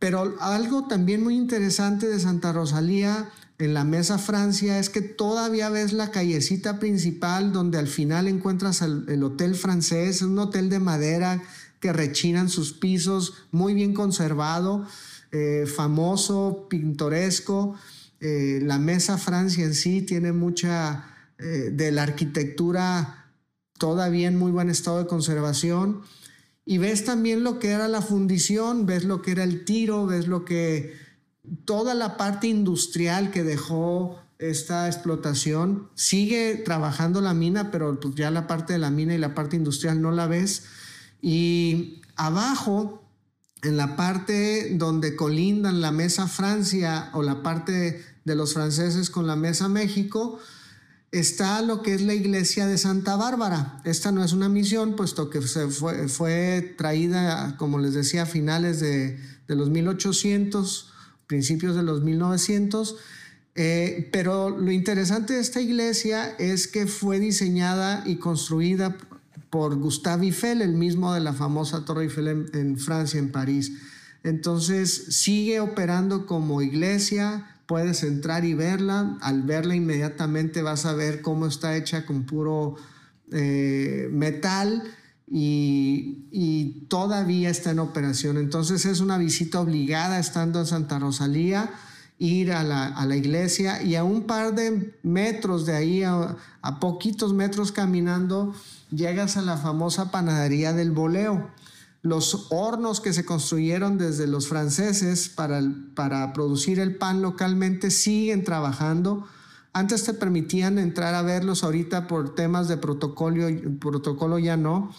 Pero 0.00 0.34
algo 0.40 0.88
también 0.88 1.22
muy 1.22 1.36
interesante 1.36 2.08
de 2.08 2.18
Santa 2.18 2.52
Rosalía 2.52 3.30
en 3.58 3.72
la 3.72 3.84
Mesa 3.84 4.18
Francia 4.18 4.78
es 4.80 4.90
que 4.90 5.00
todavía 5.00 5.70
ves 5.70 5.92
la 5.92 6.10
callecita 6.10 6.80
principal 6.80 7.52
donde 7.52 7.78
al 7.78 7.86
final 7.86 8.26
encuentras 8.26 8.82
el, 8.82 9.22
hotel 9.22 9.54
francés, 9.54 10.22
un 10.22 10.38
hotel 10.38 10.68
de 10.68 10.80
madera 10.80 11.40
que 11.78 11.92
rechinan 11.92 12.48
sus 12.48 12.72
pisos, 12.72 13.34
muy 13.52 13.74
bien 13.74 13.94
conservado, 13.94 14.86
eh, 15.30 15.66
famoso, 15.66 16.66
pintoresco. 16.68 17.76
Eh, 18.20 18.60
la 18.62 18.78
Mesa 18.78 19.18
Francia 19.18 19.64
en 19.64 19.74
sí 19.74 20.02
tiene 20.02 20.32
mucha 20.32 21.04
eh, 21.38 21.70
de 21.72 21.92
la 21.92 22.02
arquitectura 22.02 23.30
todavía 23.78 24.28
en 24.28 24.38
muy 24.38 24.50
buen 24.50 24.70
estado 24.70 24.98
de 24.98 25.06
conservación. 25.06 26.02
Y 26.64 26.78
ves 26.78 27.04
también 27.04 27.44
lo 27.44 27.58
que 27.58 27.70
era 27.70 27.86
la 27.86 28.00
fundición, 28.00 28.86
ves 28.86 29.04
lo 29.04 29.22
que 29.22 29.32
era 29.32 29.44
el 29.44 29.64
tiro, 29.64 30.06
ves 30.06 30.26
lo 30.26 30.44
que 30.44 31.03
toda 31.64 31.94
la 31.94 32.16
parte 32.16 32.46
industrial 32.46 33.30
que 33.30 33.44
dejó 33.44 34.18
esta 34.38 34.86
explotación. 34.86 35.88
Sigue 35.94 36.56
trabajando 36.56 37.20
la 37.20 37.34
mina, 37.34 37.70
pero 37.70 37.98
pues 38.00 38.14
ya 38.14 38.30
la 38.30 38.46
parte 38.46 38.72
de 38.72 38.78
la 38.78 38.90
mina 38.90 39.14
y 39.14 39.18
la 39.18 39.34
parte 39.34 39.56
industrial 39.56 40.00
no 40.00 40.10
la 40.10 40.26
ves. 40.26 40.64
Y 41.20 42.02
abajo, 42.16 43.02
en 43.62 43.76
la 43.76 43.96
parte 43.96 44.74
donde 44.74 45.16
colindan 45.16 45.80
la 45.80 45.92
Mesa 45.92 46.28
Francia 46.28 47.10
o 47.14 47.22
la 47.22 47.42
parte 47.42 48.04
de 48.24 48.34
los 48.34 48.54
franceses 48.54 49.10
con 49.10 49.26
la 49.26 49.36
Mesa 49.36 49.68
México, 49.68 50.38
está 51.12 51.62
lo 51.62 51.82
que 51.82 51.94
es 51.94 52.02
la 52.02 52.14
iglesia 52.14 52.66
de 52.66 52.76
Santa 52.76 53.16
Bárbara. 53.16 53.80
Esta 53.84 54.10
no 54.10 54.24
es 54.24 54.32
una 54.32 54.48
misión, 54.48 54.96
puesto 54.96 55.30
que 55.30 55.40
se 55.42 55.68
fue, 55.68 56.74
traída, 56.76 57.56
como 57.56 57.78
les 57.78 57.94
decía, 57.94 58.22
a 58.22 58.26
finales 58.26 58.80
de, 58.80 59.18
de 59.46 59.54
los 59.54 59.70
1800 59.70 60.93
principios 61.26 61.76
de 61.76 61.82
los 61.82 62.02
1900. 62.02 62.96
Eh, 63.56 64.08
pero 64.12 64.50
lo 64.50 64.72
interesante 64.72 65.34
de 65.34 65.40
esta 65.40 65.60
iglesia 65.60 66.34
es 66.38 66.66
que 66.66 66.86
fue 66.86 67.20
diseñada 67.20 68.02
y 68.04 68.16
construida 68.16 68.96
por 69.50 69.76
Gustave 69.76 70.26
Eiffel, 70.26 70.62
el 70.62 70.74
mismo 70.74 71.14
de 71.14 71.20
la 71.20 71.32
famosa 71.32 71.84
Torre 71.84 72.04
Eiffel 72.04 72.48
en, 72.52 72.78
Francia, 72.78 73.20
en 73.20 73.30
París. 73.30 73.72
Entonces 74.24 74.90
sigue 75.10 75.60
operando 75.60 76.26
como 76.26 76.62
iglesia, 76.62 77.46
puedes 77.66 78.02
entrar 78.02 78.44
y 78.44 78.54
verla. 78.54 79.16
Al 79.20 79.42
verla 79.42 79.76
inmediatamente 79.76 80.62
vas 80.62 80.86
a 80.86 80.94
ver 80.94 81.22
cómo 81.22 81.46
está 81.46 81.76
hecha 81.76 82.04
con 82.04 82.24
puro 82.24 82.74
eh, 83.30 84.08
metal 84.10 84.82
y, 85.26 86.86
todavía 86.88 87.50
está 87.50 87.70
en 87.70 87.78
operación. 87.78 88.36
Entonces 88.36 88.84
es 88.84 89.00
una 89.00 89.18
visita 89.18 89.60
obligada 89.60 90.18
estando 90.18 90.60
en 90.60 90.66
Santa 90.66 90.98
Rosalía, 90.98 91.70
ir 92.18 92.52
a 92.52 92.62
la, 92.62 93.16
iglesia 93.16 93.82
y 93.82 93.96
a 93.96 94.04
un 94.04 94.24
par 94.24 94.54
de 94.54 94.96
metros 95.02 95.66
de 95.66 95.74
ahí, 95.74 96.02
a, 96.02 96.36
poquitos 96.80 97.32
metros 97.32 97.72
caminando, 97.72 98.54
llegas 98.90 99.36
a 99.36 99.42
la 99.42 99.56
famosa 99.56 100.10
panadería 100.10 100.72
del 100.72 100.92
Boleo. 100.92 101.50
Los 102.02 102.48
hornos 102.50 103.00
que 103.00 103.14
se 103.14 103.24
construyeron 103.24 103.96
desde 103.96 104.26
los 104.26 104.46
franceses 104.46 105.30
para, 105.30 105.62
para 105.94 106.34
producir 106.34 106.78
el 106.78 106.96
pan 106.96 107.22
localmente 107.22 107.90
siguen 107.90 108.44
trabajando. 108.44 109.26
Antes 109.72 110.04
te 110.04 110.12
permitían 110.12 110.78
entrar 110.78 111.14
a 111.14 111.22
verlos, 111.22 111.64
ahorita 111.64 112.06
por 112.06 112.34
temas 112.34 112.68
de 112.68 112.76
protocolo, 112.76 113.48
protocolo 113.80 114.38
ya 114.38 114.58
no 114.58 114.90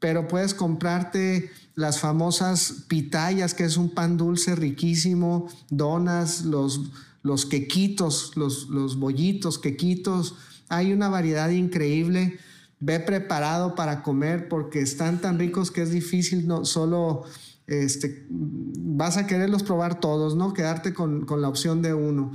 pero 0.00 0.26
puedes 0.26 0.54
comprarte 0.54 1.50
las 1.74 2.00
famosas 2.00 2.84
pitayas, 2.88 3.54
que 3.54 3.64
es 3.64 3.76
un 3.76 3.90
pan 3.90 4.16
dulce 4.16 4.56
riquísimo, 4.56 5.48
donas, 5.68 6.44
los, 6.44 6.90
los 7.22 7.46
quequitos, 7.46 8.32
los, 8.36 8.68
los 8.68 8.98
bollitos, 8.98 9.58
quequitos. 9.58 10.34
Hay 10.68 10.92
una 10.92 11.08
variedad 11.08 11.50
increíble. 11.50 12.38
Ve 12.80 12.98
preparado 12.98 13.74
para 13.74 14.02
comer 14.02 14.48
porque 14.48 14.80
están 14.80 15.20
tan 15.20 15.38
ricos 15.38 15.70
que 15.70 15.82
es 15.82 15.90
difícil 15.90 16.46
no 16.48 16.64
solo 16.64 17.24
este, 17.66 18.26
vas 18.30 19.16
a 19.16 19.26
quererlos 19.26 19.62
probar 19.62 20.00
todos, 20.00 20.34
¿no? 20.34 20.52
Quedarte 20.52 20.92
con, 20.92 21.24
con 21.24 21.40
la 21.40 21.48
opción 21.48 21.82
de 21.82 21.94
uno. 21.94 22.32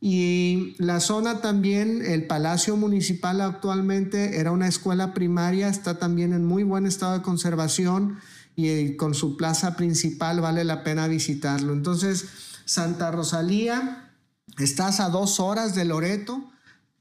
Y 0.00 0.76
la 0.78 1.00
zona 1.00 1.40
también, 1.40 2.02
el 2.04 2.26
Palacio 2.26 2.76
Municipal 2.76 3.40
actualmente 3.40 4.38
era 4.38 4.52
una 4.52 4.68
escuela 4.68 5.12
primaria, 5.12 5.68
está 5.68 5.98
también 5.98 6.32
en 6.32 6.44
muy 6.44 6.62
buen 6.62 6.86
estado 6.86 7.14
de 7.14 7.22
conservación 7.22 8.18
y 8.54 8.68
eh, 8.68 8.96
con 8.96 9.14
su 9.14 9.36
plaza 9.36 9.76
principal 9.76 10.40
vale 10.40 10.64
la 10.64 10.84
pena 10.84 11.08
visitarlo. 11.08 11.72
Entonces, 11.72 12.26
Santa 12.64 13.10
Rosalía, 13.10 14.12
estás 14.58 15.00
a 15.00 15.08
dos 15.08 15.40
horas 15.40 15.74
de 15.74 15.84
Loreto, 15.84 16.48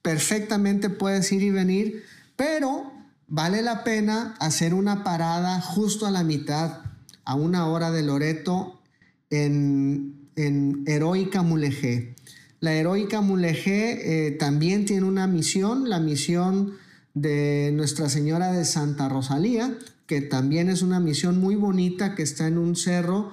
perfectamente 0.02 0.90
puedes 0.90 1.32
ir 1.32 1.44
y 1.44 1.52
venir, 1.52 2.04
pero 2.36 2.92
vale 3.28 3.62
la 3.62 3.84
pena 3.84 4.36
hacer 4.40 4.74
una 4.74 5.04
parada 5.04 5.62
justo 5.62 6.08
a 6.08 6.12
la 6.12 6.24
mitad, 6.24 6.82
a 7.26 7.36
una 7.36 7.68
hora 7.68 7.92
de 7.92 8.04
Loreto, 8.04 8.82
en, 9.30 10.30
en 10.36 10.84
Heroica 10.88 11.44
Mulegé. 11.44 12.17
La 12.60 12.74
heroica 12.74 13.22
Mulegé 13.22 14.28
eh, 14.28 14.32
también 14.32 14.86
tiene 14.86 15.06
una 15.06 15.28
misión, 15.28 15.90
la 15.90 16.00
misión 16.00 16.74
de 17.14 17.72
Nuestra 17.74 18.10
Señora 18.10 18.52
de 18.52 18.66
Santa 18.66 19.10
Rosalía, 19.10 19.78
que 20.08 20.22
también 20.22 20.70
es 20.70 20.82
una 20.82 21.00
misión 21.00 21.40
muy 21.40 21.56
bonita 21.56 22.16
que 22.16 22.24
está 22.24 22.48
en 22.48 22.58
un 22.58 22.76
cerro. 22.76 23.32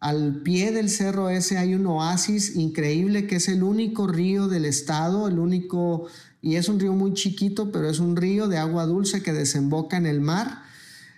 Al 0.00 0.40
pie 0.42 0.72
del 0.72 0.88
cerro 0.88 1.28
ese 1.28 1.58
hay 1.58 1.74
un 1.74 1.86
oasis 1.86 2.56
increíble 2.56 3.26
que 3.26 3.36
es 3.36 3.48
el 3.48 3.62
único 3.62 4.06
río 4.06 4.48
del 4.48 4.64
estado, 4.64 5.28
el 5.28 5.38
único, 5.38 6.06
y 6.40 6.56
es 6.56 6.68
un 6.68 6.80
río 6.80 6.94
muy 6.94 7.12
chiquito, 7.12 7.72
pero 7.72 7.90
es 7.90 7.98
un 7.98 8.16
río 8.16 8.48
de 8.48 8.56
agua 8.56 8.86
dulce 8.86 9.22
que 9.22 9.34
desemboca 9.34 9.98
en 9.98 10.06
el 10.06 10.20
mar. 10.20 10.62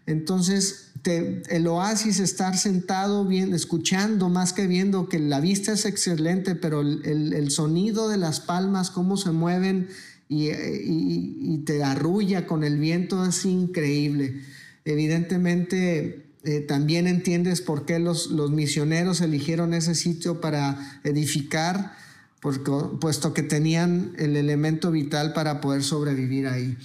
Entonces, 0.06 0.90
el 1.06 1.66
oasis, 1.66 2.20
estar 2.20 2.56
sentado 2.56 3.24
bien, 3.24 3.54
escuchando 3.54 4.28
más 4.28 4.52
que 4.52 4.66
viendo, 4.66 5.08
que 5.08 5.18
la 5.18 5.40
vista 5.40 5.72
es 5.72 5.84
excelente, 5.84 6.54
pero 6.54 6.80
el, 6.80 7.50
sonido 7.50 8.08
de 8.08 8.16
las 8.16 8.40
palmas, 8.40 8.90
cómo 8.90 9.16
se 9.16 9.30
mueven 9.30 9.88
y, 10.28 11.58
te 11.64 11.82
arrulla 11.82 12.46
con 12.46 12.64
el 12.64 12.78
viento 12.78 13.24
es 13.24 13.44
increíble. 13.44 14.40
Evidentemente, 14.84 16.26
eh, 16.44 16.60
también 16.60 17.06
entiendes 17.06 17.60
por 17.60 17.86
qué 17.86 17.98
los, 17.98 18.30
misioneros 18.50 19.20
eligieron 19.20 19.74
ese 19.74 19.94
sitio 19.94 20.40
para 20.40 21.00
edificar, 21.04 21.92
puesto 22.40 23.32
que 23.32 23.42
tenían 23.42 24.12
el 24.18 24.36
elemento 24.36 24.90
vital 24.90 25.32
para 25.32 25.60
poder 25.60 25.82
sobrevivir 25.82 26.46
ahí. 26.46 26.76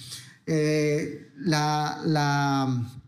Eh, 0.46 1.28
la, 1.36 2.00
la 2.04 2.99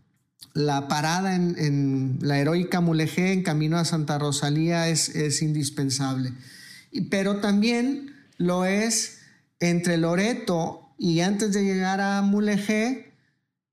la 0.53 0.87
parada 0.87 1.35
en, 1.35 2.19
la 2.21 2.39
heroica 2.39 2.79
Mulegé 2.79 3.33
en 3.33 3.43
camino 3.43 3.77
a 3.77 3.85
Santa 3.85 4.19
Rosalía 4.19 4.87
es, 4.87 5.41
indispensable. 5.41 6.33
Pero 7.09 7.37
también 7.37 8.15
lo 8.37 8.65
es 8.65 9.19
entre 9.59 9.97
Loreto 9.97 10.93
y 10.97 11.21
antes 11.21 11.53
de 11.53 11.63
llegar 11.63 12.01
a 12.01 12.21
Mulegé, 12.21 13.13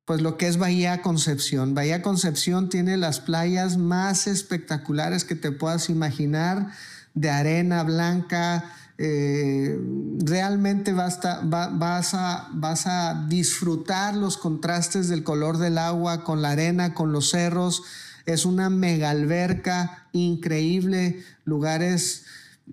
pues 0.07 0.23
lo 0.23 0.39
que 0.39 0.49
es 0.49 0.57
Bahía 0.57 1.03
Concepción. 1.03 1.75
Bahía 1.75 2.03
Concepción 2.03 2.69
tiene 2.71 2.97
las 2.97 3.21
playas 3.21 3.77
más 3.77 4.27
espectaculares 4.27 5.25
que 5.25 5.37
te 5.37 5.53
puedas 5.53 5.91
imaginar, 5.91 6.71
de 7.13 7.29
arena 7.29 7.83
blanca, 7.83 8.73
eh, 9.03 9.81
realmente 10.19 10.93
vas 10.93 11.25
a, 11.25 11.41
vas, 11.43 12.13
a, 12.13 12.51
vas 12.53 12.87
a 12.87 13.25
disfrutar 13.31 14.15
los 14.15 14.37
contrastes 14.37 15.09
del 15.09 15.25
color 15.25 15.57
del 15.57 15.79
agua 15.79 16.23
con 16.23 16.43
la 16.43 16.51
arena, 16.51 16.93
con 16.93 17.11
los 17.11 17.31
cerros. 17.31 17.83
Es 18.27 18.45
una 18.45 18.69
mega 18.69 19.09
alberca 19.09 20.07
increíble, 20.13 21.25
lugares 21.47 22.27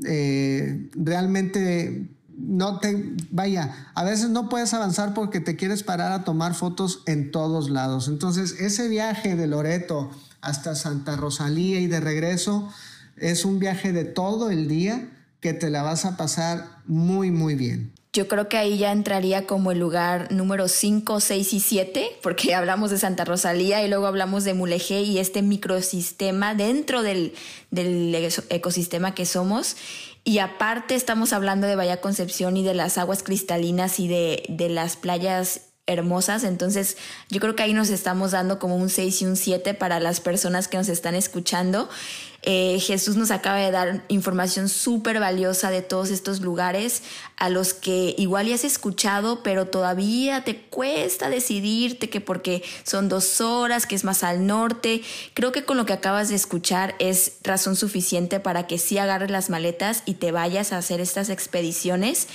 eh, 0.06 0.90
realmente 0.96 2.10
no 2.38 2.82
te, 2.82 3.16
vaya, 3.32 3.92
a 3.96 4.04
veces 4.04 4.30
no 4.30 4.50
puedes 4.50 4.74
avanzar 4.74 5.14
porque 5.14 5.40
te 5.40 5.56
quieres 5.56 5.84
parar 5.84 6.12
a 6.12 6.26
tomar 6.26 6.56
fotos 6.56 7.04
en 7.06 7.32
todos 7.32 7.70
lados. 7.70 8.10
Entonces, 8.10 8.60
ese 8.60 8.90
viaje 8.90 9.38
de 9.38 9.48
Loreto 9.48 10.12
hasta 10.42 10.76
Santa 10.76 11.16
Rosalía 11.16 11.80
y 11.80 11.88
de 11.88 12.02
regreso 12.02 12.68
es 13.16 13.46
un 13.46 13.60
viaje 13.60 13.94
de 13.94 14.04
todo 14.04 14.50
el 14.52 14.68
día 14.68 15.10
que 15.48 15.54
te 15.54 15.70
la 15.70 15.82
vas 15.82 16.04
a 16.04 16.18
pasar 16.18 16.66
muy, 16.88 17.32
muy 17.32 17.56
bien. 17.56 17.94
Yo 18.12 18.28
creo 18.28 18.50
que 18.50 18.58
ahí 18.58 18.78
ya 18.78 18.92
entraría 18.92 19.48
como 19.48 19.72
el 19.72 19.80
lugar 19.80 20.30
número 20.30 20.68
5, 20.68 21.22
6 21.22 21.54
y 21.54 21.60
7, 21.62 22.10
porque 22.22 22.54
hablamos 22.56 22.92
de 22.92 22.98
Santa 22.98 23.24
Rosalía 23.24 23.82
y 23.82 23.88
luego 23.88 24.08
hablamos 24.08 24.44
de 24.44 24.54
Mulegé 24.54 25.04
y 25.04 25.20
este 25.20 25.42
microsistema 25.42 26.54
dentro 26.54 27.02
del, 27.02 27.34
ecosistema 28.50 29.16
que 29.16 29.26
somos. 29.26 29.78
Y 30.26 30.40
aparte 30.40 30.96
estamos 30.96 31.32
hablando 31.32 31.66
de 31.66 31.78
Bahía 31.78 32.02
Concepción 32.02 32.58
y 32.58 32.64
de 32.64 32.74
las 32.74 32.98
aguas 32.98 33.24
cristalinas 33.24 34.02
y 34.02 34.10
de 34.10 34.68
las 34.70 34.98
playas 34.98 35.67
hermosas. 35.88 36.44
Entonces, 36.44 36.98
yo 37.30 37.40
creo 37.40 37.56
que 37.56 37.64
ahí 37.64 37.74
nos 37.74 37.90
estamos 37.90 38.32
dando 38.32 38.60
como 38.60 38.76
un 38.76 38.90
6 38.90 39.22
y 39.22 39.26
un 39.26 39.36
7 39.36 39.74
para 39.74 40.00
las 40.00 40.20
personas 40.20 40.68
que 40.68 40.78
nos 40.78 40.90
están 40.90 41.16
escuchando. 41.16 41.90
Eh, 42.44 42.80
Jesús 42.80 43.16
nos 43.16 43.32
acaba 43.32 43.58
de 43.58 43.72
dar 43.72 44.06
información 44.10 44.70
súper 44.70 45.20
valiosa 45.20 45.72
de 45.72 45.82
todos 45.82 46.12
estos 46.12 46.40
lugares 46.40 47.02
a 47.36 47.50
los 47.50 47.74
que 47.74 48.16
igual 48.18 48.48
ya 48.48 48.56
has 48.56 48.64
escuchado, 48.64 49.44
pero 49.44 49.68
todavía 49.68 50.44
te 50.44 50.62
cuesta 50.62 51.30
decidirte 51.30 52.10
que 52.10 52.22
porque 52.22 52.64
son 52.84 53.10
dos 53.10 53.42
horas, 53.42 53.86
que 53.86 53.96
es 53.96 54.04
más 54.04 54.24
al 54.24 54.46
norte. 54.46 55.02
Creo 55.34 55.52
que 55.52 55.66
con 55.66 55.78
lo 55.78 55.86
que 55.86 55.94
acabas 55.94 56.30
de 56.30 56.36
escuchar 56.36 56.96
es 57.00 57.34
razón 57.44 57.76
suficiente 57.76 58.40
para 58.40 58.68
que 58.68 58.78
sí 58.78 58.98
agarres 58.98 59.32
las 59.32 59.50
maletas 59.50 60.04
y 60.06 60.14
te 60.14 60.32
vayas 60.32 60.72
a 60.72 60.78
hacer 60.78 61.02
estas 61.02 61.30
expediciones. 61.30 62.28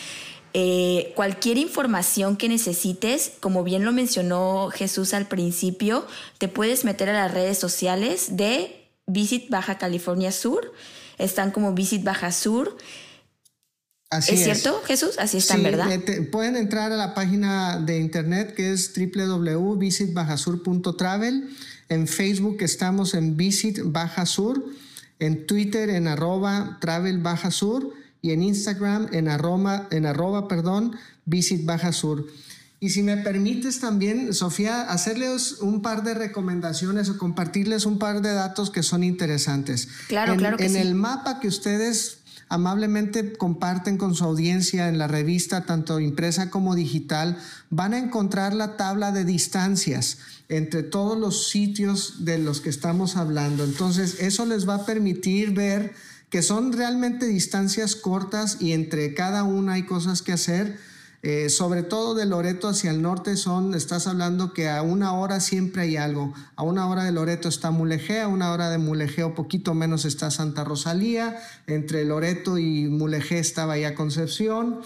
Eh, 0.54 1.12
cualquier 1.16 1.56
información 1.56 2.36
que 2.36 2.46
necesites, 2.48 3.32
como 3.40 3.64
bien 3.64 3.84
lo 3.84 3.92
mencionó 3.92 4.68
Jesús 4.70 5.14
al 5.14 5.26
principio, 5.26 6.06
te 6.36 6.48
puedes 6.48 6.84
meter 6.84 7.08
a 7.08 7.14
las 7.14 7.32
redes 7.32 7.56
sociales 7.58 8.36
de 8.36 8.86
Visit 9.06 9.48
Baja 9.48 9.78
California 9.78 10.30
Sur. 10.30 10.74
Están 11.16 11.52
como 11.52 11.72
Visit 11.72 12.04
Baja 12.04 12.32
Sur. 12.32 12.76
Así 14.10 14.34
¿Es, 14.34 14.44
cierto, 14.44 14.82
Jesús? 14.84 15.18
Así 15.18 15.38
están, 15.38 15.62
¿verdad? 15.62 15.88
pueden 16.30 16.56
entrar 16.56 16.92
a 16.92 16.96
la 16.96 17.14
página 17.14 17.78
de 17.78 17.98
internet 17.98 18.52
que 18.54 18.72
es 18.72 18.92
www.visitbajasur.travel. 18.94 21.48
En 21.88 22.06
Facebook 22.06 22.58
estamos 22.60 23.14
en 23.14 23.38
Visit 23.38 23.78
Baja 23.84 24.26
Sur. 24.26 24.62
En 25.18 25.46
Twitter 25.46 25.88
en 25.88 26.08
arroba 26.08 26.76
Travel 26.80 27.20
Baja 27.20 27.50
Sur 27.50 28.01
y 28.22 28.30
en 28.30 28.42
Instagram 28.42 29.08
en 29.12 29.28
arroba, 29.28 29.88
en 29.90 30.06
arroba 30.06 30.48
perdón, 30.48 30.96
Visit 31.26 31.66
Baja 31.66 31.92
Sur. 31.92 32.26
Y 32.78 32.90
si 32.90 33.02
me 33.02 33.16
permites 33.16 33.78
también, 33.78 34.32
Sofía, 34.32 34.82
hacerles 34.82 35.58
un 35.60 35.82
par 35.82 36.02
de 36.02 36.14
recomendaciones 36.14 37.08
o 37.08 37.18
compartirles 37.18 37.86
un 37.86 37.98
par 37.98 38.22
de 38.22 38.32
datos 38.32 38.70
que 38.70 38.82
son 38.82 39.04
interesantes. 39.04 39.88
Claro, 40.08 40.36
claro 40.36 40.56
que 40.56 40.66
En 40.66 40.76
el 40.76 40.94
mapa 40.94 41.38
que 41.38 41.46
ustedes 41.46 42.18
amablemente 42.48 43.32
comparten 43.34 43.98
con 43.98 44.14
su 44.14 44.24
audiencia 44.24 44.88
en 44.88 44.98
la 44.98 45.06
revista, 45.06 45.64
tanto 45.64 46.00
impresa 46.00 46.50
como 46.50 46.74
digital, 46.74 47.38
van 47.70 47.94
a 47.94 47.98
encontrar 47.98 48.52
la 48.52 48.76
tabla 48.76 49.10
de 49.10 49.24
distancias 49.24 50.18
entre 50.48 50.82
todos 50.82 51.16
los 51.16 51.48
sitios 51.48 52.24
de 52.24 52.38
los 52.38 52.60
que 52.60 52.68
estamos 52.68 53.16
hablando. 53.16 53.64
Entonces, 53.64 54.20
eso 54.20 54.44
les 54.44 54.68
va 54.68 54.74
a 54.74 54.86
permitir 54.86 55.52
ver 55.52 55.94
que 56.32 56.40
son 56.40 56.72
realmente 56.72 57.26
distancias 57.26 57.94
cortas 57.94 58.56
y 58.58 58.72
entre 58.72 59.12
cada 59.12 59.44
una 59.44 59.74
hay 59.74 59.82
cosas 59.82 60.22
que 60.22 60.32
hacer. 60.32 60.78
Eh, 61.22 61.50
sobre 61.50 61.82
todo 61.82 62.14
de 62.14 62.24
Loreto 62.24 62.68
hacia 62.68 62.90
el 62.90 63.02
norte 63.02 63.36
son, 63.36 63.74
estás 63.74 64.06
hablando 64.06 64.54
que 64.54 64.70
a 64.70 64.80
una 64.80 65.12
hora 65.12 65.40
siempre 65.40 65.82
hay 65.82 65.98
algo. 65.98 66.32
A 66.56 66.62
una 66.62 66.88
hora 66.88 67.04
de 67.04 67.12
Loreto 67.12 67.50
está 67.50 67.70
Mulegé, 67.70 68.22
a 68.22 68.28
una 68.28 68.50
hora 68.50 68.70
de 68.70 68.78
Mulegé 68.78 69.24
o 69.24 69.34
poquito 69.34 69.74
menos 69.74 70.06
está 70.06 70.30
Santa 70.30 70.64
Rosalía, 70.64 71.36
entre 71.66 72.06
Loreto 72.06 72.56
y 72.56 72.88
Mulegé 72.88 73.38
está 73.38 73.66
Bahía 73.66 73.94
Concepción. 73.94 74.80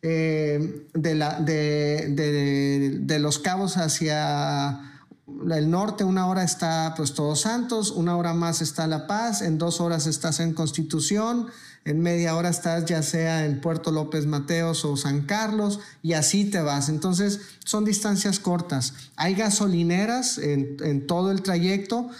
Eh, 0.00 0.86
de, 0.94 3.18
los 3.18 3.40
cabos 3.40 3.78
hacia 3.78 4.93
el 5.26 5.70
norte, 5.70 6.04
una 6.04 6.26
hora 6.26 6.44
está 6.44 6.92
pues 6.96 7.14
Todos 7.14 7.42
Santos, 7.42 7.90
una 7.90 8.16
hora 8.16 8.34
más 8.34 8.60
está 8.60 8.86
La 8.86 9.06
Paz, 9.06 9.40
en 9.40 9.56
dos 9.56 9.80
horas 9.80 10.06
estás 10.06 10.38
en 10.40 10.52
Constitución, 10.52 11.46
en 11.86 12.00
media 12.00 12.36
hora 12.36 12.50
estás 12.50 12.84
ya 12.84 13.02
sea 13.02 13.46
en 13.46 13.60
Puerto 13.60 13.90
López 13.90 14.26
Mateos 14.26 14.84
o 14.84 14.96
San 14.96 15.22
Carlos 15.22 15.80
y 16.02 16.12
así 16.12 16.44
te 16.44 16.60
vas. 16.60 16.88
Entonces 16.88 17.40
son 17.64 17.84
distancias 17.84 18.38
cortas. 18.38 18.94
Hay 19.16 19.34
gasolineras 19.34 20.38
en, 20.38 21.06
todo 21.06 21.30
el 21.30 21.42
trayecto, 21.42 22.10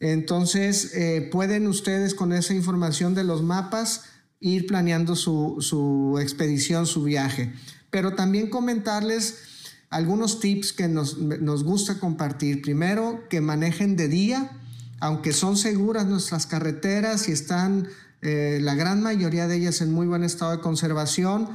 entonces 0.00 0.94
eh, 0.94 1.28
pueden 1.30 1.66
ustedes 1.66 2.14
con 2.14 2.32
esa 2.32 2.54
información 2.54 3.14
de 3.14 3.24
los 3.24 3.42
mapas 3.42 4.04
ir 4.40 4.66
planeando 4.66 5.16
su, 5.16 5.56
su 5.60 6.18
expedición, 6.20 6.86
su 6.86 7.02
viaje. 7.02 7.52
Pero 7.90 8.14
también 8.14 8.48
comentarles 8.48 9.47
algunos 9.90 10.40
tips 10.40 10.72
que 10.72 10.88
nos, 10.88 11.16
gusta 11.64 11.98
compartir. 11.98 12.62
Primero, 12.62 13.24
que 13.28 13.40
manejen 13.40 13.96
de 13.96 14.08
día, 14.08 14.50
aunque 15.00 15.32
son 15.32 15.56
seguras 15.56 16.06
nuestras 16.06 16.46
carreteras 16.46 17.28
y 17.28 17.32
están 17.32 17.88
eh, 18.20 18.58
la 18.60 18.74
gran 18.74 19.02
mayoría 19.02 19.46
de 19.46 19.56
ellas 19.56 19.80
en 19.80 19.92
muy 19.92 20.06
buen 20.06 20.24
estado 20.24 20.52
de 20.52 20.60
conservación, 20.60 21.48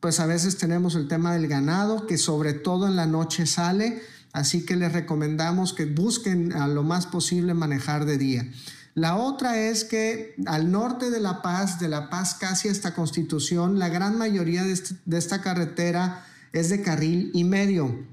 pues 0.00 0.20
a 0.20 0.26
veces 0.26 0.56
tenemos 0.56 0.94
el 0.94 1.08
tema 1.08 1.32
del 1.34 1.48
ganado, 1.48 2.06
que 2.06 2.16
sobre 2.16 2.54
todo 2.54 2.86
en 2.86 2.96
la 2.96 3.06
noche 3.06 3.46
sale, 3.46 4.02
así 4.32 4.64
que 4.64 4.76
les 4.76 4.92
recomendamos 4.92 5.72
que 5.72 5.86
busquen 5.86 6.52
a 6.52 6.68
lo 6.68 6.82
más 6.82 7.06
posible 7.06 7.54
manejar 7.54 8.04
de 8.04 8.18
día. 8.18 8.50
La 8.94 9.16
otra 9.16 9.58
es 9.58 9.84
que 9.84 10.34
al 10.46 10.70
norte 10.70 11.10
de 11.10 11.20
La 11.20 11.42
Paz, 11.42 11.78
de 11.80 11.88
La 11.88 12.10
Paz 12.10 12.34
casi 12.34 12.68
hasta 12.68 12.94
Constitución, 12.94 13.78
la 13.78 13.88
gran 13.88 14.18
mayoría 14.18 14.64
de, 14.64 14.72
este, 14.72 14.94
de 15.04 15.18
esta 15.18 15.42
carretera 15.42 16.26
es 16.52 16.68
de 16.68 16.82
carril 16.82 17.30
y 17.34 17.44
medio. 17.44 18.06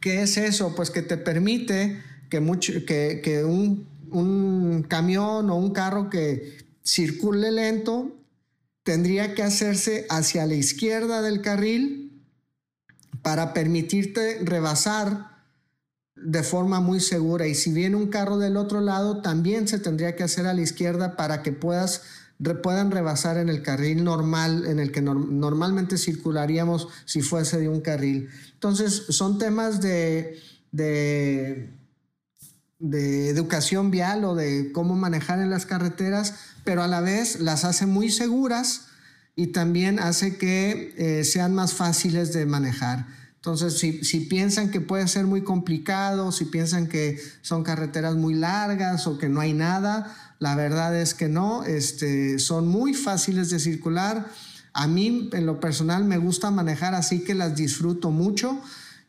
¿Qué 0.00 0.22
es 0.22 0.36
eso? 0.36 0.74
Pues 0.74 0.90
que 0.90 1.02
te 1.02 1.16
permite 1.16 2.02
que, 2.28 2.40
mucho, 2.40 2.72
que, 2.86 3.44
un, 3.44 3.86
un 4.10 4.84
camión 4.88 5.50
o 5.50 5.56
un 5.56 5.72
carro 5.72 6.10
que 6.10 6.58
circule 6.82 7.52
lento 7.52 8.16
tendría 8.82 9.34
que 9.34 9.42
hacerse 9.42 10.06
hacia 10.10 10.46
la 10.46 10.54
izquierda 10.54 11.22
del 11.22 11.40
carril 11.40 12.24
para 13.22 13.54
permitirte 13.54 14.40
rebasar 14.42 15.32
de 16.16 16.42
forma 16.42 16.80
muy 16.80 17.00
segura. 17.00 17.46
Y 17.46 17.54
si 17.54 17.72
viene 17.72 17.96
un 17.96 18.08
carro 18.08 18.38
del 18.38 18.56
otro 18.56 18.80
lado, 18.80 19.22
también 19.22 19.68
se 19.68 19.78
tendría 19.78 20.16
que 20.16 20.24
hacer 20.24 20.46
a 20.46 20.54
la 20.54 20.62
izquierda 20.62 21.16
para 21.16 21.42
que 21.42 21.52
puedas 21.52 22.02
puedan 22.50 22.90
rebasar 22.90 23.38
en 23.38 23.48
el 23.48 23.62
carril 23.62 24.02
normal 24.04 24.66
en 24.66 24.80
el 24.80 24.90
que 24.90 25.00
normalmente 25.00 25.96
circularíamos 25.96 26.88
si 27.04 27.22
fuese 27.22 27.58
de 27.58 27.68
un 27.68 27.80
carril. 27.80 28.28
Entonces, 28.54 29.04
son 29.10 29.38
temas 29.38 29.80
de, 29.80 30.40
de, 30.72 31.70
educación 33.28 33.90
vial 33.90 34.24
o 34.24 34.34
de 34.34 34.72
cómo 34.72 34.96
manejar 34.96 35.38
en 35.38 35.50
las 35.50 35.66
carreteras, 35.66 36.34
pero 36.64 36.82
a 36.82 36.88
la 36.88 37.00
vez 37.00 37.40
las 37.40 37.64
hace 37.64 37.86
muy 37.86 38.10
seguras 38.10 38.88
y 39.36 39.48
también 39.48 40.00
hace 40.00 40.36
que 40.36 40.94
eh, 40.98 41.24
sean 41.24 41.54
más 41.54 41.74
fáciles 41.74 42.32
de 42.32 42.44
manejar. 42.44 43.06
Entonces, 43.36 43.78
si, 43.78 44.04
si, 44.04 44.20
piensan 44.20 44.70
que 44.70 44.80
puede 44.80 45.08
ser 45.08 45.26
muy 45.26 45.42
complicado, 45.42 46.30
si 46.30 46.44
piensan 46.44 46.86
que 46.86 47.20
son 47.40 47.64
carreteras 47.64 48.14
muy 48.14 48.34
largas 48.34 49.08
o 49.08 49.18
que 49.18 49.28
no 49.28 49.40
hay 49.40 49.52
nada, 49.52 50.31
la 50.42 50.56
verdad 50.56 51.00
es 51.00 51.14
que 51.14 51.28
no, 51.28 51.62
este, 51.62 52.40
son 52.40 52.66
muy 52.66 52.94
fáciles 52.94 53.48
de 53.48 53.60
circular. 53.60 54.26
A 54.72 54.88
mí, 54.88 55.30
en 55.32 55.46
lo 55.46 55.60
personal, 55.60 56.04
me 56.04 56.18
gusta 56.18 56.50
manejar, 56.50 56.96
así 56.96 57.20
que 57.22 57.36
las 57.36 57.54
disfruto 57.54 58.10
mucho. 58.10 58.60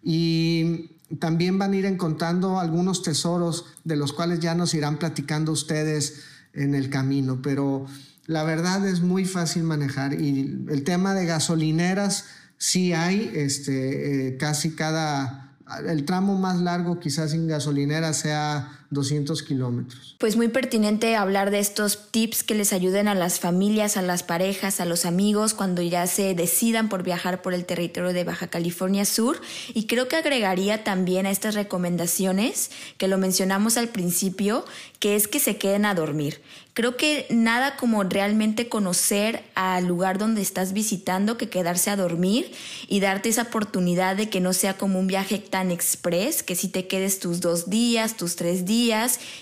Y 0.04 0.92
también 1.18 1.58
van 1.58 1.74
a 1.74 1.76
ir 1.76 1.86
encontrando 1.86 2.60
algunos 2.60 3.02
tesoros 3.02 3.66
de 3.84 3.96
los 3.96 4.14
cuales 4.14 4.42
ya 4.42 4.54
nos 4.54 4.76
irán 4.76 5.00
platicando 5.00 5.52
ustedes 5.52 6.22
en 6.54 6.76
el 6.76 6.92
camino, 6.92 7.42
pero 7.42 7.88
la 8.28 8.44
verdad 8.44 8.88
es 8.88 9.02
muy 9.02 9.26
fácil 9.26 9.64
manejar. 9.64 10.22
Y 10.22 10.64
el 10.70 10.84
tema 10.84 11.16
de 11.16 11.26
gasolineras 11.26 12.26
sí 12.60 12.94
hay, 12.94 13.32
este, 13.34 14.28
eh, 14.28 14.38
casi 14.38 14.76
cada, 14.76 15.56
el 15.88 16.06
tramo 16.06 16.38
más 16.38 16.62
largo 16.62 17.00
quizás 17.00 17.32
sin 17.32 17.48
gasolinera 17.48 18.14
sea 18.14 18.83
200 18.94 19.44
kilómetros. 19.44 20.16
Pues 20.20 20.36
muy 20.36 20.48
pertinente 20.48 21.16
hablar 21.16 21.52
de 21.52 21.60
estos 21.60 22.12
tips 22.12 22.44
que 22.44 22.56
les 22.56 22.74
ayuden 22.74 23.08
a 23.08 23.16
las 23.16 23.40
familias, 23.40 23.98
a 23.98 24.02
las 24.02 24.24
parejas, 24.24 24.80
a 24.80 24.86
los 24.86 25.06
amigos 25.06 25.54
cuando 25.54 25.82
ya 25.82 26.08
se 26.08 26.34
decidan 26.36 26.90
por 26.90 27.04
viajar 27.04 27.42
por 27.42 27.54
el 27.54 27.66
territorio 27.66 28.14
de 28.14 28.24
Baja 28.24 28.48
California 28.48 29.06
Sur. 29.06 29.42
Y 29.74 29.88
creo 29.88 30.08
que 30.08 30.16
agregaría 30.16 30.84
también 30.84 31.26
a 31.26 31.32
estas 31.32 31.56
recomendaciones, 31.56 32.72
que 32.98 33.08
lo 33.08 33.18
mencionamos 33.18 33.78
al 33.78 33.90
principio, 33.90 34.66
que 35.00 35.16
es 35.16 35.28
que 35.28 35.40
se 35.40 35.58
queden 35.58 35.86
a 35.86 35.96
dormir. 35.96 36.42
Creo 36.74 36.98
que 36.98 37.28
nada 37.30 37.76
como 37.76 38.02
realmente 38.04 38.68
conocer 38.68 39.44
al 39.54 39.86
lugar 39.86 40.18
donde 40.18 40.42
estás 40.42 40.74
visitando 40.74 41.38
que 41.38 41.48
quedarse 41.48 41.92
a 41.92 41.96
dormir 41.96 42.52
y 42.88 43.00
darte 43.00 43.30
esa 43.30 43.44
oportunidad 43.44 44.16
de 44.16 44.30
que 44.30 44.40
no 44.40 44.54
sea 44.54 44.76
como 44.76 45.00
un 45.00 45.06
viaje 45.06 45.38
tan 45.38 45.70
express, 45.70 46.42
que 46.42 46.56
si 46.56 46.70
te 46.70 46.88
quedes 46.88 47.20
tus 47.20 47.42
dos 47.42 47.70
días, 47.70 48.18
tus 48.18 48.36
tres 48.36 48.66
días 48.66 48.83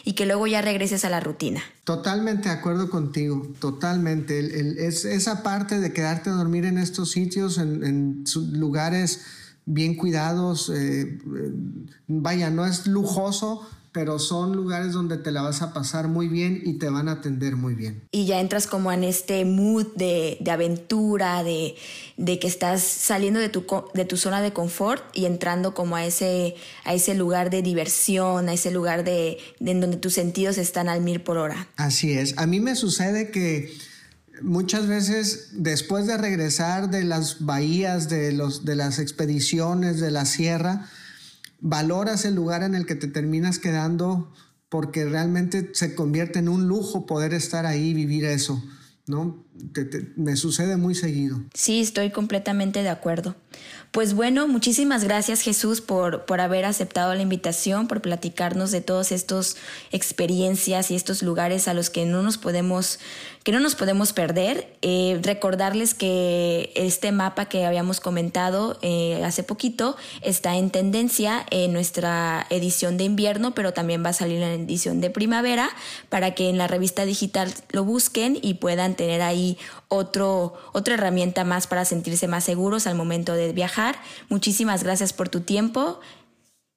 y 0.03 0.13
que 0.13 0.25
luego 0.25 0.47
ya 0.47 0.61
regreses 0.61 1.05
a 1.05 1.09
la 1.09 1.19
rutina. 1.19 1.61
Totalmente 1.83 2.49
de 2.49 2.55
acuerdo 2.55 2.89
contigo, 2.89 3.47
totalmente. 3.59 4.39
es, 4.85 5.05
esa 5.05 5.43
parte 5.43 5.79
de 5.79 5.93
quedarte 5.93 6.29
a 6.29 6.33
dormir 6.33 6.65
en 6.65 6.77
estos 6.77 7.11
sitios, 7.11 7.57
en, 7.57 8.23
lugares 8.51 9.21
bien 9.65 9.95
cuidados, 9.95 10.69
eh, 10.69 11.01
eh, 11.01 11.19
vaya, 12.07 12.49
no 12.49 12.65
es 12.65 12.87
lujoso, 12.87 13.67
pero 13.91 14.19
son 14.19 14.55
lugares 14.55 14.93
donde 14.93 15.17
te 15.17 15.31
la 15.31 15.41
vas 15.41 15.61
a 15.61 15.73
pasar 15.73 16.07
muy 16.07 16.27
bien 16.27 16.61
y 16.63 16.73
te 16.73 16.89
van 16.89 17.09
a 17.09 17.13
atender 17.13 17.55
muy 17.57 17.75
bien. 17.75 18.07
Y 18.11 18.25
ya 18.25 18.39
entras 18.39 18.67
como 18.67 18.91
en 18.91 19.03
este 19.03 19.43
mood 19.43 19.87
de, 19.95 20.37
aventura, 20.49 21.43
de, 21.43 21.75
que 22.39 22.47
estás 22.47 22.81
saliendo 22.81 23.39
de 23.39 23.49
tu, 23.49 23.65
de 23.93 24.05
tu 24.05 24.15
zona 24.15 24.41
de 24.41 24.53
confort 24.53 25.03
y 25.13 25.25
entrando 25.25 25.73
como 25.73 25.97
a 25.97 26.05
ese, 26.05 26.55
a 26.85 26.93
ese 26.93 27.15
lugar 27.15 27.49
de 27.49 27.61
diversión, 27.61 28.47
a 28.47 28.53
ese 28.53 28.71
lugar 28.71 29.03
de, 29.03 29.37
en 29.59 29.81
donde 29.81 29.97
tus 29.97 30.13
sentidos 30.13 30.57
están 30.57 30.87
al 30.87 31.01
mil 31.01 31.21
por 31.21 31.37
hora. 31.37 31.67
Así 31.75 32.13
es. 32.13 32.37
A 32.37 32.45
mí 32.47 32.61
me 32.61 32.75
sucede 32.75 33.29
que 33.31 33.73
muchas 34.41 34.87
veces 34.87 35.49
después 35.51 36.07
de 36.07 36.17
regresar 36.17 36.89
de 36.89 37.03
las 37.03 37.45
bahías, 37.45 38.07
de, 38.07 38.31
los, 38.31 38.63
de 38.63 38.75
las 38.75 38.99
expediciones, 38.99 39.99
de 39.99 40.11
la 40.11 40.25
sierra, 40.25 40.87
valoras 41.61 42.25
el 42.25 42.35
lugar 42.35 42.63
en 42.63 42.75
el 42.75 42.85
que 42.85 42.95
te 42.95 43.07
terminas 43.07 43.59
quedando 43.59 44.33
porque 44.67 45.05
realmente 45.05 45.69
se 45.73 45.95
convierte 45.95 46.39
en 46.39 46.49
un 46.49 46.67
lujo 46.67 47.05
poder 47.05 47.33
estar 47.33 47.65
ahí 47.65 47.89
y 47.89 47.93
vivir 47.93 48.25
eso, 48.25 48.63
¿no? 49.05 49.45
me 50.15 50.35
sucede 50.35 50.77
muy 50.77 50.95
seguido. 50.95 51.41
Sí, 51.53 51.81
estoy 51.81 52.09
completamente 52.09 52.81
de 52.81 52.89
acuerdo. 52.89 53.35
Pues 53.91 54.13
bueno, 54.13 54.47
muchísimas 54.47 55.03
gracias 55.03 55.41
Jesús 55.41 55.81
por, 55.81 56.25
por 56.25 56.39
haber 56.39 56.65
aceptado 56.65 57.13
la 57.13 57.21
invitación, 57.21 57.87
por 57.87 58.01
platicarnos 58.01 58.71
de 58.71 58.79
todas 58.79 59.11
estas 59.11 59.57
experiencias 59.91 60.89
y 60.89 60.95
estos 60.95 61.21
lugares 61.21 61.67
a 61.67 61.73
los 61.73 61.89
que 61.89 62.05
no 62.05 62.23
nos 62.23 62.37
podemos, 62.37 62.99
que 63.43 63.51
no 63.51 63.59
nos 63.59 63.75
podemos 63.75 64.13
perder. 64.13 64.75
Eh, 64.81 65.19
recordarles 65.23 65.93
que 65.93 66.71
este 66.75 67.11
mapa 67.11 67.45
que 67.45 67.65
habíamos 67.65 67.99
comentado 67.99 68.77
eh, 68.81 69.21
hace 69.23 69.43
poquito 69.43 69.95
está 70.21 70.55
en 70.57 70.69
tendencia 70.69 71.45
en 71.49 71.73
nuestra 71.73 72.45
edición 72.49 72.97
de 72.97 73.05
invierno, 73.05 73.53
pero 73.53 73.73
también 73.73 74.03
va 74.05 74.09
a 74.09 74.13
salir 74.13 74.41
en 74.41 74.41
la 74.41 74.53
edición 74.53 75.01
de 75.01 75.09
primavera 75.09 75.69
para 76.09 76.35
que 76.35 76.49
en 76.49 76.57
la 76.57 76.67
revista 76.67 77.05
digital 77.05 77.51
lo 77.69 77.83
busquen 77.83 78.37
y 78.41 78.55
puedan 78.55 78.95
tener 78.95 79.21
ahí 79.21 79.57
otro, 79.87 80.53
otra 80.71 80.93
herramienta 80.93 81.43
más 81.43 81.67
para 81.67 81.85
sentirse 81.85 82.27
más 82.27 82.43
seguros 82.43 82.87
al 82.87 82.95
momento 82.95 83.33
de 83.33 83.53
viajar. 83.53 83.99
Muchísimas 84.29 84.83
gracias 84.83 85.13
por 85.13 85.29
tu 85.29 85.41
tiempo. 85.41 85.99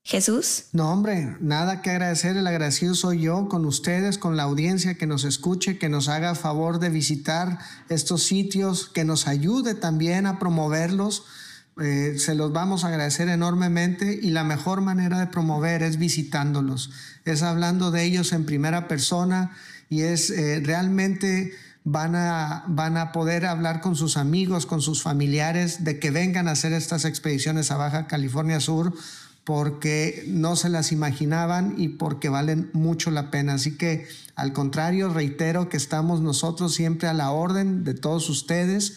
Jesús. 0.07 0.65
No, 0.73 0.93
hombre, 0.93 1.35
nada 1.41 1.81
que 1.81 1.89
agradecer. 1.89 2.37
El 2.37 2.47
agradecido 2.47 2.95
soy 2.95 3.23
yo 3.23 3.49
con 3.49 3.65
ustedes, 3.65 4.19
con 4.19 4.37
la 4.37 4.43
audiencia 4.43 4.99
que 4.99 5.07
nos 5.07 5.25
escuche, 5.25 5.79
que 5.79 5.89
nos 5.89 6.09
haga 6.09 6.35
favor 6.35 6.79
de 6.79 6.91
visitar 6.91 7.59
estos 7.89 8.25
sitios, 8.25 8.91
que 8.91 9.07
nos 9.07 9.27
ayude 9.27 9.75
también 9.75 10.27
a 10.27 10.39
promoverlos. 10.39 11.25
Eh, 11.81 12.17
se 12.19 12.35
los 12.35 12.53
vamos 12.53 12.85
a 12.85 12.89
agradecer 12.89 13.31
enormemente 13.31 14.21
y 14.23 14.31
la 14.31 14.45
mejor 14.45 14.83
manera 14.83 15.19
de 15.19 15.27
promover 15.27 15.83
es 15.83 15.97
visitándolos, 15.97 16.91
es 17.25 17.43
hablando 17.43 17.91
de 17.91 18.05
ellos 18.05 18.33
en 18.33 18.47
primera 18.47 18.87
persona 18.87 19.57
y 19.89 20.03
es 20.03 20.31
eh, 20.31 20.61
realmente 20.63 21.53
van 21.83 22.15
a, 22.15 22.65
van 22.69 22.97
a 22.97 23.11
poder 23.11 23.45
hablar 23.45 23.81
con 23.81 23.97
sus 23.97 24.17
amigos, 24.17 24.67
con 24.67 24.83
sus 24.83 25.03
familiares, 25.03 25.83
de 25.83 25.99
que 25.99 26.11
vengan 26.11 26.47
a 26.47 26.53
hacer 26.53 26.73
estas 26.73 27.05
expediciones 27.07 27.71
a 27.71 27.77
Baja 27.77 28.07
California 28.07 28.61
Sur 28.61 28.95
porque 29.45 30.25
no 30.27 30.57
se 30.57 30.71
las 30.71 30.91
imaginaban 30.91 31.75
y 31.77 31.89
porque 31.89 32.31
valen 32.31 32.71
mucho 32.73 33.11
la 33.11 33.31
pena. 33.31 33.55
Así 33.55 33.77
que 33.77 34.07
al 34.37 34.53
contrario, 34.53 35.11
reitero 35.11 35.69
que 35.69 35.77
estamos 35.77 36.21
nosotros 36.21 36.75
siempre 36.75 37.09
a 37.09 37.15
la 37.15 37.31
orden 37.31 37.85
de 37.85 37.95
todos 37.95 38.29
ustedes 38.31 38.97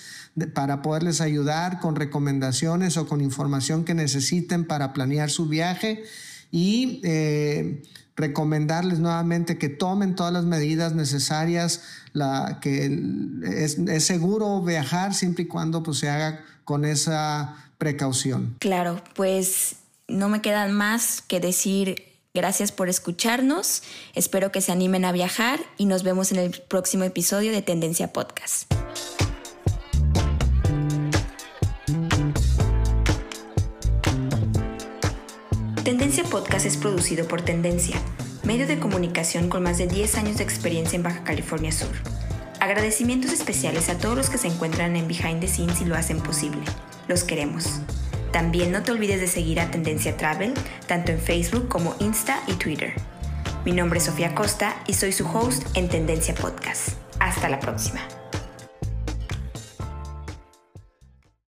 para 0.54 0.82
poderles 0.82 1.20
ayudar 1.20 1.80
con 1.80 1.96
recomendaciones 1.96 2.98
o 2.98 3.08
con 3.08 3.22
información 3.22 3.84
que 3.84 3.94
necesiten 3.94 4.66
para 4.66 4.94
planear 4.94 5.30
su 5.30 5.48
viaje 5.48 6.04
y 6.52 7.02
eh, 7.04 7.84
recomendarles 8.16 9.00
nuevamente 9.00 9.58
que 9.58 9.70
tomen 9.70 10.16
todas 10.16 10.34
las 10.34 10.46
medidas 10.46 10.94
necesarias, 10.94 11.84
la, 12.14 12.60
que 12.62 12.86
es, 13.44 13.78
seguro 14.04 14.62
viajar 14.62 15.14
siempre 15.14 15.44
y 15.44 15.48
cuando 15.48 15.84
pues, 15.84 16.00
se 16.00 16.10
haga 16.10 16.44
con 16.64 16.86
esa 16.86 17.56
precaución. 17.78 18.56
Claro, 18.60 19.02
pues 19.16 19.78
no 20.08 20.30
me 20.30 20.42
queda 20.42 20.68
más 20.68 21.22
que 21.22 21.40
decir 21.40 22.04
gracias 22.34 22.72
por 22.72 22.88
escucharnos, 22.88 23.84
espero 24.14 24.52
que 24.52 24.62
se 24.62 24.72
animen 24.72 25.06
a 25.06 25.12
viajar 25.12 25.60
y 25.78 25.86
nos 25.86 26.04
vemos 26.04 26.32
en 26.32 26.40
el 26.40 26.52
próximo 26.52 27.04
episodio 27.04 27.52
de 27.52 27.62
Tendencia 27.62 28.14
Podcast. 28.14 28.72
Tendencia 35.84 36.24
Podcast 36.26 36.66
es 36.66 36.78
producido 36.78 37.28
por 37.28 37.42
Tendencia, 37.42 38.00
medio 38.44 38.68
de 38.68 38.80
comunicación 38.80 39.50
con 39.50 39.64
más 39.64 39.78
de 39.78 39.88
10 39.88 40.16
años 40.18 40.38
de 40.38 40.44
experiencia 40.44 40.96
en 40.96 41.04
Baja 41.04 41.24
California 41.24 41.72
Sur. 41.72 41.96
Agradecimientos 42.60 43.32
especiales 43.32 43.90
a 43.90 43.98
todos 43.98 44.16
los 44.16 44.30
que 44.30 44.38
se 44.38 44.48
encuentran 44.48 44.96
en 44.96 45.08
Behind 45.08 45.40
the 45.40 45.48
Scenes 45.48 45.82
y 45.82 45.86
lo 45.86 45.96
hacen 45.96 46.20
posible. 46.22 46.62
Los 47.08 47.24
queremos. 47.24 47.82
También 48.38 48.72
no 48.72 48.84
te 48.84 48.92
olvides 48.92 49.20
de 49.20 49.26
seguir 49.26 49.60
a 49.60 49.72
Tendencia 49.72 50.16
Travel, 50.16 50.54
tanto 50.86 51.12
en 51.12 51.20
Facebook 51.20 51.68
como 51.68 51.96
Insta 52.00 52.40
y 52.46 52.54
Twitter. 52.54 52.94
Mi 53.66 53.72
nombre 53.72 53.98
es 53.98 54.06
Sofía 54.06 54.36
Costa 54.36 54.76
y 54.86 54.94
soy 54.94 55.12
su 55.12 55.28
host 55.28 55.66
en 55.76 55.90
Tendencia 55.90 56.36
Podcast. 56.36 56.90
Hasta 57.18 57.50
la 57.50 57.60
próxima. 57.60 58.17